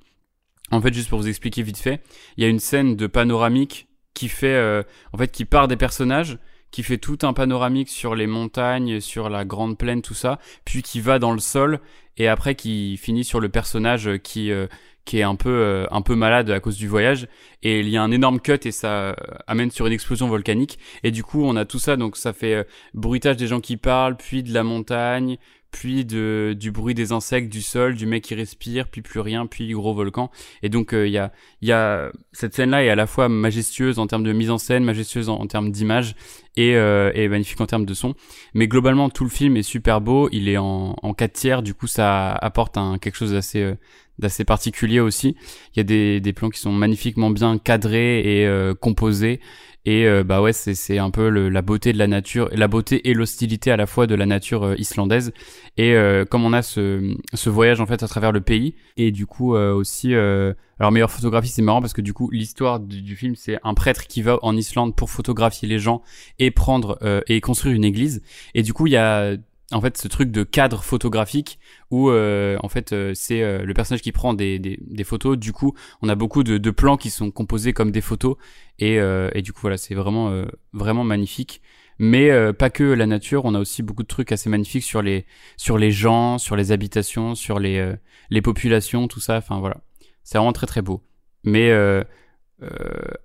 [0.70, 2.00] en fait juste pour vous expliquer vite fait,
[2.38, 4.82] il y a une scène de panoramique qui fait euh,
[5.12, 6.38] en fait qui part des personnages
[6.70, 10.82] qui fait tout un panoramique sur les montagnes, sur la grande plaine, tout ça, puis
[10.82, 11.80] qui va dans le sol
[12.16, 14.66] et après qui finit sur le personnage qui euh,
[15.04, 17.26] qui est un peu euh, un peu malade à cause du voyage.
[17.62, 19.14] Et il y a un énorme cut et ça euh,
[19.46, 20.78] amène sur une explosion volcanique.
[21.02, 21.96] Et du coup on a tout ça.
[21.96, 22.64] Donc ça fait euh,
[22.94, 25.38] bruitage des gens qui parlent puis de la montagne
[25.72, 29.72] puis du bruit des insectes du sol du mec qui respire puis plus rien puis
[29.72, 30.30] gros volcan.
[30.62, 31.32] Et donc euh, il y a
[31.62, 34.58] y a cette scène là est à la fois majestueuse en termes de mise en
[34.58, 36.14] scène majestueuse en, en termes d'image
[36.56, 38.14] et, euh, et magnifique en termes de son.
[38.54, 40.28] Mais globalement tout le film est super beau.
[40.30, 41.62] Il est en en 4 tiers.
[41.62, 43.74] Du coup ça apporte un quelque chose d'assez euh,
[44.18, 45.36] d'assez particulier aussi.
[45.74, 49.40] Il y a des, des plans qui sont magnifiquement bien cadrés et euh, composés.
[49.84, 53.08] Et euh, bah ouais, c'est un peu le- la beauté de la nature, la beauté
[53.10, 55.32] et l'hostilité à la fois de la nature euh, islandaise.
[55.76, 59.10] Et euh, comme on a ce, ce voyage en fait à travers le pays, et
[59.10, 63.16] du coup aussi, alors meilleure photographie, c'est marrant parce que du coup l'histoire du, du
[63.16, 66.02] film, c'est un prêtre qui va en Islande pour photographier les gens
[66.38, 68.22] et prendre et construire une église.
[68.54, 69.32] Et du coup il y a
[69.72, 71.58] en fait ce truc de cadre photographique
[71.90, 75.38] où euh, en fait euh, c'est euh, le personnage qui prend des, des, des photos.
[75.38, 78.36] Du coup on a beaucoup de, de plans qui sont composés comme des photos.
[78.78, 81.62] Et, euh, et du coup voilà c'est vraiment euh, vraiment magnifique.
[81.98, 85.02] Mais euh, pas que la nature on a aussi beaucoup de trucs assez magnifiques sur
[85.02, 85.26] les
[85.56, 87.94] sur les gens sur les habitations sur les
[88.30, 89.36] les populations tout ça.
[89.38, 89.78] Enfin voilà.
[90.24, 91.02] C'est vraiment très très beau.
[91.44, 91.72] Mais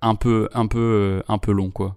[0.00, 1.96] un peu un peu un peu long quoi.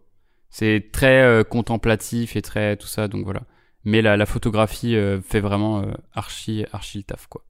[0.49, 3.43] C'est très contemplatif et très tout ça, donc voilà.
[3.83, 7.43] Mais la, photographie euh, fait vraiment euh, archi, archi le taf, quoi.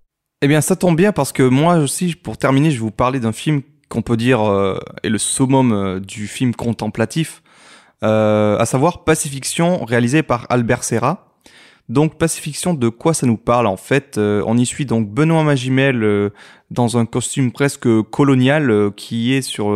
[0.43, 3.19] Eh bien, ça tombe bien parce que moi aussi, pour terminer, je vais vous parler
[3.19, 7.43] d'un film qu'on peut dire euh, est le summum euh, du film contemplatif,
[8.03, 11.27] euh, à savoir Pacifiction, réalisé par Albert Serra.
[11.89, 16.31] Donc, Pacifiction, de quoi ça nous parle en fait On y suit donc Benoît Magimel
[16.69, 19.75] dans un costume presque colonial qui est sur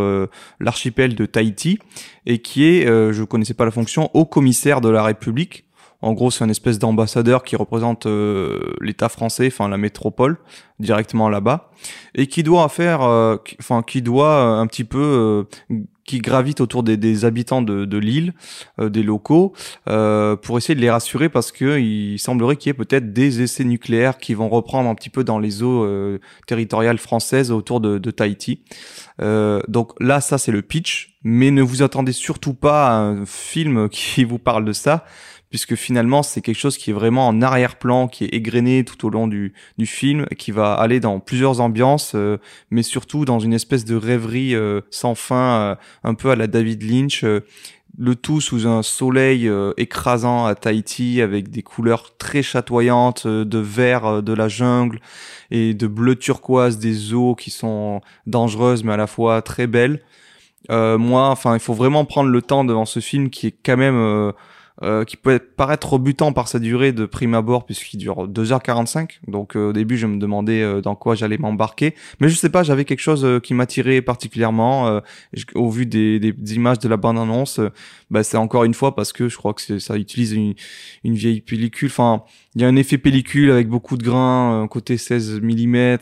[0.62, 1.78] l'archipel de Tahiti
[2.26, 5.65] et qui est, je connaissais pas la fonction, haut commissaire de la République.
[6.06, 10.38] En gros, c'est un espèce d'ambassadeur qui représente euh, l'État français, enfin la métropole,
[10.80, 11.72] directement là-bas,
[12.14, 16.20] et qui doit faire, euh, qui- enfin qui doit euh, un petit peu, euh, qui
[16.20, 18.36] gravite autour des, habitants de, de l'île,
[18.80, 19.54] euh, des locaux,
[19.86, 23.64] pour essayer de les rassurer parce que il semblerait qu'il y ait peut-être des essais
[23.64, 25.88] nucléaires qui vont reprendre un petit peu dans les eaux
[26.46, 28.62] territoriales françaises autour de, de Tahiti.
[29.20, 33.90] Donc là, ça c'est le pitch, mais ne vous attendez surtout pas à un film
[33.90, 35.06] qui vous parle de ça
[35.56, 39.10] puisque finalement c'est quelque chose qui est vraiment en arrière-plan, qui est égrené tout au
[39.10, 39.54] long du,
[39.86, 42.40] film, qui va aller dans plusieurs ambiances, euh,
[42.72, 46.48] mais surtout dans une espèce de rêverie euh, sans fin, euh, un peu à la
[46.48, 47.24] David Lynch.
[47.24, 54.22] le tout sous un soleil écrasant à Tahiti avec des couleurs très chatoyantes de vert
[54.22, 55.00] de la jungle
[55.52, 60.02] et de bleu turquoise des eaux qui sont dangereuses mais à la fois très belles.
[60.70, 64.34] Moi, enfin, il faut vraiment prendre le temps devant ce film qui est quand même
[64.84, 69.20] euh, qui peut paraître rebutant par sa durée de prime abord puisqu'il dure 2h45.
[69.28, 72.50] Donc euh, au début, je me demandais euh, dans quoi j'allais m'embarquer, mais je sais
[72.50, 75.00] pas, j'avais quelque chose euh, qui m'attirait particulièrement euh,
[75.56, 77.60] au vu des, des, images de la bande annonce.
[77.60, 77.70] euh,
[78.12, 80.56] bah, c'est encore une fois parce que je crois que ça utilise une,
[81.04, 81.90] une vieille pellicule.
[81.90, 82.24] Enfin,
[82.56, 85.98] il y a un effet pellicule avec beaucoup de grains, côté 16 mm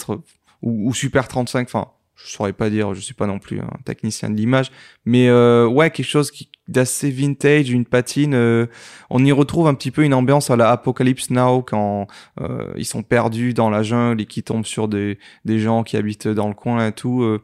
[0.63, 1.67] ou, ou super 35.
[1.67, 4.71] Enfin, je saurais pas dire, je suis pas non plus un technicien de l'image,
[5.05, 6.31] mais euh, ouais, quelque chose
[6.67, 8.33] d'assez vintage, une patine.
[8.33, 8.67] euh,
[9.09, 12.07] on y retrouve un petit peu une ambiance à la Apocalypse Now quand
[12.39, 15.97] euh, ils sont perdus dans la jungle et qui tombent sur des, des gens qui
[15.97, 17.23] habitent dans le coin et tout.
[17.23, 17.41] euh.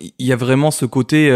[0.00, 1.32] Il y a vraiment ce côté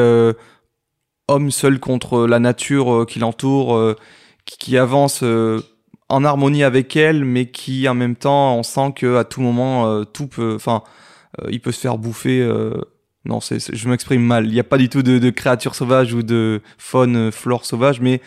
[1.26, 3.96] homme seul contre la nature qui l'entoure,
[4.44, 5.24] qui, avance
[6.08, 10.04] en harmonie avec elle, mais qui en même temps, on sent que à tout moment,
[10.04, 10.56] tout peut,
[11.50, 12.40] il peut se faire bouffer.
[12.42, 12.74] euh,
[13.24, 14.46] non, c'est- je m'exprime mal.
[14.46, 17.64] Il n'y a pas du tout de, de créatures sauvages ou de faune, euh, flore
[17.64, 18.20] sauvage, mais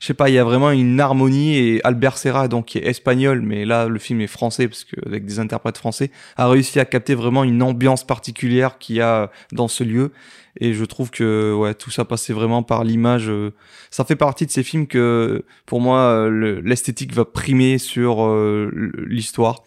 [0.00, 2.86] je sais pas, il y a vraiment une harmonie et Albert Serra, donc qui est
[2.86, 6.78] espagnol, mais là le film est français parce que avec des interprètes français, a réussi
[6.78, 10.12] à capter vraiment une ambiance particulière qu'il y a dans ce lieu.
[10.60, 13.28] Et je trouve que ouais, tout ça passait vraiment par l'image.
[13.28, 13.50] euh,
[13.90, 18.24] Ça fait partie de ces films que, pour moi, euh, le- l'esthétique va primer sur
[18.24, 18.70] euh,
[19.06, 19.64] l'histoire.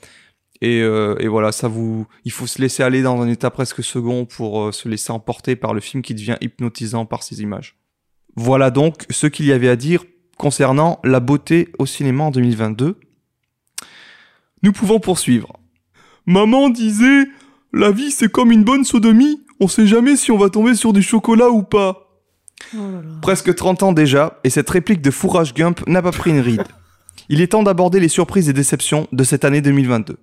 [0.61, 3.84] Et, euh, et voilà, ça vous, il faut se laisser aller dans un état presque
[3.84, 7.77] second pour euh, se laisser emporter par le film qui devient hypnotisant par ses images.
[8.35, 10.03] Voilà donc ce qu'il y avait à dire
[10.38, 12.99] concernant la beauté au cinéma en 2022.
[14.63, 15.53] Nous pouvons poursuivre.
[16.25, 17.25] Maman disait,
[17.73, 20.93] la vie c'est comme une bonne sodomie, on sait jamais si on va tomber sur
[20.93, 22.21] du chocolat ou pas.
[22.73, 23.19] Oh là là.
[23.21, 26.63] Presque 30 ans déjà, et cette réplique de Fourrage Gump n'a pas pris une ride.
[27.29, 30.17] Il est temps d'aborder les surprises et déceptions de cette année 2022.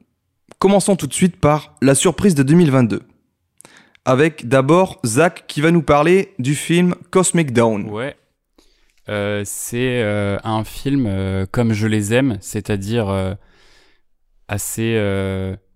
[0.59, 3.03] Commençons tout de suite par la surprise de 2022.
[4.05, 7.89] Avec d'abord Zach qui va nous parler du film Cosmic Dawn.
[7.89, 8.17] Ouais.
[9.09, 13.37] Euh, c'est euh, un film euh, comme je les aime, c'est-à-dire
[14.49, 14.95] assez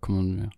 [0.00, 0.48] comment dire,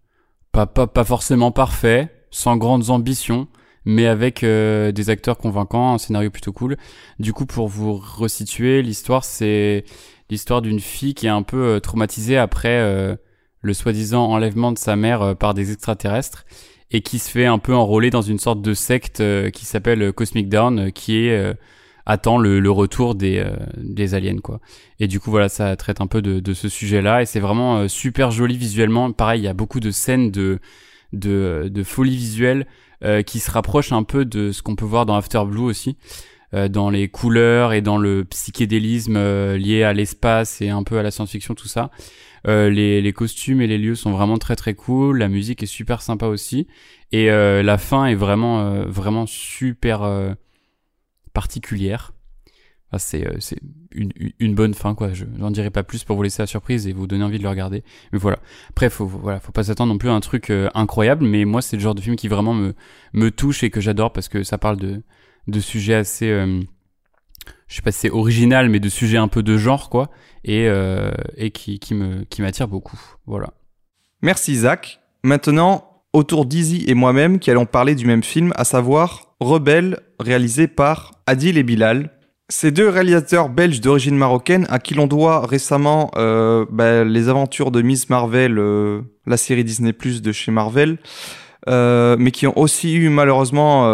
[0.52, 3.48] pas, pas pas forcément parfait, sans grandes ambitions,
[3.84, 6.76] mais avec des acteurs convaincants, un scénario plutôt cool.
[7.18, 9.84] Du coup, pour vous resituer, l'histoire c'est
[10.28, 13.18] l'histoire d'une fille qui est un peu traumatisée après
[13.62, 16.44] le soi-disant enlèvement de sa mère euh, par des extraterrestres
[16.90, 20.02] et qui se fait un peu enrôler dans une sorte de secte euh, qui s'appelle
[20.02, 21.54] euh, Cosmic euh, qui est
[22.06, 23.44] attend le, le retour des,
[23.76, 24.58] des aliens quoi.
[24.98, 27.86] Et du coup voilà, ça traite un peu de, de ce sujet-là et c'est vraiment
[27.88, 29.12] super joli visuellement.
[29.12, 30.58] Pareil, il y a beaucoup de scènes de
[31.12, 32.66] de, de folie visuelle
[33.26, 35.98] qui se rapprochent un peu de ce qu'on peut voir dans After Blue aussi,
[36.52, 41.12] dans les couleurs et dans le psychédélisme lié à l'espace et un peu à la
[41.12, 41.90] science-fiction tout ça.
[42.46, 45.66] Euh, les, les costumes et les lieux sont vraiment très très cool, la musique est
[45.66, 46.66] super sympa aussi
[47.12, 50.02] et euh, la fin est vraiment euh, vraiment super
[51.32, 52.12] particulière.
[52.88, 53.58] Enfin, c'est euh, c'est
[53.92, 55.12] une, une- bonne fin quoi.
[55.12, 57.42] Je n'en dirai pas plus pour vous laisser la surprise et vous donner envie de
[57.44, 57.84] le regarder.
[58.12, 58.38] Mais voilà.
[58.70, 61.24] Après faut- voilà faut pas s'attendre non plus à un truc euh, incroyable.
[61.24, 62.74] Mais moi c'est le genre de film qui vraiment me
[63.12, 65.02] me touche et que j'adore parce que ça parle de
[65.46, 66.60] de sujets assez euh,
[67.70, 70.10] je sais pas si c'est original mais de sujets un peu de genre quoi
[70.44, 73.00] et euh, et qui me qui m'attire beaucoup.
[73.26, 73.50] Voilà.
[74.22, 75.00] Merci Zach.
[75.22, 80.66] Maintenant, autour d'Izzy et moi-même qui allons parler du même film, à savoir Rebelle, réalisé
[80.66, 82.10] par Adil et Bilal.
[82.48, 87.70] Ces deux réalisateurs belges d'origine marocaine à qui l'on doit récemment euh, bah, les aventures
[87.70, 90.98] de Miss Marvel, euh, la série Disney Plus de chez Marvel,
[91.68, 93.86] mais qui ont aussi eu malheureusement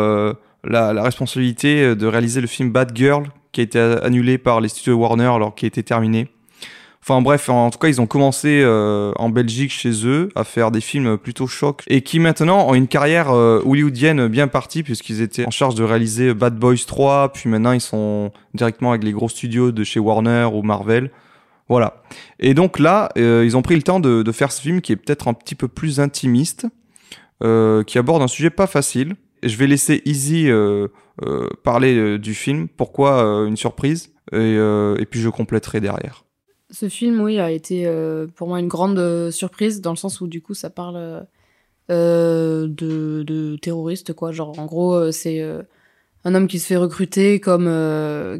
[0.64, 3.26] la responsabilité de réaliser le film Bad Girl,
[3.56, 6.28] qui a été annulé par les studios Warner alors qu'il était terminé.
[7.00, 10.70] Enfin bref, en tout cas, ils ont commencé euh, en Belgique chez eux à faire
[10.70, 15.22] des films plutôt chocs et qui maintenant ont une carrière euh, hollywoodienne bien partie puisqu'ils
[15.22, 19.12] étaient en charge de réaliser Bad Boys 3, puis maintenant ils sont directement avec les
[19.12, 21.10] gros studios de chez Warner ou Marvel.
[21.70, 22.02] Voilà.
[22.38, 24.92] Et donc là, euh, ils ont pris le temps de, de faire ce film qui
[24.92, 26.66] est peut-être un petit peu plus intimiste,
[27.42, 29.16] euh, qui aborde un sujet pas facile.
[29.48, 30.88] Je vais laisser Easy euh,
[31.24, 36.24] euh, parler euh, du film, pourquoi une surprise, et, et puis je compléterai derrière.
[36.70, 40.20] Ce film, oui, a été euh, pour moi une grande euh, surprise dans le sens
[40.20, 41.26] où du coup ça parle
[41.90, 44.32] euh, de, de terroristes, quoi.
[44.32, 45.40] Genre, en gros, c'est
[46.24, 47.66] un homme qui se fait recruter comme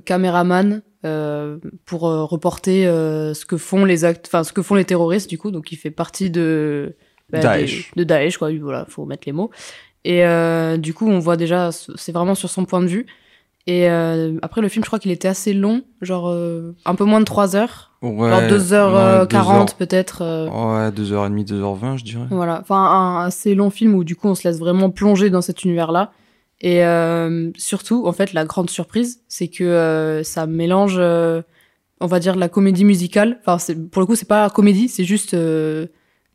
[0.05, 0.83] caméraman
[1.85, 5.53] pour reporter ce que font les actes, enfin ce que font les terroristes, du coup.
[5.53, 6.97] Donc, il fait partie de
[7.31, 7.93] bah, Daesh.
[7.95, 8.51] des- de Daesh, quoi.
[8.61, 9.51] Voilà, faut mettre les mots.
[10.09, 13.07] Et euh, du coup, on voit déjà, c'est vraiment sur son point de vue.
[13.66, 17.03] Et euh, après, le film, je crois qu'il était assez long, genre euh, un peu
[17.05, 17.91] moins de 3 heures.
[18.03, 20.23] Ouais, genre 2h40 ouais, deux heures- peut-être.
[20.23, 22.27] Ouais, 2h30, 2h20, je dirais.
[22.31, 25.43] voilà, enfin un assez long film où du coup on se laisse vraiment plonger dans
[25.43, 26.12] cet univers-là.
[26.61, 26.83] Et
[27.59, 32.85] surtout, en fait, la grande surprise, c'est que ça mélange, on va dire, la comédie
[32.85, 33.41] musicale.
[33.45, 35.35] Enfin, pour le coup, c'est pas comédie, c'est juste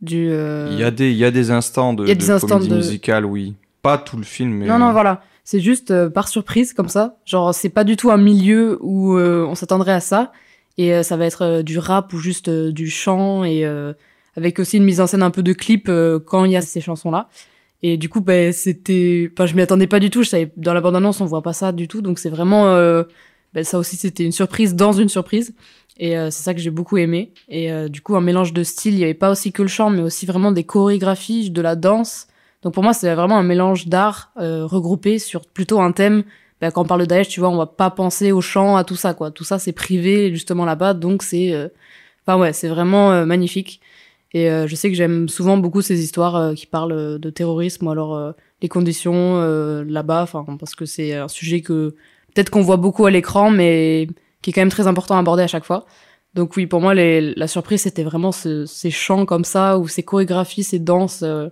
[0.01, 0.29] du.
[0.31, 2.25] euh, Il y, a des, il y a des instants de, Il y a des
[2.27, 3.55] de instants comédie de- musicale, oui.
[3.81, 4.67] Pas tout le film, mais...
[4.67, 5.23] Non, non, voilà.
[5.43, 7.17] C'est juste euh, par surprise comme ça.
[7.25, 10.31] Genre, c'est pas du tout un milieu où euh, on s'attendrait à ça.
[10.77, 13.93] Et euh, ça va être euh, du rap ou juste euh, du chant et euh,
[14.37, 16.61] avec aussi une mise en scène un peu de clip euh, quand il y a
[16.61, 17.27] ces chansons-là.
[17.83, 20.21] Et du coup, ben c'était, enfin, je m'y attendais pas du tout.
[20.23, 22.01] Je savais, dans la bande-annonce, on voit pas ça du tout.
[22.03, 23.03] Donc c'est vraiment, euh,
[23.53, 25.55] ben, ça aussi, c'était une surprise dans une surprise.
[25.97, 27.31] Et euh, c'est ça que j'ai beaucoup aimé.
[27.49, 28.93] Et euh, du coup, un mélange de styles.
[28.93, 31.76] Il y avait pas aussi que le chant, mais aussi vraiment des chorégraphies, de la
[31.76, 32.27] danse.
[32.63, 36.23] Donc pour moi, c'est vraiment un mélange d'art euh, regroupé sur plutôt un thème.
[36.61, 38.84] Ben, quand on parle de Daesh, tu vois, on va pas penser au chant, à
[38.84, 39.31] tout ça, quoi.
[39.31, 41.69] Tout ça, c'est privé justement là-bas, donc c'est, euh,
[42.26, 43.81] enfin ouais, c'est vraiment euh, magnifique.
[44.34, 47.91] Et euh, je sais que j'aime souvent beaucoup ces histoires qui parlent de terrorisme, ou
[47.91, 49.41] alors les conditions
[49.84, 51.95] là-bas, enfin parce que c'est un sujet que
[52.34, 54.07] peut-être qu'on voit beaucoup à l'écran, mais
[54.41, 55.85] qui est quand même très important à aborder à chaque fois.
[56.34, 60.03] Donc oui, pour moi, la surprise, c'était vraiment ce- ces chants comme ça, ou ces
[60.03, 61.49] chorégraphies, ces danses euh,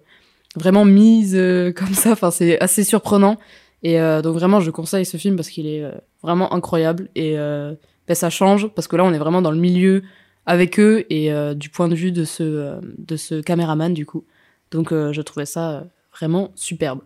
[0.56, 2.12] vraiment mises euh, comme ça.
[2.12, 3.38] Enfin, c'est assez surprenant.
[3.84, 5.84] Et euh, donc vraiment, je conseille ce film parce qu'il est
[6.24, 7.10] vraiment incroyable.
[7.16, 10.04] Et ben, ça change parce que là, on est vraiment dans le milieu
[10.46, 14.26] avec eux et du point de vue de ce, de ce caméraman, du coup.
[14.72, 17.00] Donc je trouvais ça vraiment superbe.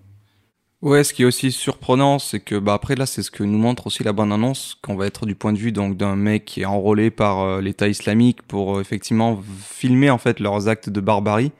[0.83, 3.57] Ouais, ce qui est aussi surprenant, c'est que bah après là, c'est ce que nous
[3.57, 6.43] montre aussi la bande annonce, qu'on va être du point de vue donc d'un mec
[6.43, 10.89] qui est enrôlé par euh, l'État islamique pour euh, effectivement filmer en fait leurs actes
[10.89, 11.53] de barbarie.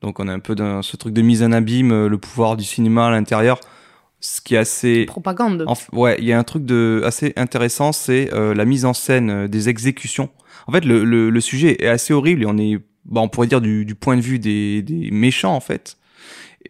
[0.00, 2.56] Donc on a un peu dans ce truc de mise en abîme, euh, le pouvoir
[2.56, 3.58] du cinéma à l'intérieur,
[4.20, 5.66] ce qui est assez Propagande.
[5.92, 9.70] Ouais, il y a un truc de assez intéressant, c'est la mise en scène des
[9.70, 10.30] exécutions.
[10.68, 13.48] En fait, le, le, le sujet est assez horrible et on est, bah, on pourrait
[13.48, 15.96] dire du, du point de vue des, des méchants en fait.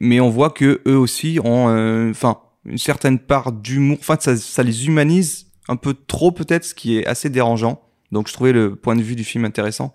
[0.01, 3.99] Mais on voit que eux aussi ont, euh, enfin, une certaine part d'humour.
[4.01, 7.83] Enfin, ça, ça les humanise un peu trop peut-être, ce qui est assez dérangeant.
[8.11, 9.95] Donc, je trouvais le point de vue du film intéressant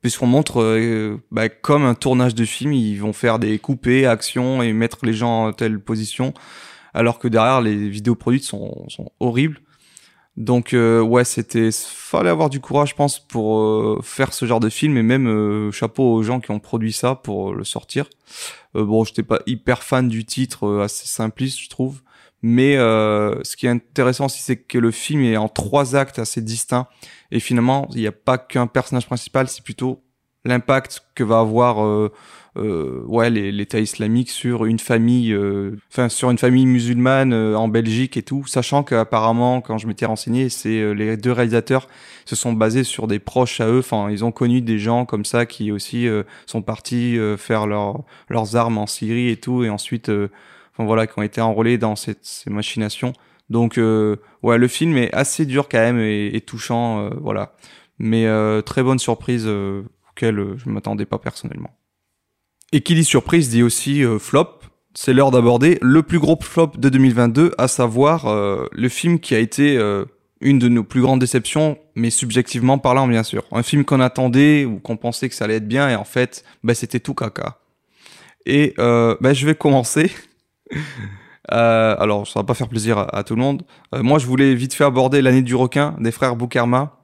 [0.00, 4.62] puisqu'on montre euh, bah, comme un tournage de film, ils vont faire des coupés, actions
[4.62, 6.34] et mettre les gens en telle position
[6.94, 9.60] alors que derrière les vidéos produites sont, sont horribles.
[10.36, 14.58] Donc euh, ouais, c'était fallait avoir du courage, je pense, pour euh, faire ce genre
[14.58, 17.64] de film et même euh, chapeau aux gens qui ont produit ça pour euh, le
[17.64, 18.10] sortir.
[18.74, 22.02] Euh, bon, j'étais pas hyper fan du titre, euh, assez simpliste, je trouve.
[22.46, 26.42] Mais ce qui est intéressant aussi, c'est que le film est en trois actes assez
[26.42, 26.86] distincts
[27.30, 30.03] et finalement, il n'y a pas qu'un personnage principal, c'est plutôt
[30.44, 32.12] l'impact que va avoir euh,
[32.56, 37.68] euh, ouais l'État islamique sur une famille, euh, enfin sur une famille musulmane euh, en
[37.68, 41.88] Belgique et tout, sachant qu'apparemment quand je m'étais renseigné, c'est euh, les deux réalisateurs
[42.26, 45.24] se sont basés sur des proches à eux, enfin ils ont connu des gens comme
[45.24, 46.06] ça qui aussi
[46.46, 51.18] sont partis faire leur, leurs armes en Syrie et tout, et ensuite enfin voilà qui
[51.18, 53.12] ont été enrôlés dans cette, ces machinations.
[53.50, 57.52] Donc ouais le film est assez dur quand même et, et touchant, voilà,
[57.98, 59.82] mais euh, très bonne surprise euh,
[60.14, 61.70] auquel euh, je m'attendais pas personnellement.
[62.72, 64.60] Et qui dit surprise dit aussi euh, flop.
[64.94, 69.34] C'est l'heure d'aborder le plus gros flop de 2022, à savoir euh, le film qui
[69.34, 70.04] a été euh,
[70.40, 73.42] une de nos plus grandes déceptions, mais subjectivement parlant bien sûr.
[73.50, 76.44] Un film qu'on attendait ou qu'on pensait que ça allait être bien et en fait,
[76.62, 77.58] bah, c'était tout caca.
[78.46, 80.12] Et euh, bah, je vais commencer.
[81.48, 83.64] Alors, ça va pas faire plaisir à, tout le monde.
[83.92, 87.03] Moi, je voulais vite fait aborder l'année du requin des frères Boukarma.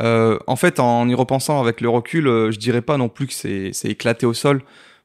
[0.00, 3.26] Euh, en fait, en y repensant avec le recul, euh, je dirais pas non plus
[3.26, 4.62] que c'est c'est éclaté au sol,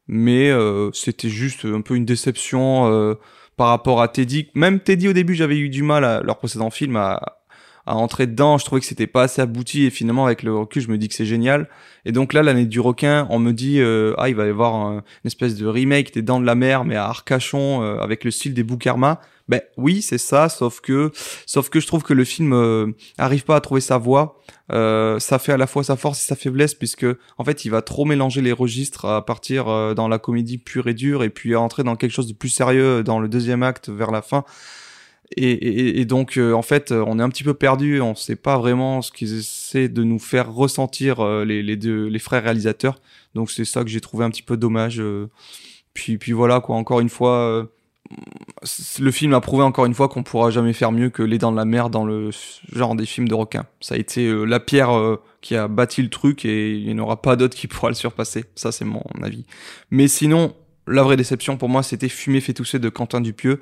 [0.08, 3.16] mais euh, c'était juste un peu une déception euh,
[3.58, 4.50] par rapport à Teddy.
[4.56, 7.41] Même Teddy au début, j'avais eu du mal à leur précédent film à,
[7.86, 8.58] à entrer dedans.
[8.58, 11.08] Je trouvais que c'était pas assez abouti et finalement avec le recul, je me dis
[11.08, 11.68] que c'est génial.
[12.06, 14.76] Et donc là, l'année du requin, on me dit euh, ah il va y avoir
[14.76, 18.24] un- une espèce de remake des Dents de la Mer, mais à Arcachon euh, avec
[18.24, 19.20] le style des Boukarma.
[19.50, 21.12] Ben oui, c'est ça, sauf que
[21.46, 22.88] sauf que je trouve que le film euh,
[23.18, 24.40] arrive pas à trouver sa voie.
[24.72, 27.06] Euh, ça fait à la fois sa force et sa faiblesse puisque
[27.38, 30.88] en fait il va trop mélanger les registres à partir euh, dans la comédie pure
[30.88, 33.64] et dure et puis à entrer dans quelque chose de plus sérieux dans le deuxième
[33.64, 34.46] acte vers la fin
[35.38, 38.36] et, et, et donc euh, en fait on est un petit peu perdu on sait
[38.36, 42.44] pas vraiment ce qu'ils essaient de nous faire ressentir euh, les, les deux les frères
[42.44, 43.00] réalisateurs
[43.34, 45.30] donc c'est ça que j'ai trouvé un petit peu dommage euh.
[45.94, 47.66] puis puis voilà quoi encore une fois euh,
[49.00, 51.52] le film a prouvé encore une fois qu'on pourra jamais faire mieux que Les Dents
[51.52, 52.30] de la Mer dans le
[52.72, 53.66] genre des films de requins.
[53.80, 56.94] Ça a été euh, la pierre euh, qui a bâti le truc et il n'y
[57.00, 58.46] en aura pas d'autre qui pourra le surpasser.
[58.56, 59.46] Ça, c'est mon avis.
[59.90, 60.56] Mais sinon,
[60.88, 63.62] la vraie déception pour moi, c'était Fumer fait tousser de Quentin Dupieux.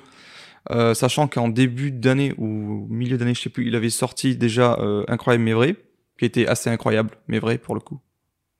[0.70, 4.76] Euh, sachant qu'en début d'année ou milieu d'année, je sais plus, il avait sorti déjà
[4.80, 5.76] euh, Incroyable mais vrai,
[6.18, 8.00] qui était assez incroyable, mais vrai pour le coup.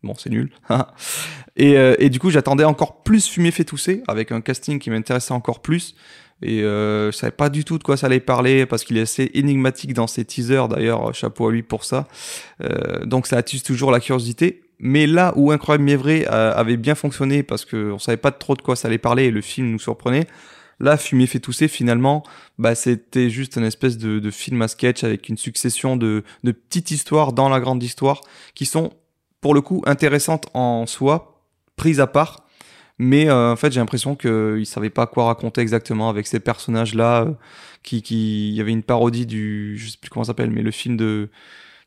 [0.03, 0.51] Bon, c'est nul.
[1.57, 4.91] et, euh, et du coup, j'attendais encore plus Fumer fait tousser, avec un casting qui
[4.91, 5.95] m'intéressait encore plus.
[6.43, 9.03] Et euh, je savais pas du tout de quoi ça allait parler, parce qu'il est
[9.03, 12.09] assez énigmatique dans ses teasers, d'ailleurs, chapeau à lui pour ça.
[12.63, 14.63] Euh, donc ça attise toujours la curiosité.
[14.79, 18.55] Mais là où Incroyable mais vrai euh, avait bien fonctionné, parce qu'on savait pas trop
[18.55, 20.27] de quoi ça allait parler, et le film nous surprenait,
[20.81, 22.23] Là, Fumier fait tousser, finalement,
[22.59, 27.33] bah, c'était juste une espèce de, film à sketch avec une succession de, petites histoires
[27.33, 28.23] dans la grande histoire
[28.55, 28.91] qui sont,
[29.41, 31.45] pour le coup, intéressantes en soi,
[31.77, 32.47] prises à part.
[32.99, 37.23] Mais euh, en fait, j'ai l'impression qu'il savait pas quoi raconter exactement avec ces personnages-là.
[37.23, 37.33] euh,
[37.83, 40.63] qui, qui, il y avait une parodie du, je sais plus comment ça s'appelle, mais
[40.63, 41.31] le film de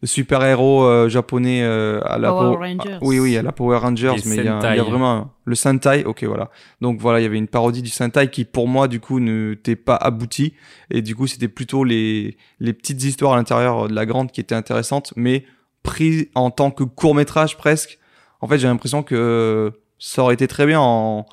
[0.04, 2.98] super-héros euh, japonais euh, à la Power Power- Rangers.
[3.02, 6.04] oui, oui, à la Power Rangers, mais il y, a- y vraiment le Sentai.
[6.06, 6.50] Ok, voilà.
[6.82, 9.76] Donc voilà, il y avait une parodie du Sentai qui, pour moi, du coup, n'était
[9.76, 10.54] pas aboutie.
[10.92, 14.42] Et du coup, c'était plutôt les, les petites histoires à l'intérieur de la grande qui
[14.42, 15.46] étaient intéressantes, mais
[15.84, 18.00] pris en tant que court métrage presque.
[18.42, 21.26] En fait, j'ai l'impression que ça aurait été très bien en.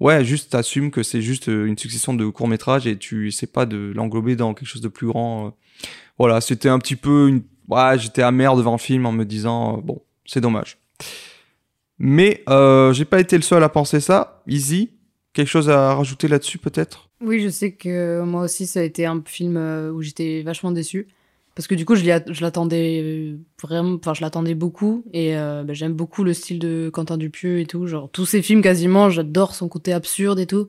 [0.00, 3.46] Ouais, juste t'assumes que c'est juste euh, une succession de courts métrages et tu sais
[3.46, 5.46] pas de l'englober dans quelque chose de plus grand.
[5.46, 5.50] euh.
[6.18, 7.42] Voilà, c'était un petit peu une.
[7.68, 10.78] Ouais, j'étais amer devant le film en me disant euh, bon, c'est dommage.
[11.98, 14.42] Mais euh, j'ai pas été le seul à penser ça.
[14.46, 14.90] Easy,
[15.32, 17.08] quelque chose à rajouter là-dessus peut-être?
[17.20, 20.72] Oui, je sais que moi aussi, ça a été un film euh, où j'étais vachement
[20.72, 21.08] déçue.
[21.54, 25.04] Parce que du coup, je l'attendais vraiment, enfin, je l'attendais beaucoup.
[25.12, 27.86] Et bah, j'aime beaucoup le style de Quentin Dupieux et tout.
[27.86, 30.66] Genre, tous ses films quasiment, j'adore son côté absurde et tout.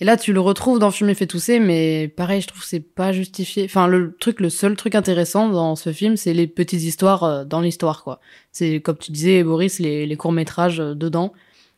[0.00, 2.80] Et là, tu le retrouves dans Fumer fait tousser, mais pareil, je trouve que c'est
[2.80, 3.64] pas justifié.
[3.64, 7.44] Enfin, le truc, le seul truc intéressant dans ce film, c'est les petites histoires euh,
[7.44, 8.20] dans l'histoire, quoi.
[8.52, 11.32] C'est, comme tu disais, Boris, les, les courts-métrages euh, dedans.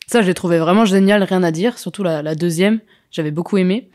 [0.08, 1.78] Ça, je trouvé vraiment génial, rien à dire.
[1.78, 2.80] Surtout la, la deuxième,
[3.12, 3.88] j'avais beaucoup aimé.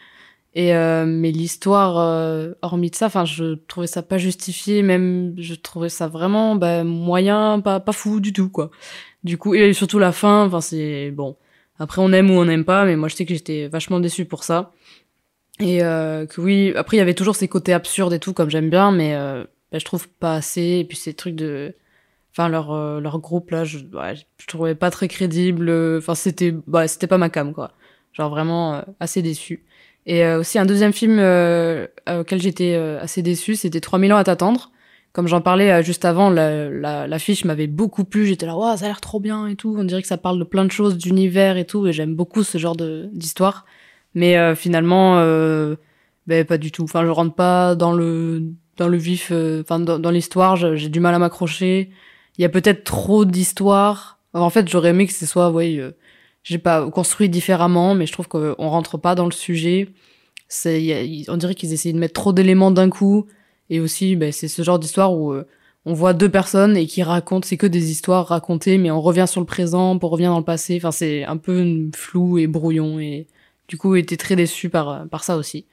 [0.56, 5.34] Et euh, mais l'histoire, euh, hormis de ça, enfin, je trouvais ça pas justifié, même
[5.38, 8.70] je trouvais ça vraiment bah, moyen, pas pas fou du tout quoi.
[9.24, 11.38] Du coup, et surtout la fin, enfin c'est bon.
[11.80, 14.26] Après, on aime ou on n'aime pas, mais moi je sais que j'étais vachement déçue
[14.26, 14.72] pour ça.
[15.60, 18.50] Et euh, que oui, après il y avait toujours ces côtés absurdes et tout, comme
[18.50, 20.80] j'aime bien, mais euh, bah, je trouve pas assez.
[20.80, 21.76] Et puis ces trucs de,
[22.32, 25.72] enfin leur euh, leur groupe là, je, ouais, je trouvais pas très crédible.
[25.98, 27.74] Enfin c'était, bah c'était pas ma cam quoi.
[28.14, 29.66] Genre vraiment euh, assez déçue.
[30.06, 34.24] Et euh, aussi un deuxième film euh, auquel j'étais assez déçue, c'était 3000 ans à
[34.24, 34.72] t'attendre.
[35.14, 38.26] Comme j'en parlais euh, juste avant, la, la, m'avait beaucoup plu.
[38.26, 39.76] J'étais là, waouh, ça a l'air trop bien et tout.
[39.78, 41.86] On dirait que ça parle de plein de choses, d'univers et tout.
[41.88, 43.66] Et j'aime beaucoup ce genre d'histoire.
[44.16, 45.76] Mais euh, finalement, euh,
[46.28, 46.84] ben pas du tout.
[46.84, 48.44] Enfin, je rentre pas dans le
[48.78, 49.30] dans le vif.
[49.32, 51.92] euh, Enfin, dans, dans l'histoire, j'ai du mal à m'accrocher.
[52.38, 54.20] Il y a peut-être trop d'histoires.
[54.34, 55.92] En fait, j'aurais aimé que ce soit, ouais, euh,
[56.44, 59.90] j'ai pas construit différemment, mais je trouve qu'on rentre pas dans le sujet.
[60.48, 63.28] C'est, on dirait qu'ils essayent de mettre trop d'éléments d'un coup.
[63.70, 65.46] Et aussi, ben, c'est ce genre d'histoire où euh,
[65.86, 69.26] on voit deux personnes et qui racontent, c'est que des histoires racontées, mais on revient
[69.28, 70.78] sur le présent pour revenir dans le passé.
[70.78, 73.00] Enfin, c'est un peu flou et brouillon.
[73.00, 73.28] Et
[73.68, 75.66] du coup, j'étais très déçu par, par ça aussi.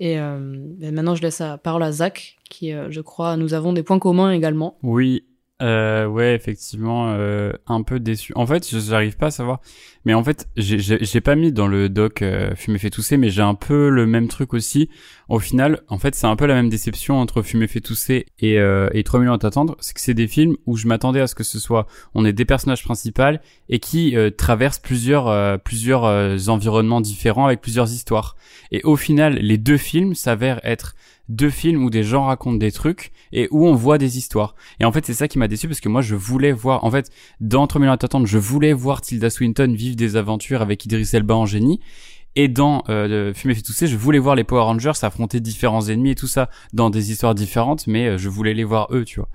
[0.00, 0.38] Et euh,
[0.78, 3.82] ben, maintenant, je laisse la parole à Zach, qui, euh, je crois, nous avons des
[3.82, 4.76] points communs également.
[4.82, 5.24] Oui.
[5.62, 8.32] Euh, ouais, effectivement, euh, un peu déçu.
[8.34, 9.60] En fait, j'arrive pas à savoir.
[10.04, 13.42] Mais en fait, j'ai pas mis dans le doc euh, Fumer fait tousser, mais j'ai
[13.42, 14.90] un peu le même truc aussi.
[15.28, 18.58] Au final, en fait, c'est un peu la même déception entre Fumer fait tousser et,
[18.58, 19.76] euh, et 3 millions à t'attendre.
[19.78, 22.32] C'est que c'est des films où je m'attendais à ce que ce soit, on est
[22.32, 27.92] des personnages principaux et qui euh, traversent plusieurs, euh, plusieurs euh, environnements différents avec plusieurs
[27.92, 28.36] histoires.
[28.70, 30.94] Et au final, les deux films s'avèrent être
[31.32, 34.54] deux films où des gens racontent des trucs et où on voit des histoires.
[34.80, 36.90] Et en fait, c'est ça qui m'a déçu parce que moi, je voulais voir, en
[36.90, 37.10] fait,
[37.40, 41.08] dans 3 millions à t'attendre, je voulais voir Tilda Swinton vivre des aventures avec Idris
[41.12, 41.80] Elba en génie.
[42.34, 46.12] Et dans euh, Fumer fait tousser, je voulais voir les Power Rangers affronter différents ennemis
[46.12, 49.20] et tout ça dans des histoires différentes, mais euh, je voulais les voir eux, tu
[49.20, 49.28] vois.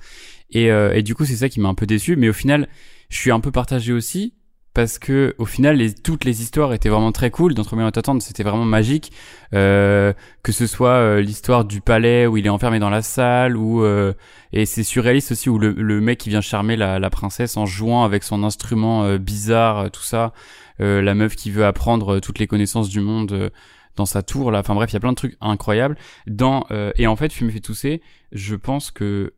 [0.50, 2.16] Et, euh, et du coup, c'est ça qui m'a un peu déçu.
[2.16, 2.68] Mais au final,
[3.10, 4.34] je suis un peu partagé aussi
[4.78, 7.56] parce que au final, les, toutes les histoires étaient vraiment très cool.
[7.56, 9.12] Dans 3 millions à t'attendre, c'était vraiment magique.
[9.56, 10.14] Euh,
[10.44, 13.84] que ce soit euh, l'histoire du palais où il est enfermé dans la salle, ou
[13.84, 14.14] euh,
[14.54, 17.66] et c'est surréaliste aussi où le, le mec qui vient charmer la, la princesse en
[17.66, 20.32] jouant avec son instrument euh, bizarre, euh, tout ça.
[20.80, 23.50] Euh, la meuf qui veut apprendre toutes les connaissances du monde
[23.96, 24.60] dans sa tour là.
[24.60, 25.98] Enfin bref, il y a plein de trucs incroyables.
[26.28, 26.68] Dans
[26.98, 28.04] et en fait, Fumer fait tousser.
[28.32, 29.34] Je pense que,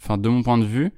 [0.00, 0.92] enfin de mon point de vue,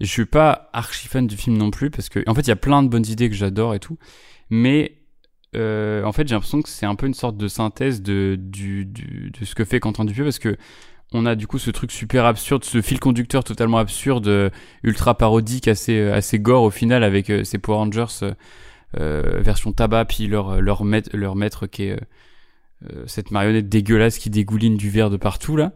[0.00, 2.52] je suis pas archi fan du film non plus parce que en fait il y
[2.52, 3.98] a plein de bonnes idées que j'adore et tout,
[4.50, 4.98] mais
[5.54, 8.84] euh, en fait j'ai l'impression que c'est un peu une sorte de synthèse de du,
[8.84, 10.56] du de ce que fait Quentin Dupieux parce que
[11.12, 14.50] on a du coup ce truc super absurde, ce fil conducteur totalement absurde, euh,
[14.82, 18.34] ultra parodique, assez euh, assez gore au final avec euh, ces Power Rangers
[18.98, 21.98] euh, version tabac puis leur leur maître leur maître qui est
[23.06, 25.72] cette marionnette dégueulasse qui dégouline du verre de partout là.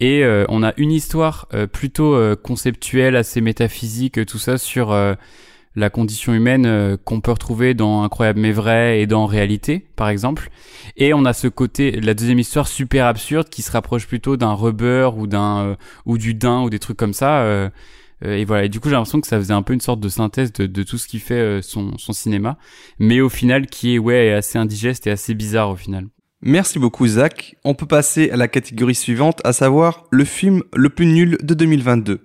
[0.00, 4.56] Et euh, on a une histoire euh, plutôt euh, conceptuelle, assez métaphysique, euh, tout ça
[4.56, 5.14] sur euh,
[5.76, 10.08] la condition humaine euh, qu'on peut retrouver dans Incroyable mais vrai et dans Réalité, par
[10.08, 10.50] exemple.
[10.96, 14.54] Et on a ce côté, la deuxième histoire super absurde qui se rapproche plutôt d'un
[14.54, 17.70] rubber ou d'un ou du daim ou des trucs comme ça.
[18.24, 18.64] et voilà.
[18.64, 20.66] Et du coup, j'ai l'impression que ça faisait un peu une sorte de synthèse de,
[20.66, 22.58] de tout ce qui fait son, son cinéma,
[22.98, 26.06] mais au final qui est ouais assez indigeste et assez bizarre au final.
[26.42, 27.56] Merci beaucoup Zach.
[27.64, 31.52] On peut passer à la catégorie suivante, à savoir le film le plus nul de
[31.52, 32.20] 2022.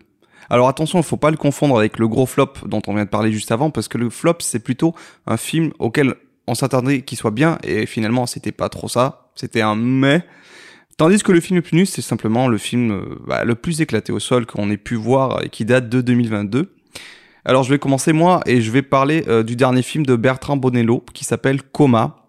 [0.50, 3.10] Alors attention, il faut pas le confondre avec le gros flop dont on vient de
[3.10, 4.96] parler juste avant, parce que le flop c'est plutôt
[5.28, 6.16] un film auquel
[6.48, 10.24] on s'attendait qu'il soit bien, et finalement c'était pas trop ça, c'était un mais.
[10.96, 13.82] Tandis que le film le plus nul c'est simplement le film euh, bah, le plus
[13.82, 16.74] éclaté au sol qu'on ait pu voir et qui date de 2022.
[17.44, 20.56] Alors je vais commencer moi et je vais parler euh, du dernier film de Bertrand
[20.56, 22.25] Bonello qui s'appelle Coma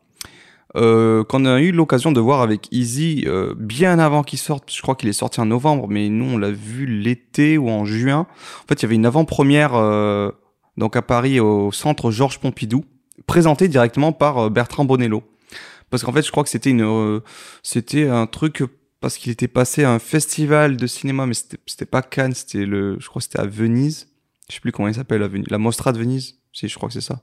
[0.77, 4.73] euh, qu'on a eu l'occasion de voir avec Easy euh, bien avant qu'il sorte.
[4.73, 7.85] Je crois qu'il est sorti en novembre, mais nous on l'a vu l'été ou en
[7.85, 8.27] juin.
[8.65, 10.31] En fait, il y avait une avant-première euh,
[10.77, 12.85] donc à Paris au centre Georges Pompidou,
[13.27, 15.23] présentée directement par euh, Bertrand Bonello.
[15.91, 17.21] Parce qu'en fait, je crois que c'était une, euh,
[17.63, 18.63] c'était un truc
[19.01, 22.99] parce qu'il était passé à un festival de cinéma, mais c'était pas Cannes, c'était le,
[22.99, 24.09] je crois c'était à Venise.
[24.49, 25.49] Je sais plus comment il s'appelle, Venise.
[25.51, 26.39] la Mostra de Venise.
[26.53, 27.21] Si, je crois que c'est ça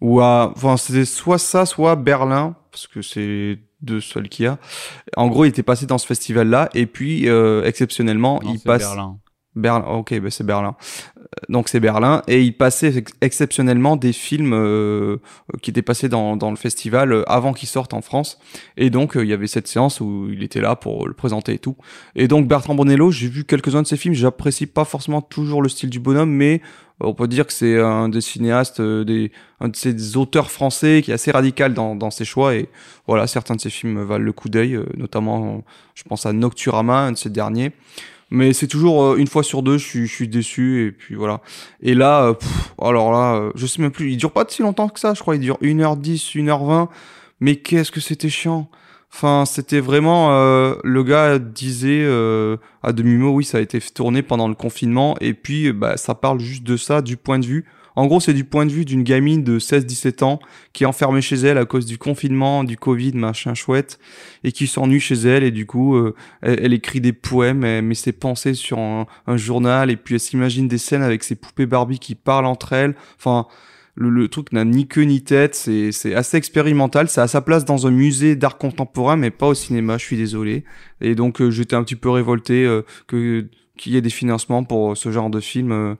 [0.00, 4.48] ou à, enfin, c'était soit ça, soit Berlin, parce que c'est deux seuls qu'il y
[4.48, 4.58] a.
[5.16, 8.82] En gros, il était passé dans ce festival-là, et puis, euh, exceptionnellement, Non, il passe.
[8.82, 9.18] Berlin.
[9.54, 10.74] Berlin, ok, ben c'est Berlin.
[11.16, 15.18] Euh, Donc c'est Berlin, et il passait ex- exceptionnellement des films euh,
[15.62, 18.40] qui étaient passés dans, dans le festival euh, avant qu'ils sortent en France.
[18.76, 21.54] Et donc, euh, il y avait cette séance où il était là pour le présenter
[21.54, 21.76] et tout.
[22.16, 24.14] Et donc, Bertrand Bonello, j'ai vu quelques-uns de ses films.
[24.14, 26.60] J'apprécie pas forcément toujours le style du bonhomme, mais
[27.00, 31.02] on peut dire que c'est un des cinéastes, euh, des, un de ces auteurs français
[31.04, 32.54] qui est assez radical dans, ses choix.
[32.54, 32.68] Et
[33.06, 35.64] voilà, certains de ses films valent le coup d'œil, euh, notamment,
[35.94, 37.72] je pense à Nocturama, un de ses derniers.
[38.30, 40.86] Mais c'est toujours euh, une fois sur deux, je suis, déçu.
[40.86, 41.40] Et puis voilà.
[41.80, 45.00] Et là, pff, alors là, je sais même plus, il dure pas si longtemps que
[45.00, 45.34] ça, je crois.
[45.36, 46.88] Il dure 1h10, 1h20.
[47.40, 48.70] Mais qu'est-ce que c'était chiant.
[49.16, 53.80] Enfin, c'était vraiment euh, le gars disait euh, à demi mot, oui, ça a été
[53.80, 57.46] tourné pendant le confinement, et puis bah ça parle juste de ça, du point de
[57.46, 57.64] vue.
[57.94, 60.40] En gros, c'est du point de vue d'une gamine de 16-17 ans
[60.72, 64.00] qui est enfermée chez elle à cause du confinement, du Covid, machin chouette,
[64.42, 67.94] et qui s'ennuie chez elle, et du coup, euh, elle, écrit des poèmes, elle met
[67.94, 71.66] ses pensées sur un, un journal, et puis elle s'imagine des scènes avec ses poupées
[71.66, 72.96] Barbie qui parlent entre elles.
[73.16, 73.46] Enfin,
[73.96, 77.64] le, le truc n'a ni queue ni tête, c'est assez expérimental, c'est à sa place
[77.64, 80.64] dans un musée d'art contemporain, mais pas au cinéma, je suis désolé.
[81.00, 83.46] Et donc euh, j'étais un petit peu révolté euh, que
[83.76, 85.96] qu'il y ait des financements pour euh, ce genre de film,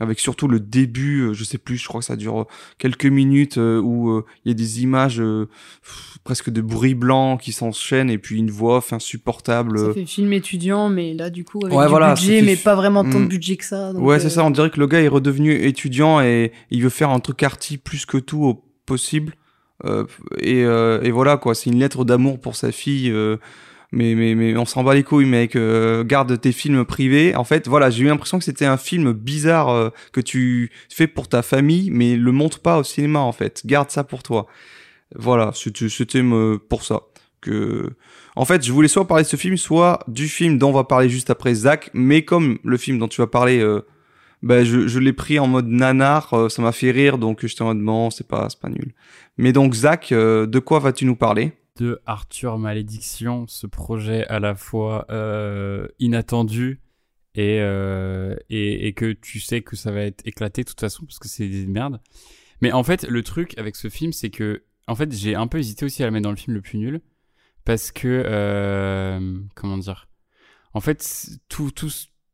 [0.00, 2.44] avec surtout le début, euh, je sais plus, je crois que ça dure euh,
[2.78, 5.46] quelques minutes, euh, où euh, il y a des images euh,
[5.82, 9.78] pff, presque de bruit blanc qui s'enchaînent, et puis une voix off insupportable.
[9.78, 12.56] Ça fait film étudiant, mais là, du coup, avec Ouais, du voilà, budget, fait mais
[12.56, 13.28] pas vraiment tant de Mm.
[13.28, 13.92] budget que ça.
[13.92, 14.44] donc, Ouais, euh, c'est ça.
[14.44, 17.78] On dirait que le gars est redevenu étudiant et il veut faire un truc arty
[17.78, 19.34] plus que tout au possible.
[19.84, 20.04] Euh,
[20.40, 21.54] et, euh, et voilà quoi.
[21.54, 23.12] C'est une lettre d'amour pour sa fille.
[23.92, 25.56] Mais, mais, mais on s'en bat les couilles, mec.
[25.56, 27.34] euh, garde tes films privés.
[27.34, 31.06] En fait, voilà, j'ai eu l'impression que c'était un film bizarre euh, que tu fais
[31.06, 33.62] pour ta famille, mais le montre pas au cinéma, en fait.
[33.64, 34.46] Garde ça pour toi.
[35.14, 36.22] Voilà, c'était
[36.68, 37.02] pour ça.
[37.40, 37.90] Que,
[38.34, 40.84] en fait, je voulais soit parler de ce film, soit du film dont on va
[40.84, 43.86] parler juste après Zach, mais comme le film dont tu vas parler, euh,
[44.42, 47.62] ben je, je l'ai pris en mode nanar, euh, ça m'a fait rire, donc j'étais
[47.62, 48.92] en mode c'est pas, pas nul.
[49.36, 51.52] Mais donc Zach, euh, de quoi vas-tu nous parler?
[51.78, 56.80] De Arthur Malédiction, ce projet à la fois euh, inattendu
[57.34, 61.06] et, euh, et, et que tu sais que ça va être éclaté de toute façon
[61.06, 62.00] parce que c'est des merdes.
[62.60, 65.58] Mais en fait, le truc avec ce film, c'est que en fait, j'ai un peu
[65.58, 67.00] hésité aussi à le mettre dans le film le plus nul
[67.64, 70.08] parce que euh, comment dire?
[70.74, 71.90] En fait, tout tout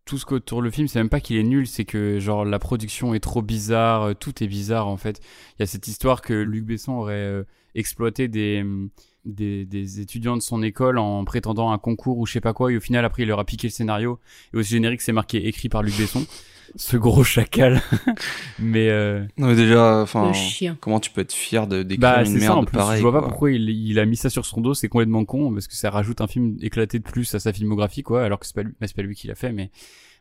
[0.07, 2.59] tout ce qu'autour le film, c'est même pas qu'il est nul, c'est que genre la
[2.59, 5.21] production est trop bizarre, tout est bizarre en fait.
[5.53, 7.45] Il y a cette histoire que Luc Besson aurait
[7.75, 8.65] exploité des,
[9.25, 12.73] des des étudiants de son école en prétendant un concours ou je sais pas quoi
[12.73, 14.19] et au final après il leur a piqué le scénario
[14.53, 16.27] et au générique c'est marqué écrit par Luc Besson.
[16.77, 17.83] Ce gros chacal.
[18.59, 20.33] Mais euh, Non mais déjà, enfin,
[20.81, 22.77] comment tu peux être fier de d'écrire bah une c'est merde ça en plus.
[22.77, 23.29] pareille je vois pas quoi.
[23.29, 25.91] pourquoi il, il a mis ça sur son dos, c'est complètement con parce que ça
[25.91, 28.73] rajoute un film éclaté de plus à sa filmographie quoi alors que c'est pas lui,
[28.81, 29.71] bah, c'est pas lui qui l'a fait mais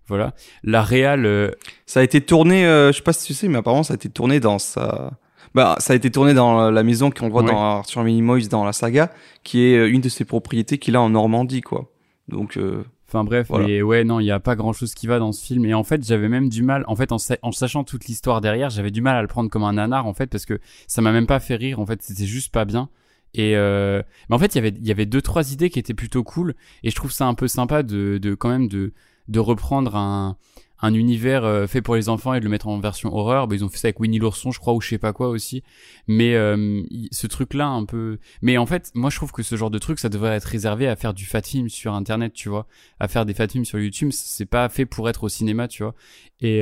[0.07, 0.33] voilà.
[0.63, 1.49] La réal euh,
[1.85, 3.95] Ça a été tourné, euh, je sais pas si tu sais, mais apparemment ça a
[3.95, 5.13] été tourné dans sa,
[5.55, 7.51] bah ça a été tourné dans la maison qu'on voit Ouais.
[7.51, 9.11] dans Arthur Minimoys dans la saga,
[9.43, 11.91] qui est euh, une de ses propriétés qu'il a en Normandie quoi.
[12.27, 13.67] Donc euh, Enfin bref, Voilà.
[13.67, 15.65] mais ouais, non, il y a pas grand chose qui va dans ce film.
[15.65, 18.41] Et en fait, j'avais même du mal, en fait, en, sa- en sachant toute l'histoire
[18.41, 21.03] derrière, j'avais du mal à le prendre comme un nanar, en fait, parce que ça
[21.03, 22.89] m'a même pas fait rire, en fait, c'était juste pas bien.
[23.35, 24.01] Et euh...
[24.29, 26.23] mais en fait, il y avait, il y avait deux, trois idées qui étaient plutôt
[26.23, 26.55] cool.
[26.81, 28.93] Et je trouve ça un peu sympa de, de quand même de,
[29.27, 30.35] de reprendre un,
[30.83, 33.47] un univers euh, fait pour les enfants et de le mettre en version horreur.
[33.47, 35.29] Bah, ils ont fait ça avec Winnie l'ourson, je crois, ou je sais pas quoi
[35.29, 35.63] aussi.
[36.07, 38.19] Mais euh, ce truc-là, un peu.
[38.41, 40.89] Mais en fait, moi, je trouve que ce genre de truc, ça devrait être réservé
[40.89, 42.67] à faire du fat film sur Internet, tu vois
[42.99, 45.83] à faire des fat films sur YouTube, c'est pas fait pour être au cinéma, tu
[45.83, 45.95] vois.
[46.39, 46.61] Et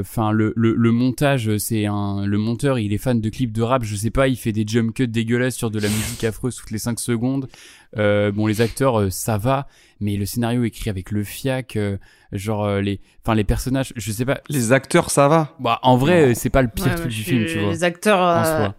[0.00, 3.62] enfin le, le le montage, c'est un le monteur, il est fan de clips de
[3.62, 6.56] rap, je sais pas, il fait des jump cuts dégueulasses sur de la musique affreuse
[6.56, 7.48] toutes les 5 secondes.
[7.98, 9.66] Euh, bon les acteurs euh, ça va,
[10.00, 11.98] mais le scénario écrit avec le fiac, euh,
[12.32, 14.40] genre euh, les enfin les personnages, je sais pas.
[14.48, 15.54] les acteurs ça va.
[15.60, 16.34] Bah en vrai, Non.
[16.34, 17.70] c'est pas le pire Ouais, truc du film, tu vois.
[17.70, 18.74] Les acteurs, En soi.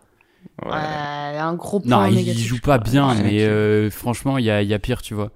[0.65, 0.71] Ouais.
[1.37, 2.45] un gros Non, point ils négatif.
[2.47, 5.13] jouent pas bien, Ouais, mais euh, franchement, il y a, il y a pire, tu
[5.13, 5.31] vois.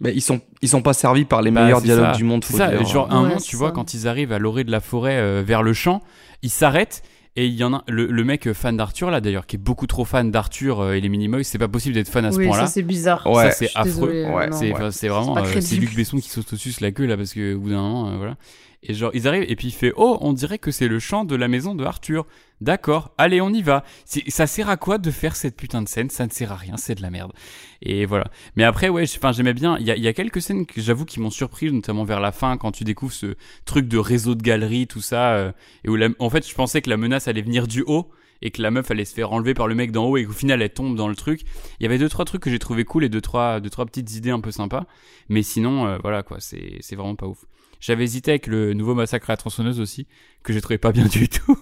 [0.00, 2.16] Mais ils sont ils sont pas servis par les Bah, meilleurs dialogues ça.
[2.16, 2.42] du monde.
[2.44, 2.84] C'est faut ça, dire.
[2.86, 5.16] genre à un Ouais, moment, tu vois, quand ils arrivent à l'orée de la forêt
[5.16, 6.02] euh, vers le champ,
[6.42, 7.02] ils s'arrêtent
[7.36, 9.58] et il y en a le, le mec euh, fan d'Arthur là d'ailleurs, qui est
[9.58, 12.36] beaucoup trop fan d'Arthur euh, et les Minimoys, c'est pas possible d'être fan à ce
[12.38, 12.66] Oui, point-là.
[12.66, 13.26] ça c'est bizarre.
[13.26, 13.44] Ouais.
[13.44, 14.10] ça c'est affreux.
[14.12, 14.48] euh, Ouais.
[14.52, 14.72] C'est ouais.
[14.74, 15.76] enfin, c'est vraiment euh, c'est.
[15.76, 18.36] Luc Besson qui s'autosuce la queue là parce que au bout d'un moment euh, voilà.
[18.84, 21.24] Et genre ils arrivent et puis il fait "Oh, on dirait que c'est le chant
[21.24, 22.26] de la maison de Arthur."
[22.60, 23.84] D'accord, allez, on y va.
[24.28, 26.10] Ça sert à quoi de faire cette putain de scène?
[26.10, 27.32] Ça ne sert à rien, c'est de la merde.
[27.80, 28.26] Et voilà.
[28.54, 29.76] Mais après, ouais, j'aimais bien.
[29.80, 32.30] Il y a, y a quelques scènes que j'avoue qui m'ont surpris, notamment vers la
[32.30, 33.34] fin, quand tu découvres ce
[33.64, 35.52] truc de réseau de galeries, tout ça, euh,
[35.84, 38.10] et où la- en fait, je pensais que la menace allait venir du haut
[38.42, 40.32] et que la meuf allait se faire enlever par le mec d'en haut et qu'au
[40.32, 41.42] final elle tombe dans le truc.
[41.78, 43.86] Il y avait deux trois trucs que j'ai trouvé cool et deux trois deux trois
[43.86, 44.84] petites idées un peu sympas.
[45.28, 47.44] Mais sinon, euh, voilà quoi, c'est c'est vraiment pas ouf.
[47.82, 50.06] J'avais hésité avec le nouveau massacre à la tronçonneuse aussi,
[50.44, 51.58] que j'ai trouvé pas bien du tout,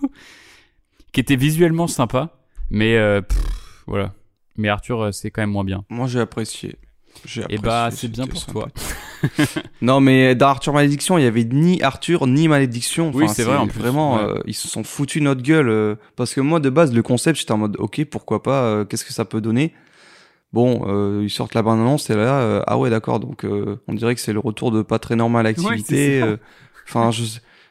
[1.12, 2.36] qui était visuellement sympa,
[2.70, 3.38] mais euh, pff,
[3.86, 4.12] voilà.
[4.56, 5.84] Mais Arthur, euh, c'est quand même moins bien.
[5.88, 6.76] Moi j'ai apprécié.
[7.24, 8.52] J'ai Et apprécié, bah, c'est bien pour sympa.
[8.52, 8.68] toi.
[9.82, 13.10] Non, mais dans Arthur Malédiction, il y avait ni Arthur ni Malédiction.
[13.14, 14.22] Oui, c'est vrai, en plus, Vraiment, ouais.
[14.22, 15.68] euh, ils se sont foutus notre gueule.
[15.68, 19.04] euh, parce que moi, de base, le concept, j'étais en mode, ok, pourquoi pas, qu'est-ce
[19.04, 19.72] que ça peut donner?
[20.52, 23.94] Bon, euh, ils sortent la bande-annonce et là, euh, ah ouais, d'accord, donc euh, on
[23.94, 26.20] dirait que c'est le retour de pas très normal activité.
[26.20, 26.26] ça.
[26.26, 26.36] euh,
[26.88, 27.22] Enfin, je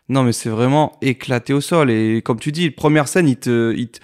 [0.08, 1.92] Non, mais c'est vraiment éclaté au sol.
[1.92, 3.74] Et comme tu dis, première scène, ils te...
[3.76, 4.00] Ils te-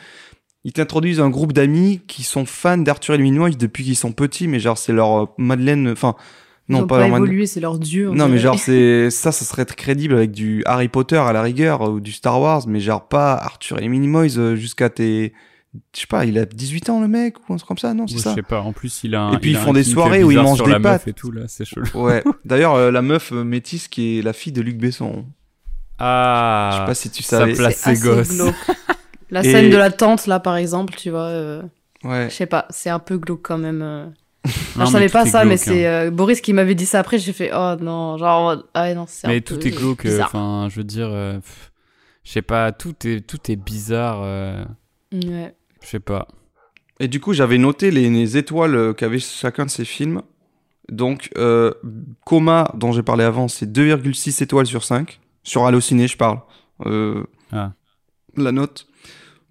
[0.67, 4.47] ils t'introduisent un groupe d'amis qui sont fans d'Arthur et Minimoys depuis qu'ils sont petits,
[4.47, 6.15] mais genre c'est leur euh, Madeleine, enfin
[6.69, 8.09] Ils non ont pas pas leur Madeleine, évolué, c'est leur dieu.
[8.09, 11.43] on non, mais genre, c'est ça, ça serait crédible avec du Harry Potter à la
[11.43, 13.85] rigueur ou du Star Wars, mais genre pas Arthur et
[14.39, 15.33] euh, jusqu'à tes.
[15.93, 18.07] Je sais pas, il a 18 ans le mec ou un truc comme ça, non,
[18.07, 18.61] c'est Je ça sais pas.
[18.61, 19.21] En plus, il a.
[19.21, 20.71] Un, Et puis, il ils font un des soirées où ils bizarre mangent sur des
[20.73, 21.07] la meuf pâtes.
[21.07, 21.85] et tout là, c'est chelou.
[21.95, 22.23] Ouais.
[22.45, 25.25] D'ailleurs, euh, la meuf euh, métisse qui est la fille de Luc Besson.
[25.97, 26.69] Ah.
[26.73, 27.53] Je sais pas si tu ça savais.
[27.53, 28.07] place C'est ses assez
[28.37, 28.53] gosses.
[29.31, 31.63] La Et- scène de la tante, là, par exemple, tu vois, euh,
[32.03, 32.27] Ouais.
[32.29, 33.81] je sais pas, c'est un peu glauque quand même.
[33.81, 34.05] euh.
[34.77, 36.07] Non, je savais pas ça, mais c'est hein.
[36.07, 39.05] euh, Boris qui m'avait dit ça après, j'ai fait, oh non, genre, ah ouais, non,
[39.07, 40.05] c'est un Mais peu tout est glauque.
[40.05, 40.27] euh, bizarre.
[40.27, 41.39] Enfin, je veux dire, euh,
[42.23, 42.71] je sais pas.
[42.71, 44.19] Tout est tout est bizarre.
[44.23, 44.63] euh,
[45.11, 45.55] Ouais.
[45.85, 46.27] Je sais pas.
[46.99, 50.21] Et du coup, j'avais noté les, les étoiles euh, qu'avait chacun de ces films.
[50.91, 51.71] Donc, euh,
[52.25, 55.19] Coma, dont j'ai parlé avant, c'est 2,6 étoiles sur 5.
[55.43, 56.39] Sur Allociné, je parle.
[56.85, 57.73] Euh, Ah.
[58.37, 58.87] La note.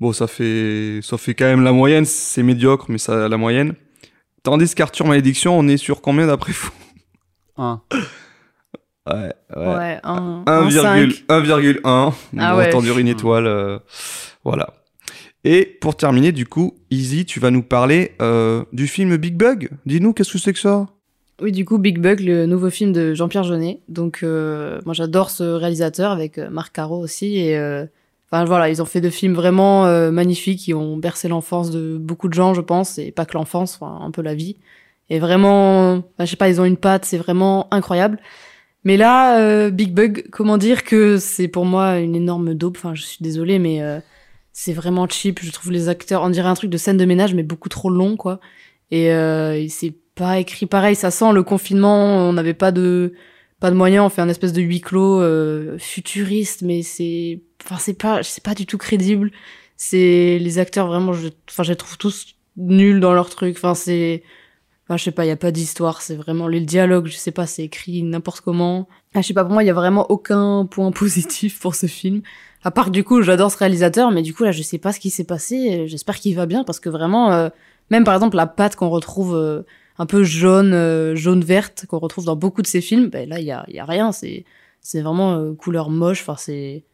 [0.01, 2.05] Bon, ça fait, ça fait quand même la moyenne.
[2.05, 3.75] C'est médiocre, mais ça la moyenne.
[4.43, 6.71] Tandis qu'Arthur Malédiction, on est sur combien d'après vous?
[7.57, 7.81] Un.
[9.07, 9.67] Ouais, ouais.
[9.67, 11.25] Ouais, un, un 1,1.
[11.29, 11.83] 1,1.
[11.85, 12.65] Ah on ouais.
[12.65, 13.47] va tendre une étoile.
[13.47, 13.79] euh,
[14.45, 14.73] voilà.
[15.45, 19.69] Et pour terminer, du coup, Easy, tu vas nous parler euh, du film Big Bug.
[19.85, 20.87] Dis-nous, qu'est-ce que c'est que ça?
[21.43, 23.81] Oui, du coup, Big Bug, le nouveau film de Jean-Pierre Jeunet.
[23.89, 27.37] Donc, euh, moi, j'adore ce réalisateur avec euh, Marc Caro aussi.
[27.39, 27.85] Et euh,
[28.31, 31.99] enfin, voilà, ils ont fait deux films vraiment euh, magnifiques qui ont bercé l'enfance de
[31.99, 34.57] beaucoup de gens, je pense, et pas que l'enfance, un peu la vie.
[35.11, 38.19] Et vraiment, enfin, je sais pas, ils ont une patte, c'est vraiment incroyable.
[38.85, 42.77] Mais là, Big Bug, comment dire que c'est pour moi une énorme daube.
[42.79, 43.83] Enfin, je suis désolée, mais
[44.55, 45.41] c'est vraiment cheap.
[45.43, 47.91] Je trouve les acteurs, on dirait un truc de scène de ménage, mais beaucoup trop
[47.91, 48.41] long, quoi.
[48.91, 50.95] Et, euh, c'est pas écrit pareil.
[50.95, 52.29] Ça sent le confinement.
[52.29, 53.15] On n'avait pas de
[53.61, 54.07] pas de moyens.
[54.07, 58.45] On fait un espèce de huis clos euh, futuriste, mais c'est enfin c'est pas c'est
[58.45, 59.33] pas du tout crédible.
[59.77, 61.13] C'est les acteurs vraiment.
[61.13, 63.57] Je, enfin, je les trouve tous nuls dans leur truc.
[63.57, 64.23] Enfin, c'est
[64.87, 67.31] Enfin, je sais pas, il y a pas d'histoire, c'est vraiment les dialogues, je sais
[67.31, 68.87] pas, c'est écrit n'importe comment.
[69.15, 71.87] Ah, je sais pas, pour moi, il y a vraiment aucun point positif pour ce
[71.87, 72.21] film.
[72.65, 74.99] À part du coup, j'adore ce réalisateur, mais du coup là, je sais pas ce
[74.99, 75.87] qui s'est passé.
[75.87, 77.51] J'espère qu'il va bien parce que vraiment, euh,
[77.91, 79.63] même par exemple la pâte qu'on retrouve euh,
[79.99, 83.39] un peu jaune, euh, jaune verte qu'on retrouve dans beaucoup de ses films, ben là,
[83.39, 84.13] il y a, y a rien.
[84.13, 84.47] C'est
[84.81, 86.23] c'est vraiment couleur moche.
[86.23, 86.85] Enfin, c'est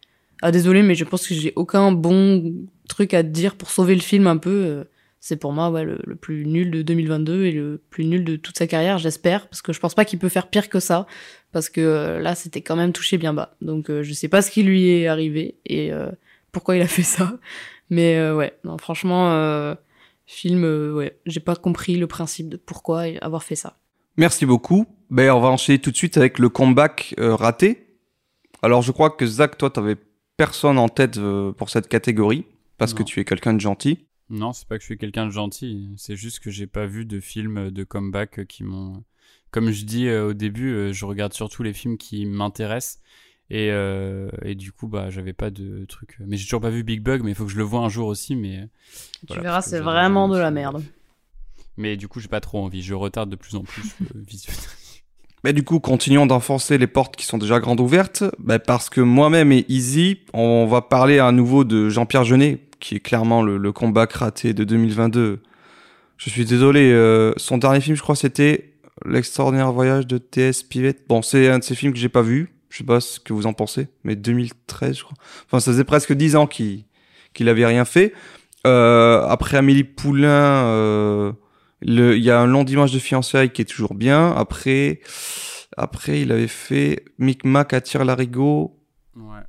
[0.43, 2.53] ah désolé, mais je pense que j'ai aucun bon
[2.89, 4.85] truc à dire pour sauver le film un peu.
[5.21, 8.37] c'est pour moi ouais, le, le plus nul de 2022 et le plus nul de
[8.37, 11.07] toute sa carrière, j'espère, parce que je pense pas qu'il peut faire pire que ça,
[11.52, 13.56] parce que euh, là, c'était quand même touché bien bas.
[13.60, 16.10] Donc, euh, je sais pas ce qui lui est arrivé et euh,
[16.52, 17.39] pourquoi il a fait ça,
[17.90, 19.74] mais euh, ouais, non, franchement, euh,
[20.27, 23.78] film, euh, ouais, j'ai pas compris le principe de pourquoi avoir fait ça.
[24.16, 24.86] Merci beaucoup.
[25.10, 27.97] Ben, on va enchaîner tout de suite avec le comeback euh, raté.
[28.62, 29.97] Alors, je crois que Zach, toi, t'avais
[30.36, 32.44] personne en tête euh, pour cette catégorie,
[32.78, 34.06] parce que tu es quelqu'un de gentil.
[34.31, 37.05] Non, c'est pas que je suis quelqu'un de gentil, c'est juste que j'ai pas vu
[37.05, 39.02] de films de comeback qui m'ont.
[39.51, 43.01] Comme je dis euh, au début, euh, je regarde surtout les films qui m'intéressent.
[43.52, 46.16] Et, euh, et du coup, bah, j'avais pas de truc.
[46.24, 47.89] Mais j'ai toujours pas vu Big Bug, mais il faut que je le vois un
[47.89, 48.36] jour aussi.
[48.36, 48.68] Mais,
[49.22, 50.55] tu Voilà, verras, c'est vraiment de la film.
[50.55, 50.82] merde.
[51.77, 52.81] mais du coup, j'ai pas trop envie.
[52.82, 53.82] Je retarde de plus en plus
[54.14, 54.62] le visionnage.
[55.43, 59.01] Mais du coup, continuons d'enfoncer les portes qui sont déjà grandes ouvertes, ben, parce que
[59.01, 63.56] moi-même et Easy, on va parler à nouveau de Jean-Pierre Jeunet, qui est clairement le,
[63.56, 65.40] le comeback raté de 2022.
[66.18, 68.70] Je suis désolé, euh, son dernier film, je crois, c'était
[69.06, 70.62] L'extraordinaire voyage de T.S.
[70.62, 71.05] Pivette.
[71.09, 72.55] Bon, c'est un de ces films que j'ai pas vu.
[72.68, 75.16] Je sais pas ce que vous en pensez, mais 2013, je crois.
[75.47, 76.85] Enfin, ça faisait presque 10 ans qu'il
[77.32, 78.12] qu'il avait rien fait.
[78.66, 80.28] Euh, après Amélie Poulain,
[80.66, 81.32] euh,
[81.81, 84.32] le- il y a un long dimanche de fiançailles qui est toujours bien.
[84.36, 85.01] Après,
[85.77, 88.77] après, il avait fait Micmac attire l'arigot
[89.16, 89.40] Ouais.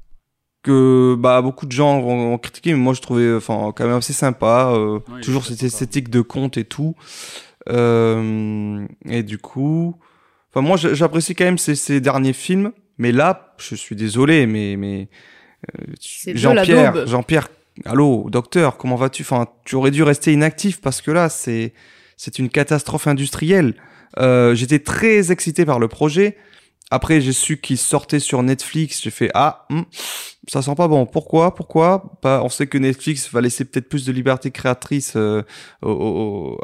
[0.63, 3.97] que bah beaucoup de gens ont, ont critiqué, mais moi je trouvais enfin quand même
[3.97, 4.71] assez sympa.
[4.75, 6.95] euh, toujours cette esthétique de conte et tout.
[7.69, 9.95] Euh, et du coup,
[10.49, 14.75] enfin moi j'apprécie quand même ces, ces derniers films, mais là je suis désolé, mais
[14.77, 15.09] mais
[15.79, 15.93] euh,
[16.33, 17.07] Jean-Pierre.
[17.07, 17.49] Jean-Pierre,
[17.85, 19.21] allô docteur, comment vas-tu?
[19.21, 21.73] Enfin, tu aurais dû rester inactif parce que là c'est
[22.17, 23.75] c'est une catastrophe industrielle.
[24.19, 26.38] Euh, J'étais très excité par le projet.
[26.93, 29.01] Après, j'ai su qu'il sortait sur Netflix.
[29.01, 29.84] J'ai fait ah, hmm,
[30.49, 31.05] ça sent pas bon.
[31.05, 31.55] Pourquoi?
[31.55, 32.18] Pourquoi?
[32.22, 35.41] Bah, On sait que Netflix va laisser peut-être plus de liberté créatrice euh,
[35.81, 36.57] aux,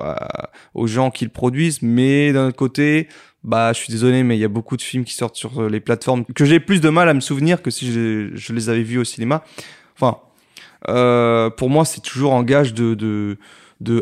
[0.86, 3.08] gens qui le produisent, mais d'un autre côté,
[3.46, 5.70] bah, je suis désolé, mais il y a beaucoup de films qui sortent sur euh,
[5.70, 8.84] les plateformes que j'ai plus de mal à me souvenir que si je, les avais
[8.84, 9.46] vus au cinéma.
[9.96, 10.18] Enfin,
[10.90, 13.38] euh, pour moi, c'est toujours en gage de,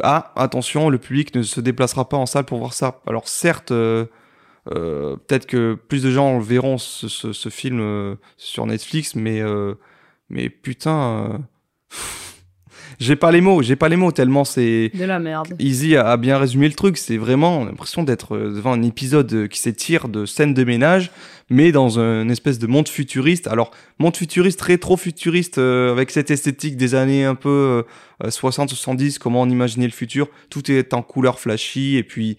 [0.01, 3.73] ah attention le public ne se déplacera pas en salle pour voir ça alors certes
[4.73, 9.41] euh, peut-être que plus de gens verront ce, ce, ce film euh, sur Netflix mais
[9.41, 9.75] euh,
[10.29, 11.37] mais putain euh,
[12.99, 15.55] j'ai pas les mots j'ai pas les mots tellement c'est De la merde.
[15.59, 16.97] Easy a, a bien résumé le truc.
[16.97, 21.11] C'est vraiment l'impression d'être euh, devant un épisode qui s'étire de scène de ménage,
[21.49, 23.47] mais dans un espèce de monde futuriste.
[23.47, 27.83] Alors, monde futuriste, rétro-futuriste, euh, avec cette esthétique des années un peu
[28.23, 30.27] euh, 60-70, comment on imaginait le futur.
[30.49, 32.37] Tout est en couleur flashy, et puis,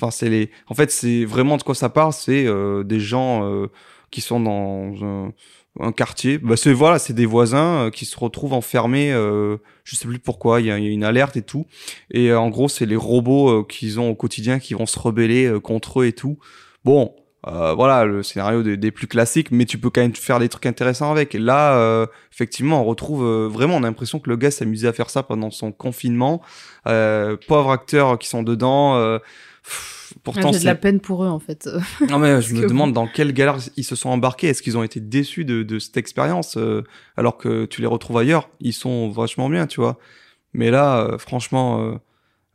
[0.00, 0.50] enfin, c'est les.
[0.68, 2.12] En fait, c'est vraiment de quoi ça parle.
[2.12, 3.66] C'est euh, des gens euh,
[4.10, 5.32] qui sont dans un,
[5.80, 6.38] un quartier.
[6.38, 9.12] Bah, c'est voilà, c'est des voisins euh, qui se retrouvent enfermés.
[9.12, 10.60] Euh, je sais plus pourquoi.
[10.60, 11.66] Il y a, une alerte et tout.
[12.10, 15.52] Et euh, en gros, c'est les robots qu'ils ont au quotidien qui vont se rebeller
[15.62, 16.38] contre eux et tout.
[16.84, 17.14] Bon,
[17.44, 21.10] voilà, le scénario des, plus classiques, mais tu peux quand même faire des trucs intéressants
[21.10, 21.34] avec.
[21.34, 25.08] Et là, effectivement, on retrouve vraiment, on a l'impression que le gars s'amusait à faire
[25.08, 26.42] ça pendant son confinement.
[26.84, 29.18] Pauvres acteurs qui sont dedans.
[30.24, 30.80] Pourtant, Ah, J'ai de la c'est...
[30.80, 31.68] peine pour eux en fait.
[32.08, 34.48] Non mais je me demande dans quelle galère ils se sont embarqués.
[34.48, 36.82] Est-ce qu'ils ont été déçus de, de cette expérience euh,
[37.16, 38.48] alors que tu les retrouves ailleurs?
[38.60, 39.98] Ils sont vachement bien, tu vois.
[40.54, 41.94] Mais là, euh, franchement, euh,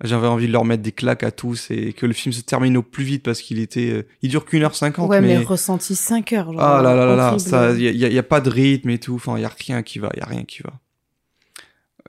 [0.03, 2.76] J'avais envie de leur mettre des claques à tous et que le film se termine
[2.76, 5.10] au plus vite parce qu'il était, euh, il dure qu'une heure cinquante.
[5.10, 6.52] Ouais, mais, mais ressenti 5 heures.
[6.52, 8.49] Genre, ah là là là là, ça, y a, y a- y a pas de
[8.49, 9.15] rythme et tout.
[9.15, 10.73] Enfin, y a rien qui va, y a rien qui va.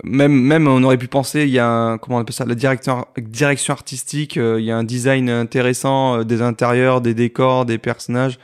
[0.03, 2.57] Même, même, on aurait pu penser, il y a un, comment on appelle ça, la
[2.57, 7.79] direction, direction artistique, il y a un design intéressant euh, des intérieurs, des décors, des
[7.79, 8.39] personnages.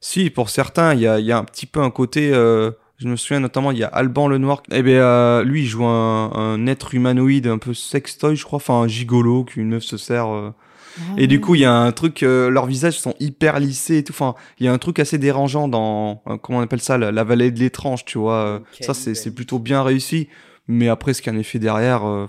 [0.00, 3.06] Si, pour certains, il y a, y a un petit peu un côté, euh, je
[3.06, 4.62] me souviens notamment, il y a Alban Lenoir.
[4.72, 8.56] Eh ben, euh, lui, il joue un, un être humanoïde un peu sextoy, je crois,
[8.56, 10.26] enfin un gigolo qu'une meuf se sert.
[10.34, 10.52] euh,
[10.98, 13.98] Ah et du coup, il y a un truc, euh, leurs visages sont hyper lissés
[13.98, 14.12] et tout.
[14.12, 17.12] Enfin, il y a un truc assez dérangeant dans, euh, comment on appelle ça, la,
[17.12, 18.34] la vallée de l'étrange, tu vois.
[18.34, 20.28] euh, ça, c'est plutôt bien réussi.
[20.70, 22.26] Mais après, ce qu'il y a un effet derrière, euh,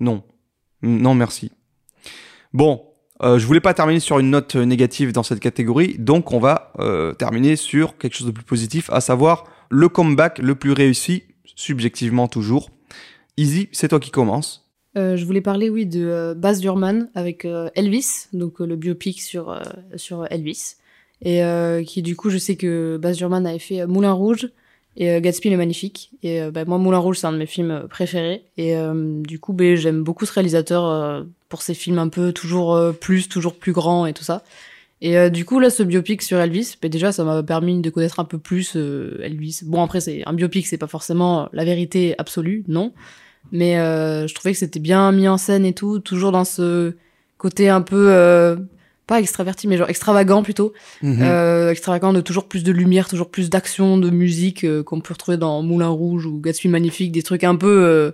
[0.00, 0.24] non.
[0.82, 1.52] Non, merci.
[2.52, 2.82] Bon,
[3.22, 6.40] euh, je voulais pas terminer sur une note euh, négative dans cette catégorie, donc on
[6.40, 10.72] va euh, terminer sur quelque chose de plus positif, à savoir le comeback le plus
[10.72, 12.70] réussi, subjectivement toujours.
[13.36, 14.64] Easy, c'est toi qui commence.
[14.94, 19.60] Je voulais parler, oui, de Baz Luhrmann avec Elvis, donc le biopic sur,
[19.96, 20.76] sur Elvis.
[21.20, 21.42] Et
[21.86, 24.48] qui, du coup, je sais que Baz Luhrmann avait fait Moulin Rouge
[24.96, 26.10] et euh, Gatsby le Magnifique.
[26.22, 28.44] Et euh, bah, moi, Moulin Rouge, c'est un de mes films euh, préférés.
[28.56, 32.78] Et euh, du coup, j'aime beaucoup ce réalisateur euh, pour ses films un peu toujours
[33.00, 34.42] plus, toujours plus grands et tout ça.
[35.02, 38.18] Et du coup, là, ce biopic sur Elvis, bah, déjà, ça m'a permis de connaître
[38.18, 39.60] un peu plus Elvis.
[39.64, 42.92] Bon, après, c'est un biopic, c'est pas forcément la vérité absolue, non.
[43.52, 46.94] Mais je trouvais que c'était bien mis en scène et tout, toujours dans ce
[47.38, 48.56] côté un peu
[49.06, 50.72] pas extraverti, mais genre extravagant plutôt,
[51.02, 51.18] Mhm.
[51.22, 55.14] euh, extravagant de toujours plus de lumière, toujours plus d'action, de musique euh, qu'on peut
[55.14, 58.10] retrouver dans Moulin Rouge ou Gatsby Magnifique, des trucs un peu euh,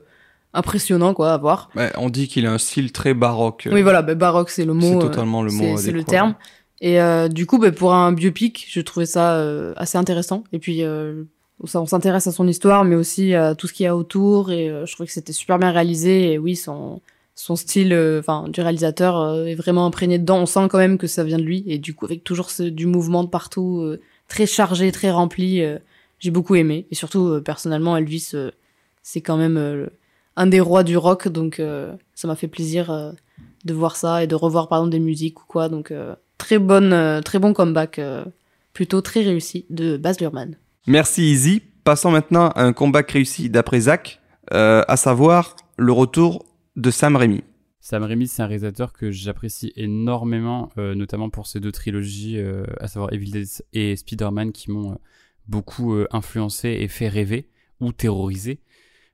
[0.54, 1.70] impressionnants quoi à voir.
[1.96, 3.68] On dit qu'il a un style très baroque.
[3.72, 6.34] Oui voilà, bah, baroque c'est le mot, C'est totalement le mot c'est- le terme.
[6.82, 6.98] Et
[7.30, 9.40] du coup, bah, pour un biopic, je trouvais ça
[9.76, 10.42] assez intéressant.
[10.52, 10.82] Et puis,
[11.64, 14.50] ça, on s'intéresse à son histoire, mais aussi à tout ce qu'il y a autour.
[14.50, 16.32] Et je trouvais que c'était super bien réalisé.
[16.32, 17.00] Et oui, son,
[17.34, 20.38] son style euh, enfin du réalisateur euh, est vraiment imprégné dedans.
[20.38, 21.64] On sent quand même que ça vient de lui.
[21.66, 25.62] Et du coup, avec toujours du mouvement de partout, euh, très chargé, très rempli,
[26.18, 26.86] j'ai beaucoup aimé.
[26.90, 28.32] Et surtout, personnellement, Elvis,
[29.02, 29.90] c'est quand même
[30.36, 31.28] un des rois du rock.
[31.28, 31.60] Donc,
[32.14, 33.14] ça m'a fait plaisir
[33.66, 35.68] de voir ça et de revoir, par exemple, des musiques ou quoi.
[35.68, 35.92] Donc,
[36.38, 38.00] très bonne, très bon comeback,
[38.72, 40.56] plutôt très réussi de Baz Luhrmann.
[40.86, 41.62] Merci Easy.
[41.84, 46.46] Passons maintenant à un comeback réussi d'après Zach, à savoir le retour
[46.76, 47.42] de Sam Raimi.
[47.80, 52.64] Sam Raimi, c'est un réalisateur que j'apprécie énormément, euh, notamment pour ces deux trilogies, euh,
[52.80, 54.96] à savoir Evil Dead et Spider-Man, qui m'ont euh,
[55.48, 57.48] beaucoup influencé et fait rêver
[57.80, 58.60] ou terrorisé.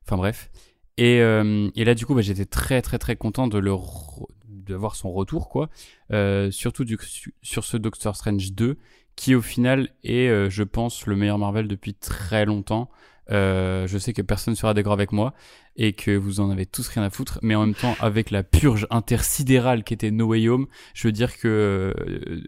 [0.04, 0.50] Enfin bref.
[0.98, 4.96] Et, là, du coup, bah, j'étais très très très content de le re- de voir
[4.96, 5.70] son retour, quoi.
[6.50, 6.84] Surtout
[7.40, 8.76] sur ce Doctor Strange 2,
[9.16, 12.90] qui au final est, je pense, le meilleur Marvel depuis très longtemps.
[13.30, 15.34] Euh, je sais que personne sera d'accord avec moi
[15.76, 18.42] et que vous en avez tous rien à foutre, mais en même temps, avec la
[18.42, 22.42] purge intersidérale qui était No Way Home, je veux dire que euh,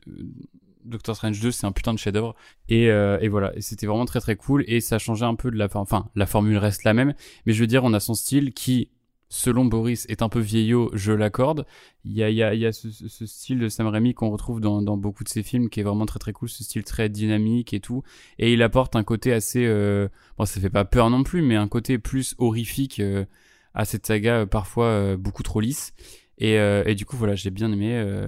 [0.85, 2.35] Doctor Strange 2, c'est un putain de chef-d'œuvre.
[2.69, 4.65] Et, euh, et voilà, c'était vraiment très très cool.
[4.67, 7.15] Et ça changeait un peu de la, enfin, la formule reste la même,
[7.47, 8.91] mais je veux dire, on a son style qui,
[9.31, 11.65] selon Boris, est un peu vieillot, je l'accorde.
[12.05, 12.89] Il y a, y a, y a ce,
[13.27, 16.19] style de Sam Raimi qu'on retrouve dans, beaucoup de ses films, qui est vraiment très
[16.19, 18.03] très cool, ce style très dynamique et tout.
[18.39, 21.55] Et il apporte un côté assez, euh, bon, ça fait pas peur non plus, mais
[21.55, 23.25] un côté plus horrifique euh,
[23.73, 25.95] à cette saga, euh, parfois beaucoup trop lisse.
[26.39, 28.27] Et, du coup, voilà, j'ai bien aimé.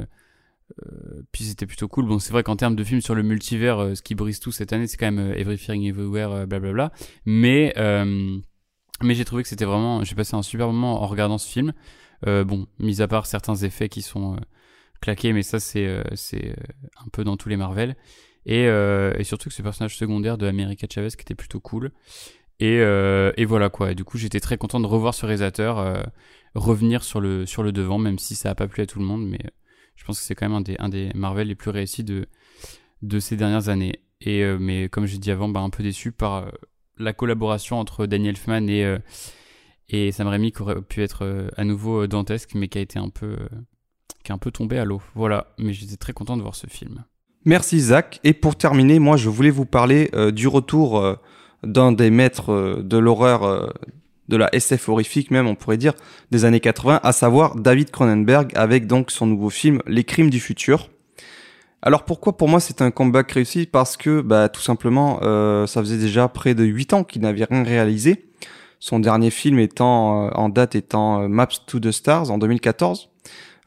[1.32, 2.06] puis c'était plutôt cool.
[2.06, 4.72] Bon, c'est vrai qu'en termes de films sur le multivers, ce qui brise tout cette
[4.72, 6.92] année, c'est quand même Everything Everywhere, blablabla.
[7.24, 7.72] Mais,
[9.02, 10.04] mais j'ai trouvé que c'était vraiment.
[10.04, 11.72] J'ai passé un super moment en regardant ce film.
[12.26, 14.40] Euh, bon, mis à part certains effets qui sont euh,
[15.00, 16.54] claqués, mais ça, c'est euh, c'est euh,
[17.04, 17.96] un peu dans tous les Marvel.
[18.46, 21.92] Et, euh, et surtout que ce personnage secondaire de America Chavez qui était plutôt cool.
[22.60, 23.90] Et, et voilà quoi.
[23.90, 26.04] Et du coup, j'étais très content de revoir ce réalisateur
[26.54, 29.04] revenir sur le, sur le devant, même si ça a pas plu à tout le
[29.04, 29.26] monde.
[29.26, 29.40] Mais
[29.96, 32.26] je pense que c'est quand même un des, un des Marvel les plus réussis de,
[33.02, 34.04] de ces dernières années.
[34.20, 36.52] Et, mais comme j'ai dit avant, bah, un peu déçu par
[37.02, 38.98] la collaboration entre Daniel Elfman et, euh,
[39.88, 42.80] et Sam Raimi qui aurait pu être euh, à nouveau euh, dantesque, mais qui a
[42.80, 43.36] été un peu,
[44.24, 45.02] qui un peu tombé à l'eau.
[45.14, 45.52] Voilà.
[45.58, 47.04] Mais j'étais très content de voir ce film.
[47.44, 48.20] Merci Zach.
[48.24, 51.18] Et pour terminer, moi je voulais vous parler du retour
[51.64, 53.74] d'un des maîtres de l'horreur,
[54.28, 55.94] de la SF horrifique même on pourrait dire,
[56.30, 60.38] des années 80, à savoir David Cronenberg avec donc son nouveau film Les Crimes du
[60.38, 60.88] futur.
[61.82, 63.66] Alors pourquoi pour moi c'est un comeback réussi?
[63.66, 67.44] Parce que bah, tout simplement euh, ça faisait déjà près de 8 ans qu'il n'avait
[67.44, 68.26] rien réalisé.
[68.82, 73.10] Son dernier film étant euh, en date étant euh, Maps to the Stars en 2014.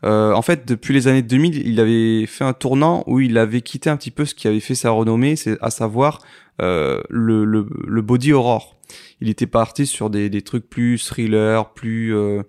[0.03, 3.61] Euh, en fait, depuis les années 2000, il avait fait un tournant où il avait
[3.61, 6.21] quitté un petit peu ce qui avait fait sa renommée, c'est à savoir
[6.59, 8.75] le, le, le body horror.
[9.25, 12.43] Il était parti sur des, trucs plus thriller, plus euh,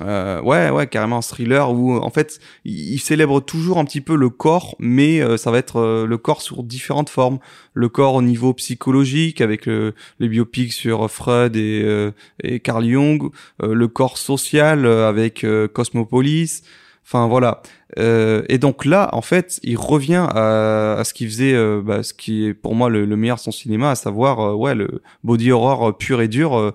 [0.00, 4.30] euh, ouais, ouais, carrément thriller où en fait il, célèbre toujours un petit peu le
[4.30, 7.40] corps, mais euh, ça va être euh, le corps sous différentes formes.
[7.74, 12.12] Le corps au niveau psychologique avec le, les biopics sur Freud et,
[12.44, 13.30] et Carl Jung,
[13.60, 16.62] le corps social avec Cosmopolis.
[17.04, 17.62] Enfin voilà.
[17.98, 22.02] Euh, et donc là, en fait, il revient à, à ce qu'il faisait, euh, bah,
[22.02, 24.74] ce qui est pour moi le, le meilleur de son cinéma, à savoir euh, ouais
[24.74, 26.72] le body horror euh, pur et dur.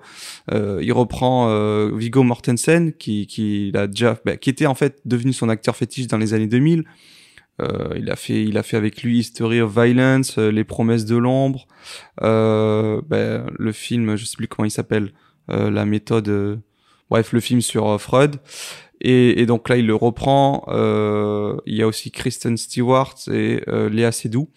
[0.51, 1.47] Il reprend
[1.95, 6.07] Viggo Mortensen, qui qui a déjà, bah, qui était en fait devenu son acteur fétiche
[6.07, 6.83] dans les années 2000.
[7.59, 11.17] Euh, il a fait, il a fait avec lui History of Violence, Les Promesses de
[11.17, 11.67] l'ombre,
[12.21, 15.11] bah, le film, je sais plus comment il s'appelle,
[15.47, 16.59] la méthode.
[17.09, 18.35] bref, le film sur Freud.
[19.01, 20.65] Et, et donc là, il le reprend.
[20.69, 24.49] Euh, il y a aussi Kristen Stewart et euh, Léa Seydoux.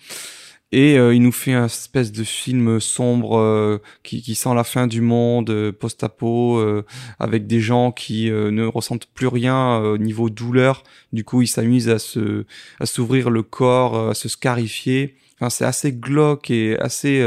[0.73, 4.63] Et euh, il nous fait un espèce de film sombre euh, qui, qui sent la
[4.63, 6.85] fin du monde, euh, post-apo, euh,
[7.19, 10.85] avec des gens qui ne ressentent plus rien au niveau douleur.
[11.13, 12.45] Du coup, ils s'amusent à se,
[12.79, 15.17] à s'ouvrir le corps, à se scarifier.
[15.41, 17.21] Enfin, c'est assez glauque et assez,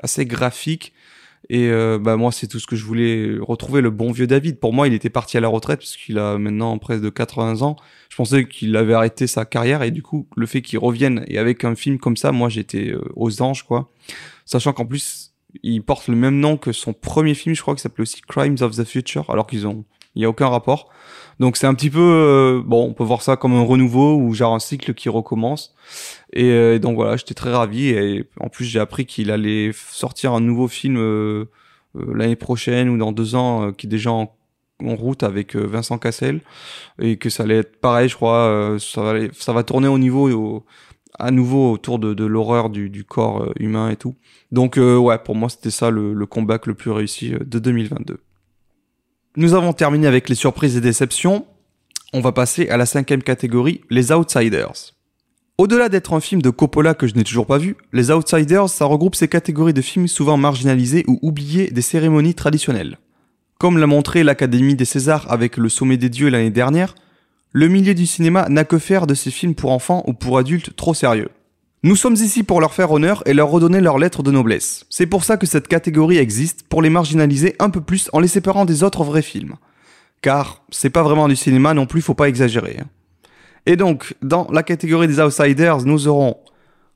[0.00, 0.92] assez graphique.
[1.48, 4.58] Et euh, bah moi, c'est tout ce que je voulais retrouver le bon vieux David.
[4.58, 7.62] Pour moi, il était parti à la retraite parce qu'il a maintenant presque de 80
[7.62, 7.76] ans.
[8.08, 11.38] Je pensais qu'il avait arrêté sa carrière et du coup, le fait qu'il revienne et
[11.38, 13.92] avec un film comme ça, moi, j'étais euh, aux anges quoi.
[14.44, 17.82] Sachant qu'en plus, il porte le même nom que son premier film, je crois, qui
[17.82, 20.90] s'appelait aussi Crimes of the Future, alors qu'ils ont, il y a aucun rapport.
[21.38, 24.32] Donc c'est un petit peu, euh, bon, on peut voir ça comme un renouveau ou
[24.34, 25.74] genre un cycle qui recommence.
[26.32, 30.32] Et euh, donc voilà, j'étais très ravi et en plus j'ai appris qu'il allait sortir
[30.32, 31.46] un nouveau film euh,
[31.94, 34.32] l'année prochaine ou dans deux ans qui est déjà en,
[34.82, 36.42] route avec Vincent Cassel
[37.00, 40.66] et que ça allait être pareil, je crois, ça va tourner au niveau au-
[41.18, 44.16] à nouveau autour de, l'horreur du, corps humain et tout.
[44.52, 48.18] Donc ouais, pour moi c'était ça le, le comeback le plus réussi de 2022.
[49.38, 51.44] Nous avons terminé avec les surprises et déceptions.
[52.14, 54.94] On va passer à la cinquième catégorie, les outsiders.
[55.58, 58.86] Au-delà d'être un film de Coppola que je n'ai toujours pas vu, les Outsiders, ça
[58.86, 62.98] regroupe ces catégories de films souvent marginalisés ou oubliés des cérémonies traditionnelles.
[63.58, 66.94] Comme l'a montré l'Académie des Césars avec Le Sommet des Dieux l'année dernière,
[67.52, 70.74] le milieu du cinéma n'a que faire de ces films pour enfants ou pour adultes
[70.76, 71.30] trop sérieux.
[71.82, 74.86] Nous sommes ici pour leur faire honneur et leur redonner leur lettre de noblesse.
[74.90, 78.28] C'est pour ça que cette catégorie existe, pour les marginaliser un peu plus en les
[78.28, 79.56] séparant des autres vrais films.
[80.22, 82.78] Car c'est pas vraiment du cinéma non plus, faut pas exagérer.
[82.80, 82.86] hein.
[83.66, 86.38] Et donc, dans la catégorie des Outsiders, nous aurons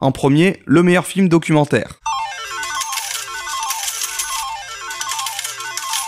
[0.00, 2.00] en premier le meilleur film documentaire.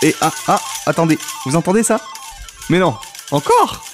[0.03, 2.01] Et ah, ah, attendez, vous entendez ça?
[2.71, 2.97] Mais non,
[3.31, 3.85] encore?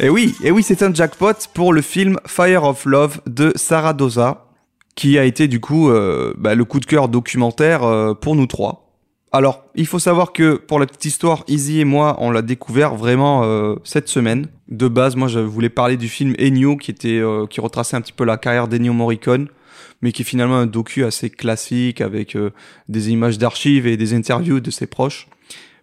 [0.00, 3.92] Eh oui, eh oui, c'est un jackpot pour le film Fire of Love de Sarah
[3.92, 4.48] Doza,
[4.96, 8.48] qui a été du coup euh, bah, le coup de cœur documentaire euh, pour nous
[8.48, 8.92] trois.
[9.30, 12.96] Alors, il faut savoir que pour la petite histoire, Izzy et moi, on l'a découvert
[12.96, 14.48] vraiment euh, cette semaine.
[14.68, 18.12] De base, moi, je voulais parler du film Ennio, qui était, qui retraçait un petit
[18.12, 19.48] peu la carrière d'Ennio Morricone,
[20.02, 22.36] mais qui est finalement un docu assez classique avec
[22.88, 25.28] des images d'archives et des interviews de ses proches.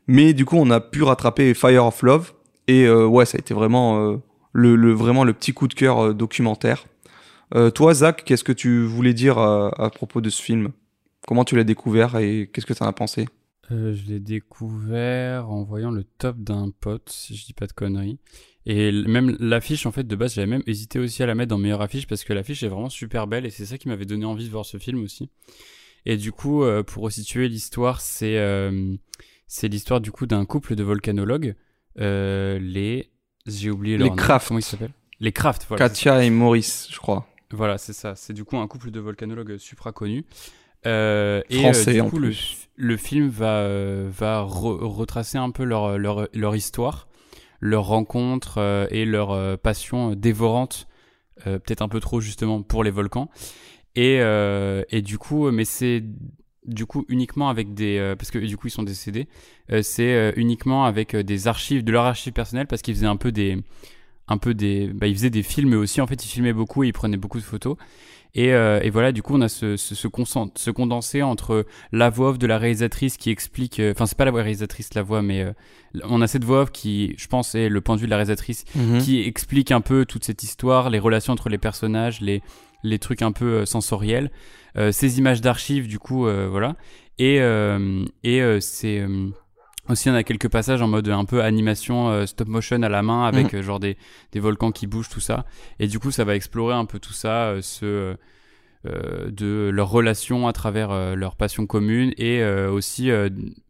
[0.08, 2.34] Mais du coup, on a pu rattraper Fire of Love,
[2.72, 4.18] et euh, ouais, ça a été vraiment euh,
[4.54, 6.88] le, vraiment le petit coup de cœur euh, documentaire.
[7.76, 10.70] Toi, Zach, qu'est-ce que tu voulais dire à, propos de ce film?
[11.28, 13.28] Comment tu l'as découvert et qu'est-ce que tu en as pensé?
[13.70, 18.20] Je l'ai découvert en voyant le top d'un pote, si je dis pas de conneries.
[18.66, 21.58] Et même l'affiche, en fait, de base, j'avais même hésité aussi à la mettre dans
[21.58, 24.24] meilleure affiche parce que l'affiche est vraiment super belle et c'est ça qui m'avait donné
[24.24, 25.30] envie de voir ce film aussi.
[26.06, 28.40] Et du coup, pour resituer l'histoire, c'est
[29.46, 31.56] c'est l'histoire du coup d'un couple de volcanologues,
[32.00, 33.10] euh, les
[33.48, 34.16] j'ai oublié leur Les nom.
[34.16, 34.48] Kraft.
[34.48, 35.66] Comment ils s'appellent Les Kraft.
[35.68, 37.28] Voilà, Katia et Maurice, je crois.
[37.52, 38.16] voilà, c'est ça.
[38.16, 40.26] C'est du coup un couple de volcanologues supra connus.
[40.88, 42.70] Euh, et Français, euh, du coup, le, plus.
[42.76, 47.08] le film va, euh, va re- retracer un peu leur, leur, leur histoire,
[47.60, 50.88] leur rencontre euh, et leur euh, passion dévorante,
[51.46, 53.30] euh, peut-être un peu trop justement pour les volcans.
[53.96, 56.04] Et, euh, et du coup, mais c'est
[56.66, 59.28] du coup uniquement avec des euh, parce que du coup ils sont décédés
[59.72, 63.16] euh, c'est euh, uniquement avec des archives de leur archive personnelle parce qu'ils faisaient un
[63.16, 63.58] peu des
[64.28, 66.88] un peu des bah, ils faisaient des films aussi en fait ils filmaient beaucoup et
[66.90, 67.78] ils prenaient beaucoup de photos
[68.36, 70.08] et, et voilà du coup on a ce ce, ce,
[70.56, 74.32] ce condensé entre la voix off de la réalisatrice qui explique enfin c'est pas la
[74.32, 75.46] voix réalisatrice la voix mais
[76.06, 78.16] on a cette voix off qui je pense est le point de vue de la
[78.18, 79.00] réalisatrice Mhm.
[79.00, 82.42] qui explique un peu toute cette histoire, les relations entre les personnages, les,
[82.84, 84.32] les trucs un peu euh, sensoriels,
[84.78, 86.76] euh, ces images d'archives du coup, euh, voilà.
[87.20, 87.38] Et,
[88.24, 89.06] et c'est
[89.90, 93.02] aussi on a quelques passages en mode un peu animation euh, stop motion à la
[93.04, 93.98] main avec euh, genre des,
[94.32, 95.46] des volcans qui bougent tout ça.
[95.80, 98.16] Et du coup ça va explorer un peu tout ça, euh, ce
[98.84, 103.12] de leur relation à travers leur passion commune et aussi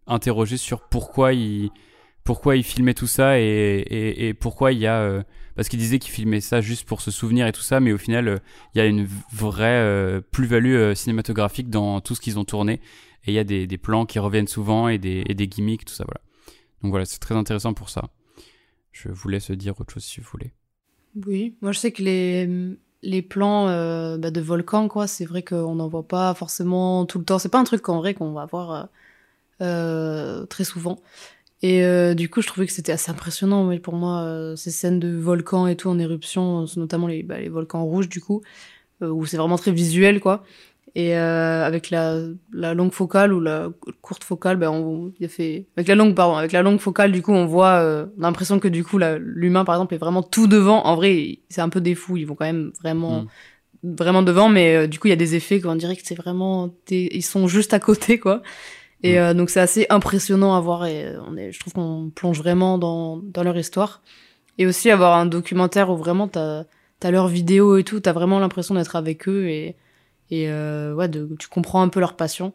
[0.07, 1.69] interroger sur pourquoi ils
[2.23, 5.21] pourquoi ils filmaient tout ça et, et, et pourquoi il y a
[5.55, 7.97] parce qu'ils disaient qu'ils filmaient ça juste pour se souvenir et tout ça mais au
[7.97, 8.37] final euh,
[8.73, 12.81] il y a une vraie euh, plus-value euh, cinématographique dans tout ce qu'ils ont tourné
[13.25, 16.21] et il y a des, plans qui reviennent souvent et des, gimmicks tout ça voilà
[16.81, 18.09] donc voilà c'est très intéressant pour ça
[18.91, 20.51] je vous laisse dire autre chose si vous voulez
[21.25, 23.67] Oui, moi je sais que les, plans
[24.17, 27.39] bah, de volcans, quoi, c'est vrai qu'on n'en voit pas forcément tout le temps.
[27.39, 28.89] C'est pas un truc qu'en vrai qu'on va voir
[29.59, 30.99] très souvent.
[31.63, 34.71] Et euh, du coup, je trouvais que c'était assez impressionnant, oui, pour moi, euh, ces
[34.71, 38.41] scènes de volcans et tout en éruption, notamment les, bah, les volcans rouges, du coup,
[39.03, 40.43] euh, où c'est vraiment très visuel, quoi.
[40.95, 42.17] Et euh, avec la,
[42.51, 43.69] la longue focale ou la
[44.01, 47.11] courte focale, ben on, il a fait avec la longue pardon, avec la longue focale,
[47.13, 50.47] du coup, on voit, euh, l'impression que du coup, l'humain par exemple est vraiment tout
[50.47, 50.83] devant.
[50.85, 53.25] En vrai, c'est un peu des fous, ils vont quand même vraiment,
[53.83, 56.15] vraiment devant, mais euh, du coup, il y a des effets qu'on dirait que c'est
[56.15, 58.41] vraiment, des- ils sont juste à côté, quoi.
[59.03, 62.11] Et euh, donc c'est assez impressionnant à voir et euh, on est, je trouve qu'on
[62.13, 64.01] plonge vraiment dans dans leur histoire.
[64.57, 66.65] Et aussi avoir un documentaire où vraiment t'as
[66.99, 69.75] t'as leurs vidéos et tout, t'as vraiment l'impression d'être avec eux et
[70.29, 72.53] et euh, ouais, de, tu comprends un peu leur passion.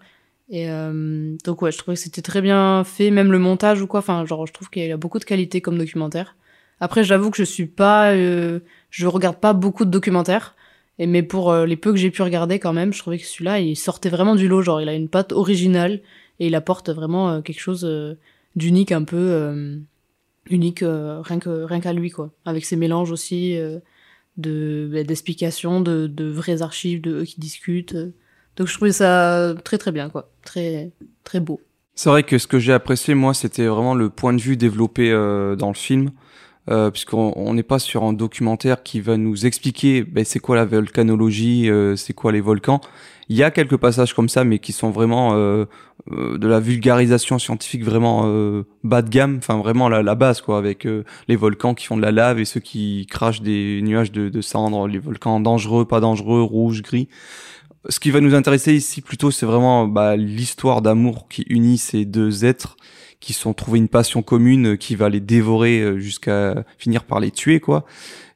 [0.49, 3.87] Et euh, donc ouais, je trouvais que c'était très bien fait, même le montage ou
[3.87, 4.01] quoi.
[4.01, 6.37] Enfin, genre, je trouve qu'il y a beaucoup de qualité comme documentaire.
[6.81, 8.61] Après, j'avoue que je suis pas, euh,
[8.91, 10.55] je regarde pas beaucoup de documentaires.
[10.99, 13.27] Et mais pour euh, les peu que j'ai pu regarder quand même, je trouvais que
[13.27, 14.63] celui-là, il sortait vraiment du lot.
[14.63, 16.01] Genre, il a une patte originale
[16.41, 18.15] et il apporte vraiment euh, quelque chose euh,
[18.55, 19.79] d'unique, un peu euh,
[20.49, 22.31] unique, rien que rien qu'à lui quoi.
[22.45, 23.59] Avec ses mélanges aussi
[24.37, 27.97] de bah, d'explications, de, de vraies archives, de eux qui discutent.
[28.57, 30.93] Donc je trouvais ça très très bien quoi, très
[31.25, 31.61] très beau.
[31.95, 35.11] C'est vrai que ce que j'ai apprécié, moi, c'était vraiment le point de vue développé
[35.11, 36.11] dans le film,
[36.69, 40.57] euh, puisqu'on on n'est pas sur un documentaire qui va nous expliquer ben, c'est quoi
[40.57, 42.81] la volcanologie, euh, c'est quoi les volcans.
[43.29, 45.65] Il y a quelques passages comme ça, mais qui sont vraiment euh,
[46.13, 50.41] euh, de la vulgarisation scientifique vraiment euh, bas de gamme, enfin vraiment la, la base,
[50.41, 53.81] quoi, avec euh, les volcans qui font de la lave et ceux qui crachent des
[53.83, 57.09] nuages de, de cendres, les volcans dangereux, pas dangereux, rouge, gris.
[57.89, 62.05] Ce qui va nous intéresser ici plutôt, c'est vraiment bah, l'histoire d'amour qui unit ces
[62.05, 62.77] deux êtres
[63.27, 67.19] qui sont trouvés une passion commune euh, qui va les dévorer euh, jusqu'à finir par
[67.19, 67.85] les tuer quoi.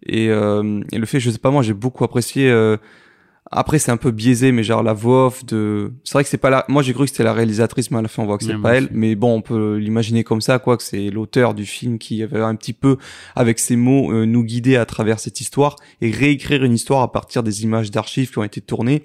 [0.05, 2.51] Et, euh, et le fait, je sais pas moi, j'ai beaucoup apprécié.
[2.51, 2.77] euh,
[3.53, 5.93] après, c'est un peu biaisé, mais genre la voix off de.
[6.05, 6.65] C'est vrai que c'est pas la.
[6.69, 8.57] Moi, j'ai cru que c'était la réalisatrice, mais à la fin, on voit que c'est
[8.57, 8.89] pas elle.
[8.93, 12.41] Mais bon, on peut l'imaginer comme ça, quoi, que c'est l'auteur du film qui avait
[12.41, 12.97] un petit peu,
[13.35, 17.11] avec ses mots, euh, nous guider à travers cette histoire et réécrire une histoire à
[17.13, 19.03] partir des images d'archives qui ont été tournées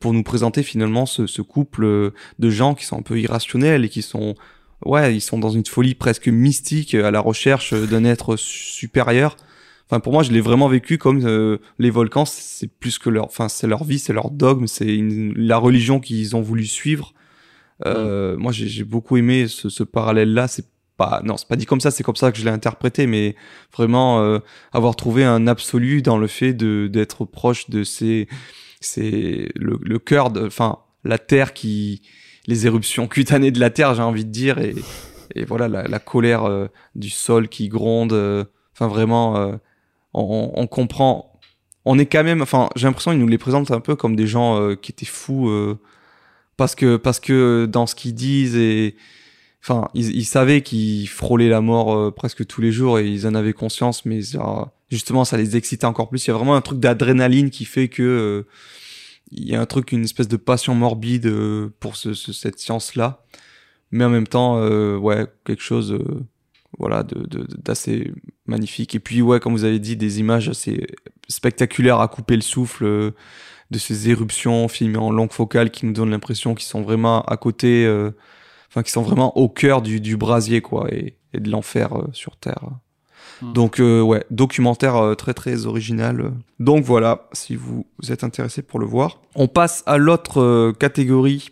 [0.00, 3.84] pour nous présenter finalement ce, ce couple euh, de gens qui sont un peu irrationnels
[3.84, 4.34] et qui sont
[4.84, 8.36] ouais ils sont dans une folie presque mystique euh, à la recherche euh, d'un être
[8.36, 9.36] supérieur.
[9.86, 13.26] Enfin pour moi je l'ai vraiment vécu comme euh, les volcans c'est plus que leur
[13.26, 14.98] enfin c'est leur vie c'est leur dogme c'est
[15.36, 17.12] la religion qu'ils ont voulu suivre.
[17.84, 21.66] Euh, moi j'ai beaucoup aimé ce, ce parallèle là c'est pas non c'est pas dit
[21.66, 23.34] comme ça c'est comme ça que je l'ai interprété mais
[23.76, 24.38] vraiment euh,
[24.72, 28.28] avoir trouvé un absolu dans le fait de d'être proche de ces
[28.80, 32.02] c'est le, le cœur de enfin la terre qui
[32.46, 34.74] les éruptions cutanées de la terre j'ai envie de dire et,
[35.46, 38.44] voilà la, colère euh, du sol qui gronde euh,
[38.74, 39.52] enfin vraiment euh,
[40.12, 41.40] on, comprend
[41.86, 44.26] on est quand même enfin j'ai l'impression qu'ils nous les présentent un peu comme des
[44.26, 45.50] gens qui étaient fous
[46.58, 48.94] parce que parce que dans ce qu'ils disent et
[49.62, 53.54] enfin ils, savaient qu'ils frôlaient la mort presque tous les jours et ils en avaient
[53.54, 54.20] conscience mais
[54.90, 56.26] justement ça les excitait encore plus.
[56.26, 58.44] Il y a vraiment un truc d'adrénaline qui fait que
[59.32, 62.58] il y a un truc une espèce de passion morbide euh, pour ce, ce- cette
[62.58, 63.24] science là
[63.90, 66.24] mais en même temps euh, ouais quelque chose euh,
[66.78, 68.12] voilà d'assez
[68.46, 68.94] magnifique.
[68.94, 70.86] Et puis ouais comme vous avez dit des images assez
[71.28, 73.10] spectaculaires à couper le souffle euh,
[73.70, 77.36] de ces éruptions filmées en longue focale qui nous donnent l'impression qu'ils sont vraiment à
[77.36, 78.10] côté euh,
[78.68, 82.36] enfin qui sont vraiment au cœur du, du brasier quoi et, et de l'enfer sur
[82.38, 82.70] terre
[83.40, 83.52] Hmm.
[83.52, 86.32] donc euh, ouais documentaire euh, très très original.
[86.60, 89.20] Donc voilà si vous, vous êtes intéressé pour le voir.
[89.34, 91.50] On passe à l'autre euh, catégorie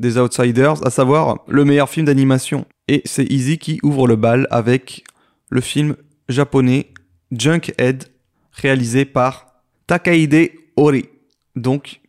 [0.00, 2.66] des outsiders à savoir le meilleur film d'animation.
[2.88, 5.04] Et c'est Easy qui ouvre le bal avec
[5.48, 5.96] le film
[6.28, 6.88] japonais
[7.30, 8.06] Junkhead
[8.52, 9.46] réalisé par
[9.86, 11.06] Takahide Ori.
[11.54, 12.00] Donc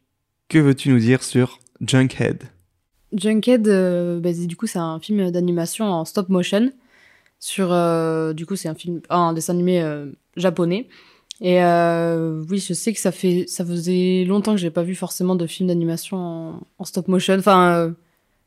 [0.49, 2.43] que veux-tu nous dire sur Junkhead?
[3.13, 6.71] Junkhead, euh, bah, du coup, c'est un film d'animation en stop motion.
[7.45, 10.05] Sur, euh, du coup, c'est un film, un dessin animé euh,
[10.37, 10.87] japonais.
[11.41, 14.95] Et euh, oui, je sais que ça fait, ça faisait longtemps que j'ai pas vu
[14.95, 17.37] forcément de film d'animation en, stop motion.
[17.37, 17.91] Enfin, euh,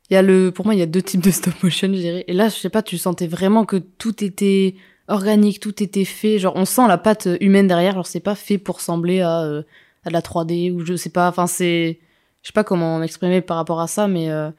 [0.09, 1.99] il y a le, pour moi, il y a deux types de stop motion, je
[1.99, 2.23] dirais.
[2.27, 4.73] Et là, je sais pas, tu sentais vraiment que tout était
[5.07, 6.39] organique, tout était fait.
[6.39, 7.93] Genre, on sent la patte humaine derrière.
[7.93, 9.61] Genre, c'est pas fait pour sembler à, euh,
[10.05, 11.29] à de la 3D ou je sais pas.
[11.29, 11.99] Enfin, c'est,
[12.41, 14.49] je sais pas comment m'exprimer par rapport à ça, mais euh,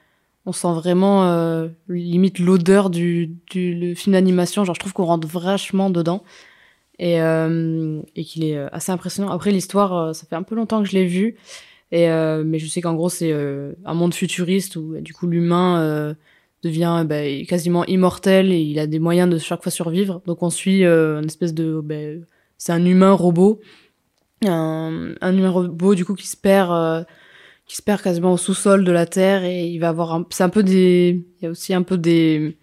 [0.46, 4.64] on sent vraiment euh, limite l'odeur du, du film d'animation.
[4.64, 6.24] Genre, je trouve qu'on rentre vachement dedans
[6.98, 9.30] et, euh, et qu'il est euh, assez impressionnant.
[9.30, 11.36] Après, l'histoire, ça fait un peu longtemps que je l'ai vu,
[11.92, 12.08] et
[12.44, 16.14] mais je sais qu'en gros, c'est un monde futuriste où du coup l'humain
[16.62, 20.20] devient bah, quasiment immortel et il a des moyens de chaque fois survivre.
[20.26, 21.94] Donc on suit une espèce de, bah,
[22.58, 23.60] c'est un humain robot,
[24.44, 27.06] un, un humain robot du coup qui se perd.
[27.68, 30.26] Qui se perd quasiment au sous-sol de la Terre et il va avoir un...
[30.30, 32.56] c'est un peu des il y a aussi un peu des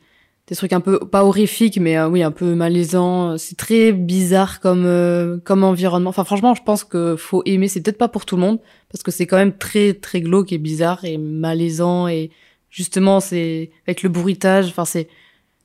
[0.48, 3.38] des trucs un peu pas horrifiques mais euh, oui un peu malaisants.
[3.38, 6.10] C'est très bizarre comme euh, comme environnement.
[6.10, 7.68] Enfin franchement je pense que faut aimer.
[7.68, 8.60] C'est peut-être pas pour tout le monde
[8.92, 12.08] parce que c'est quand même très très glauque et bizarre et malaisant.
[12.08, 12.32] Et
[12.70, 15.08] justement c'est avec le bruitage enfin c'est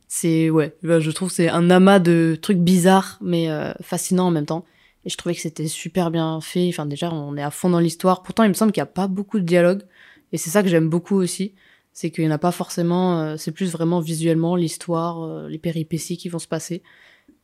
[0.07, 4.47] c'est ouais je trouve c'est un amas de trucs bizarres mais euh, fascinants en même
[4.47, 4.65] temps
[5.05, 6.69] et je trouvais que c'était super bien fait.
[6.69, 8.23] Enfin déjà on est à fond dans l'histoire.
[8.23, 9.83] Pourtant il me semble qu'il y a pas beaucoup de dialogue
[10.33, 11.55] et c'est ça que j'aime beaucoup aussi.
[11.93, 15.59] C'est qu'il n'y en a pas forcément euh, c'est plus vraiment visuellement l'histoire euh, les
[15.59, 16.83] péripéties qui vont se passer.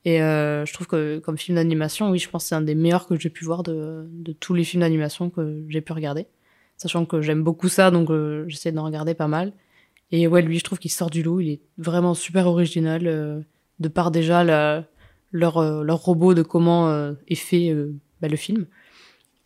[0.05, 2.75] Et euh, je trouve que comme film d'animation oui je pense que c'est un des
[2.75, 6.27] meilleurs que j'ai pu voir de, de tous les films d'animation que j'ai pu regarder.
[6.77, 9.53] Sachant que j'aime beaucoup ça donc euh, j'essaie d'en regarder pas mal.
[10.13, 11.41] Et ouais lui je trouve qu'il sort du lot.
[11.41, 13.41] Il est vraiment super original euh,
[13.81, 14.85] de par déjà la,
[15.37, 18.67] leur euh, leur robot de comment euh, est fait euh, bah, le film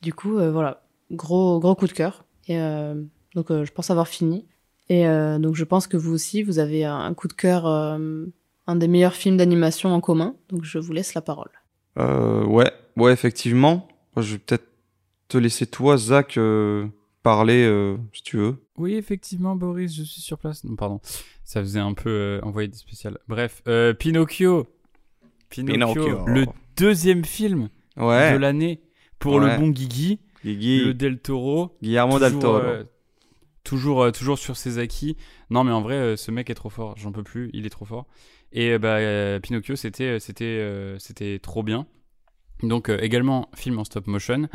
[0.03, 2.95] du coup euh, voilà gros gros coup de cœur et euh,
[3.35, 4.47] donc euh, je pense avoir fini
[4.89, 8.27] et euh, donc je pense que vous aussi vous avez un, coup de cœur euh,
[8.67, 11.51] un des meilleurs films d'animation en commun donc je vous laisse la parole
[11.99, 13.89] Euh, ouais, ouais, effectivement.
[14.17, 14.69] Je vais peut-être
[15.29, 16.87] te laisser toi, Zach, euh,
[17.23, 18.55] parler euh, si tu veux.
[18.77, 20.63] Oui, effectivement, Boris, je suis sur place.
[20.65, 21.01] Non, pardon,
[21.45, 23.19] ça faisait un peu euh, envoyé des spéciales.
[23.29, 24.67] Bref, euh, Pinocchio.
[25.51, 26.05] Pinocchio.
[26.05, 26.27] Pinocchio.
[26.27, 26.47] Le
[26.77, 28.81] deuxième film Ouais, de l'année
[29.19, 29.53] pour Ouais.
[29.53, 31.77] le bon Guigui, Guigui, le Del Toro.
[31.83, 32.57] Guillermo del Toro.
[32.59, 32.85] euh,
[33.65, 35.17] toujours, euh, toujours sur ses acquis.
[35.51, 36.95] Non, mais en vrai, euh, ce mec est trop fort.
[36.97, 37.51] J'en peux plus.
[37.53, 38.07] Il est trop fort.
[38.53, 38.99] Et bah,
[39.41, 41.87] Pinocchio, c'était, c'était, c'était trop bien.
[42.63, 44.49] Donc également film en stop motion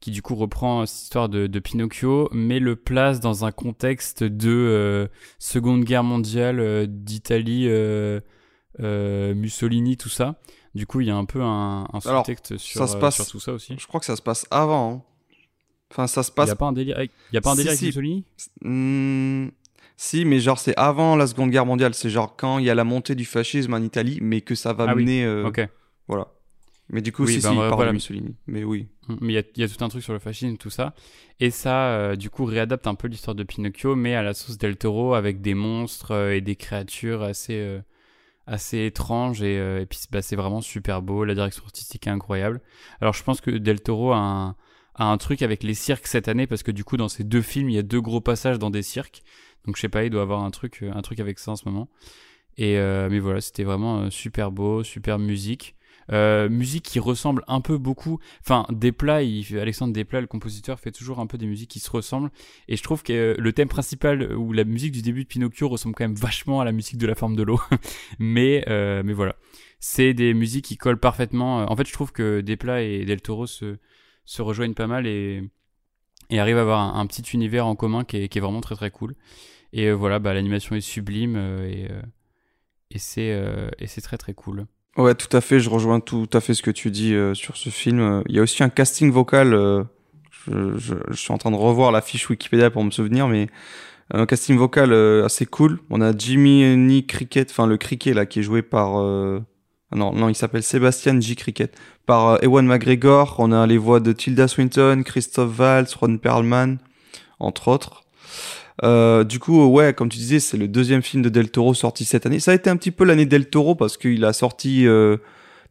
[0.00, 4.22] qui du coup reprend cette histoire de, de Pinocchio, mais le place dans un contexte
[4.24, 5.08] de
[5.38, 7.68] Seconde Guerre mondiale, d'Italie,
[8.80, 10.36] euh, Mussolini, tout ça.
[10.74, 13.40] Du coup, il y a un peu un, un sous-texte sur, euh, passe- sur tout
[13.40, 13.74] ça aussi.
[13.78, 14.92] Je crois que ça se passe avant.
[14.92, 15.02] hein.
[15.90, 16.46] Enfin, ça se Il passe.
[16.46, 17.86] n'y a pas un délire avec, il y a pas un Si, délire avec si.
[17.86, 18.24] Mussolini?
[18.62, 19.48] Hmm,
[19.96, 21.92] si, mais genre c'est avant la Seconde Guerre mondiale.
[21.94, 24.72] C'est genre quand il y a la montée du fascisme en Italie, mais que ça
[24.72, 25.24] va Ah oui, mener.
[25.24, 25.68] euh, Ok.
[26.08, 26.28] Voilà.
[26.88, 27.90] Mais du coup, Oui, si, bah, si, il voilà, parle voilà.
[27.92, 28.34] de Mussolini.
[28.46, 28.88] Mais oui.
[29.08, 30.70] Mm, Mais il y a, il y a tout un truc sur le fascisme, tout
[30.70, 30.94] ça.
[31.40, 34.56] Et ça, euh, du coup, réadapte un peu l'histoire de Pinocchio, mais à la sauce
[34.58, 37.80] Del Toro, avec des monstres euh, et des créatures assez, euh,
[38.46, 39.42] assez étranges.
[39.42, 41.24] Et, euh, et puis, bah, c'est vraiment super beau.
[41.24, 42.60] La direction artistique est incroyable.
[43.00, 44.56] Alors, je pense que Del Toro a un,
[44.94, 47.42] a un truc avec les cirques cette année, parce que du coup, dans ces deux
[47.42, 49.22] films, il y a deux gros passages dans des cirques.
[49.66, 51.56] Donc, je sais pas, il doit avoir un truc, euh, un truc avec ça en
[51.56, 51.88] ce moment.
[52.58, 55.74] Et, euh, mais voilà, c'était vraiment euh, super beau, super musique.
[56.10, 58.18] Euh, musique qui ressemble un peu beaucoup.
[58.40, 59.20] Enfin, Desplat,
[59.60, 62.30] Alexandre Desplat, le compositeur, fait toujours un peu des musiques qui se ressemblent.
[62.68, 65.68] Et je trouve que euh, le thème principal ou la musique du début de Pinocchio
[65.68, 67.60] ressemble quand même vachement à la musique de La Forme de l'eau.
[68.18, 69.36] mais, euh, mais voilà,
[69.78, 71.70] c'est des musiques qui collent parfaitement.
[71.70, 73.76] En fait, je trouve que Desplat et Del Toro se,
[74.38, 75.42] rejoignent pas mal et,
[76.30, 79.14] arrivent à avoir un, petit univers en commun qui est, vraiment très très cool.
[79.72, 82.02] Et euh, voilà, bah, l'animation est sublime euh, euh,
[83.18, 84.66] euh, et c'est très très cool.
[84.98, 85.58] Ouais, tout à fait.
[85.60, 88.22] Je rejoins tout à fait ce que tu dis euh, sur ce film.
[88.28, 89.54] Il y a aussi un casting vocal.
[89.54, 89.84] euh,
[90.46, 93.48] je, je- je suis en train de revoir la fiche Wikipédia pour me souvenir, mais
[94.12, 95.80] un casting vocal euh, assez cool.
[95.90, 99.00] On a Jimmy Ni Cricket, enfin le Cricket là, qui est joué par.
[99.00, 99.40] euh,
[99.94, 101.36] Non, non, il s'appelle Sébastien J.
[101.36, 101.74] Cricket.
[102.06, 103.36] Par euh, Ewan McGregor.
[103.38, 106.76] On a les voix de Tilda Swinton, Christophe Waltz, Ron Perlman,
[107.38, 108.01] entre autres.
[108.82, 112.04] Euh, du coup, ouais, comme tu disais, c'est le deuxième film de Del Toro sorti
[112.04, 112.40] cette année.
[112.40, 115.18] Ça a été un petit peu l'année Del Toro parce qu'il a sorti euh,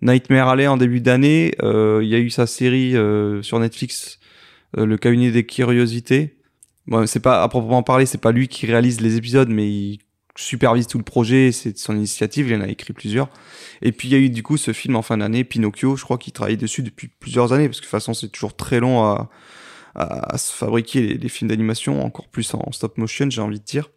[0.02, 1.54] Nightmare Alley en début d'année.
[1.64, 4.20] Euh, il y a eu sa série euh, sur Netflix,
[4.78, 6.38] euh, Le cabinet des curiosités.
[6.88, 10.00] Bon, c'est pas à proprement parler, c'est pas lui qui réalise les épisodes, mais il
[10.36, 11.52] supervise tout le projet.
[11.52, 12.50] C'est son initiative.
[12.50, 13.30] Il en a écrit plusieurs.
[13.82, 15.96] Et puis il y a eu du coup ce film en fin d'année, Pinocchio.
[15.96, 18.56] Je crois qu'il travaille dessus depuis plusieurs années parce que de toute façon c'est toujours
[18.56, 19.30] très long à
[19.96, 23.90] à, se fabriquer les, films d'animation, encore plus en stop motion, j'ai envie de dire.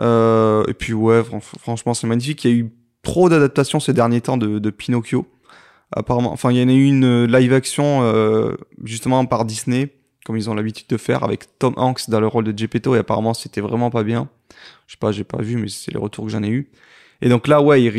[0.00, 2.44] Euh, et puis ouais, fran- franchement, c'est magnifique.
[2.44, 2.72] Il y a eu
[3.02, 5.26] trop d'adaptations ces derniers temps de, Pinocchio.
[5.92, 9.90] Apparemment, enfin, il y en a eu une live action euh, justement par Disney,
[10.24, 12.98] comme ils ont l'habitude de faire, avec Tom Hanks dans le rôle de Geppetto, et
[12.98, 14.28] apparemment c'était vraiment pas bien.
[14.86, 16.70] Je sais pas, j'ai pas vu, mais c'est les retours que j'en ai eu.
[17.22, 17.96] Et donc là, ouais, il,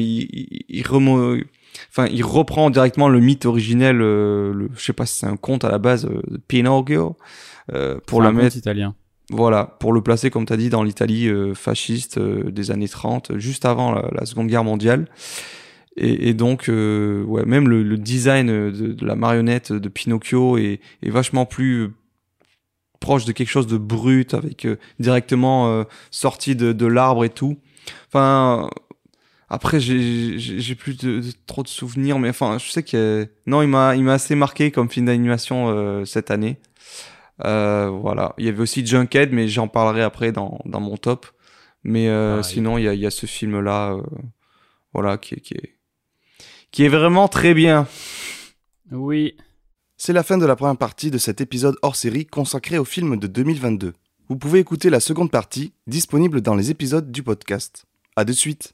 [0.70, 0.84] il,
[1.90, 4.02] enfin, il reprend directement le mythe originel.
[4.02, 7.18] euh, le, je sais pas si c'est un conte à la base, euh, de Pinocchio,
[7.74, 8.96] euh, pour conte mettre, italien.
[9.30, 13.38] voilà, pour le placer comme tu as dit dans l'Italie euh, fasciste des années 30,
[13.38, 15.08] juste avant la, la Seconde Guerre mondiale.
[15.98, 20.58] Et, et donc, euh, ouais, même le, le design de, de la marionnette de Pinocchio
[20.58, 21.90] est, est vachement plus
[23.02, 27.30] proche de quelque chose de brut, avec euh, directement euh, sorti de, de l'arbre et
[27.30, 27.58] tout.
[28.08, 28.70] Enfin,
[29.54, 33.28] après, j'ai j'ai- j'ai plus de, de- trop de souvenirs, mais enfin, je sais que
[33.46, 36.58] non, il m'a il m'a assez marqué comme film d'animation euh, cette année.
[37.46, 38.34] Euh, voilà.
[38.38, 41.26] Il y avait aussi Junkhead, mais j'en parlerai après dans, dans mon top.
[41.84, 42.54] Mais euh, Pareil.
[42.54, 44.02] sinon, il y a, il y a ce film-là, euh,
[44.94, 45.76] voilà, qui, est- qui, est,
[46.72, 47.88] qui est vraiment très bien.
[48.92, 49.36] Oui.
[49.98, 53.18] C'est la fin de la première partie de cet épisode hors série consacré au film
[53.18, 53.94] de 2022.
[54.30, 57.86] Vous pouvez écouter la seconde partie, disponible dans les épisodes du podcast.
[58.16, 58.74] À de suite